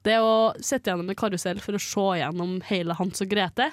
[0.07, 3.71] det å sette gjennom en karusell for å se gjennom hele Hans og Grete.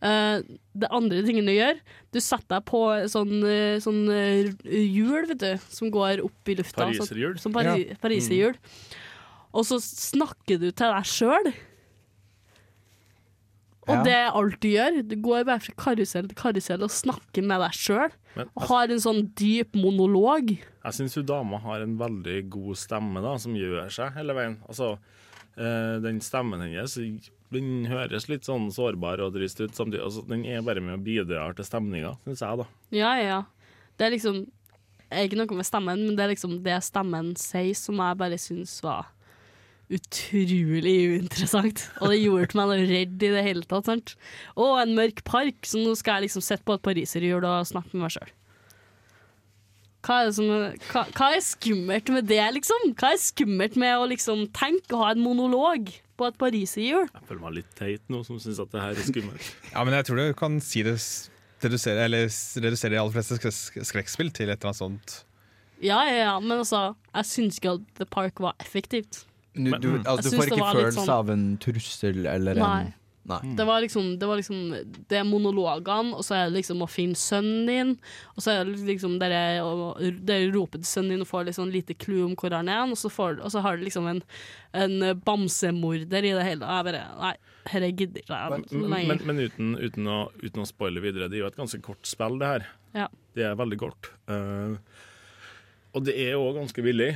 [0.00, 0.40] Uh,
[0.72, 1.76] det andre tingen du gjør,
[2.14, 2.78] du setter deg på
[3.12, 6.86] sånn, eh, sånn eh, hjul, vet du, som går opp i lufta.
[6.88, 7.34] Pariserhjul?
[7.36, 7.98] Sånn, som pari Ja.
[8.00, 8.56] pariserhjul.
[9.52, 11.52] Og så snakker du til deg sjøl.
[13.88, 14.02] Og Ja.
[14.04, 15.08] det er alt du gjør.
[15.08, 18.10] Du går bare fra karusell til karusell og snakker med deg sjøl.
[18.56, 20.52] Og har en sånn dyp monolog.
[20.84, 24.58] Jeg syns jo dama har en veldig god stemme da, som gjør seg hele veien.
[24.68, 24.98] Altså,
[25.56, 26.94] den stemmen hennes
[27.50, 29.74] den høres litt sånn sårbar og trist ut.
[29.74, 32.66] Samtidig, altså, den er bare med og bidrar til stemninga, syns jeg, da.
[32.94, 33.40] Ja, ja.
[33.98, 34.44] Det er liksom
[35.10, 38.38] er ikke noe med stemmen, men det er liksom det stemmen sier som jeg bare
[38.40, 39.10] syns var
[39.90, 41.88] utrolig uinteressant.
[41.98, 43.88] Og det gjorde meg noe redd i det hele tatt.
[43.90, 44.14] sant?
[44.54, 47.96] Å, en mørk park, så nå skal jeg liksom sitte på et pariserhjul og snakke
[47.96, 48.30] med meg sjøl.
[50.06, 50.46] Hva er, det som,
[50.90, 52.86] hva, hva er skummelt med det, liksom?
[52.96, 57.08] Hva er skummelt med å liksom tenke og ha en monolog på et pariserhjul?
[57.12, 59.50] Jeg føler meg litt teit nå som syns at det her er skummelt.
[59.74, 60.94] Ja, men jeg tror du kan si det
[61.60, 62.28] redusere, eller
[62.64, 65.18] redusere de aller fleste sk- skrekkspill til et eller annet sånt.
[65.80, 69.26] Ja, ja, ja, men altså, jeg syns ikke at The Park var effektivt.
[69.56, 72.64] Du, du, altså, du får ikke følelse sånn- av en trussel eller Nei.
[72.80, 72.96] en Nei.
[73.56, 74.60] Det var liksom Det, var liksom,
[75.10, 77.92] det er monologene, og så er det liksom å finne sønnen din.
[78.34, 81.58] Og så er det liksom dere, er dere roper til sønnen din og får litt
[81.58, 84.08] sånn lite clou om hvor han er, og så, får, og så har du liksom
[84.10, 84.22] en,
[84.72, 86.66] en bamsemorder i det hele.
[86.66, 87.34] Og jeg bare Nei,
[87.70, 89.08] dette gidder jeg Men, lenger.
[89.12, 92.08] men, men uten, uten, å, uten å spoile videre, det er jo et ganske kort
[92.08, 92.68] spill, det her.
[92.96, 93.06] Ja.
[93.36, 94.10] Det er veldig kort.
[94.30, 94.78] Uh,
[95.94, 97.12] og det er òg ganske billig.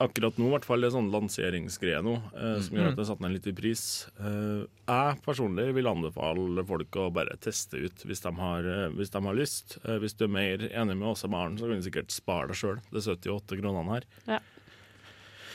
[0.00, 3.08] Akkurat nå, i hvert fall, det er sånn lanseringsgreie nå, eh, som gjør at jeg
[3.10, 3.82] satte ned litt i pris.
[4.16, 9.12] Eh, jeg personlig vil anbefale folk å bare teste ut hvis de har, eh, hvis
[9.12, 9.76] de har lyst.
[9.84, 12.56] Eh, hvis du er mer enig med i Maren, så kan du sikkert spare deg
[12.56, 12.80] sjøl.
[12.88, 14.08] Det er 78 kronene her.
[14.26, 14.40] Ja.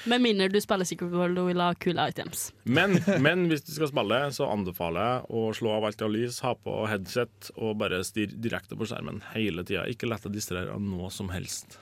[0.05, 2.51] Med mindre du spiller Secret og vil ha kule items.
[2.69, 6.43] Men, men hvis du skal spille, så anbefaler jeg å slå av alt av lys,
[6.45, 9.87] ha på headset og bare stirre direkte på skjermen hele tida.
[9.89, 11.79] Ikke la deg distrahere av noe som helst.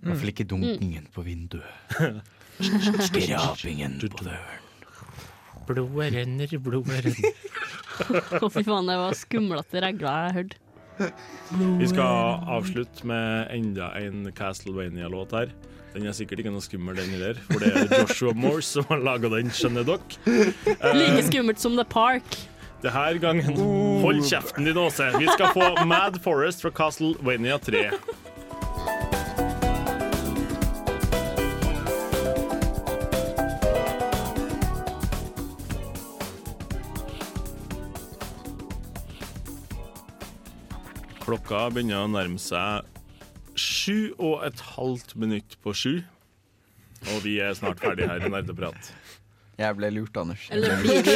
[0.00, 2.22] I hvert fall ikke dunkingen på vinduet.
[2.60, 4.66] Skrapingen på døren.
[5.68, 7.34] Blodet renner, blodet renner.
[8.40, 10.56] Å, fy faen, det var skumlete regler jeg hørte.
[11.80, 15.52] Vi skal avslutte med enda en Castlevania-låt her.
[15.94, 19.00] Den er sikkert ikke noe skummel, den heller, for det er Joshua Morse som har
[19.02, 20.20] laga den, skjønner dere.
[20.30, 22.36] Eh, Like skummelt som The Park.
[22.82, 23.56] det her gangen
[24.04, 25.08] Hold kjeften din, Åse.
[25.18, 27.88] Vi skal få Mad Forest fra Castlevania 3.
[41.30, 42.88] Klokka begynner å nærme seg
[43.54, 45.92] sju og et halvt minutt på sju.
[47.12, 48.88] Og vi er snart ferdig her i Nerdeprat.
[49.60, 50.48] Jeg ble lurt, Anders.
[50.50, 51.14] Eller blir vi,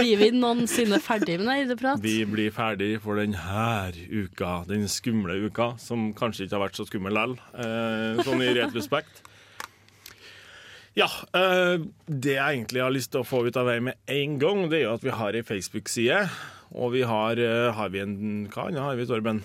[0.00, 2.02] blir vi noensinne ferdig med nerdeprat?
[2.02, 6.90] Vi blir ferdig for denne uka, den skumle uka, som kanskje ikke har vært så
[6.90, 9.22] skummel likevel, eh, sånn i retrospekt.
[10.98, 11.06] Ja,
[11.38, 11.76] eh,
[12.08, 14.80] det jeg egentlig har lyst til å få ut av veien med en gang, det
[14.80, 16.24] er jo at vi har ei Facebook-side,
[16.74, 19.42] og vi har, eh, har vi en Hva annet har vi, Torben?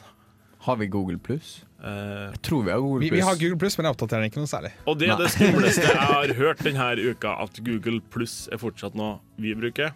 [0.66, 1.64] Har vi Google pluss?
[1.84, 3.18] Uh, Jeg tror vi har Google Vi, pluss.
[3.20, 4.72] vi har Google Pluss, men jeg oppdaterer den ikke noe særlig.
[4.90, 8.96] Og det er det skumleste jeg har hørt denne uka, at Google Pluss er fortsatt
[8.98, 9.92] noe vi bruker.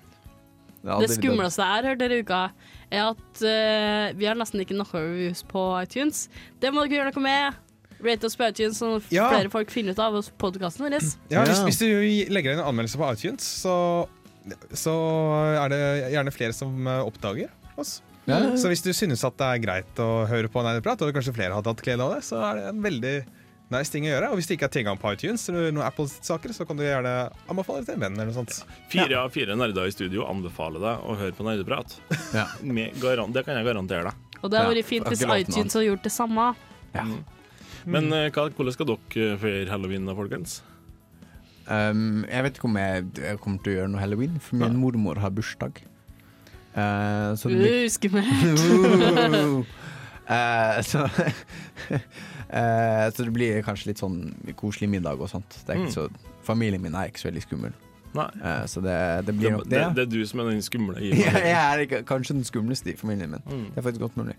[0.84, 2.42] Ja, det det skumleste jeg har hørt denne uka,
[2.92, 6.28] er at uh, vi har nesten ikke noe reviews på iTunes.
[6.62, 7.58] Det må dere gjøre noe med.
[8.06, 9.26] Rate oss på iTunes, så Ja.
[9.34, 11.02] flere folk finner ut av podkasten vår.
[11.34, 13.74] Ja, hvis, hvis du legger inn en anmeldelse på iTunes, så,
[14.78, 14.94] så
[15.64, 15.82] er det
[16.14, 18.00] gjerne flere som eh, oppdager oss.
[18.30, 18.40] Ja.
[18.60, 21.56] Så hvis du synes at det er greit å høre på Nerdeprat, og kanskje flere
[21.58, 23.14] hadde hatt glede av det, så er det en veldig
[23.74, 24.30] nice ting å gjøre.
[24.30, 27.16] Og hvis det ikke er tilgang på iTunes eller noen Apple-saker, så kan du gjerne
[27.50, 28.78] anbefale det til en venn eller noe sånt.
[28.92, 31.98] Fire av fire nerder i studio anbefaler deg å høre på nerdeprat.
[32.38, 32.48] Ja.
[32.62, 34.26] det kan jeg garantere deg.
[34.40, 36.50] Og det hadde vært fint hvis iTunes hadde gjort det samme.
[36.96, 37.20] Mm.
[37.90, 40.60] Men eh, hvordan skal dere feire halloween, da, folkens?
[41.70, 44.80] Um, jeg vet ikke om jeg, jeg kommer til å gjøre noe halloween, for min
[44.82, 45.84] mormor har bursdag.
[46.74, 49.68] Uh, så det blir Uh, skummelt.
[50.30, 55.62] uh, så uh, Så det blir kanskje litt sånn koselig middag og sånt.
[55.70, 55.90] Mm.
[55.94, 56.08] så,
[56.46, 57.78] familien min er ikke så veldig skummel.
[58.18, 59.90] Eh, så det, det blir nok det, det.
[59.96, 62.98] det er du som er den skumle i jeg er ikke, kanskje den skumleste i
[62.98, 63.44] familien min.
[63.46, 63.68] Mm.
[63.70, 64.36] Det er faktisk godt mulig.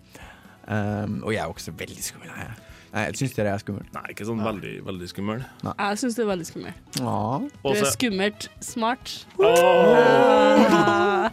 [0.67, 2.29] Um, og jeg er også veldig skummel.
[2.37, 2.51] Jeg,
[2.91, 3.85] Nei, jeg syns dere er skummel.
[3.95, 5.43] Nei, ikke sånn veldig, veldig skummel.
[5.69, 6.79] Jeg syns det er veldig skummelt.
[6.99, 7.19] Ja.
[7.63, 9.13] Du er skummelt smart.
[9.39, 9.51] Åh.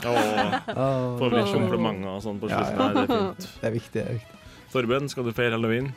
[0.06, 0.58] Oh.
[0.78, 1.16] Oh.
[1.18, 2.78] Får vi komplimenter og sånn på slutten?
[2.78, 2.84] ja.
[2.84, 3.48] Nei, det er fint.
[3.48, 3.94] Det er viktig.
[3.98, 4.44] Det er viktig.
[4.74, 5.88] Torben, skal du feire halloween?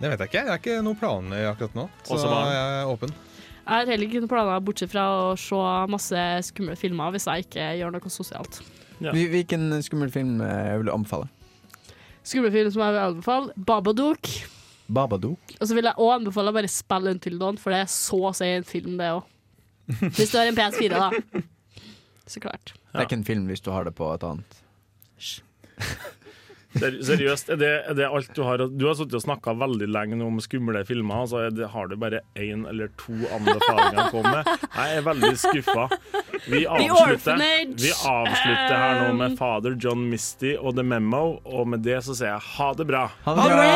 [0.00, 0.38] Det vet jeg ikke.
[0.40, 3.12] Jeg har ikke noen planer akkurat nå, så jeg er åpen.
[3.60, 5.58] Jeg har heller ikke noen planer bortsett fra å se
[5.92, 8.62] masse skumle filmer hvis jeg ikke gjør noe sosialt.
[9.04, 9.12] Ja.
[9.12, 11.28] Hvilken skummel film eh, vil du anbefale?
[12.24, 14.32] Skumle film som jeg vil anbefale, Babadook.
[14.94, 15.54] Babadook?
[15.58, 18.18] Og så vil jeg òg anbefale å bare spille Until Dawn, for det er så
[18.30, 19.24] å si en film, det òg.
[20.16, 21.44] Hvis du har en PS4, da.
[22.30, 22.70] Så klart.
[22.92, 24.58] Det er ikke en film hvis du har det på et annet.
[26.70, 29.88] Ser, seriøst, er det, er det alt du har Du har sittet og snakka veldig
[29.90, 34.10] lenge om skumle filmer, så er det, har du bare én eller to anbefalinger å
[34.14, 34.44] komme med.
[34.76, 35.84] Jeg er veldig skuffa.
[36.46, 37.36] Vi avslutter,
[37.74, 39.34] vi avslutter her nå med.
[39.40, 43.04] Father John Misty og The Memo, og med det så sier jeg ha det bra.
[43.26, 43.66] Ha det bra!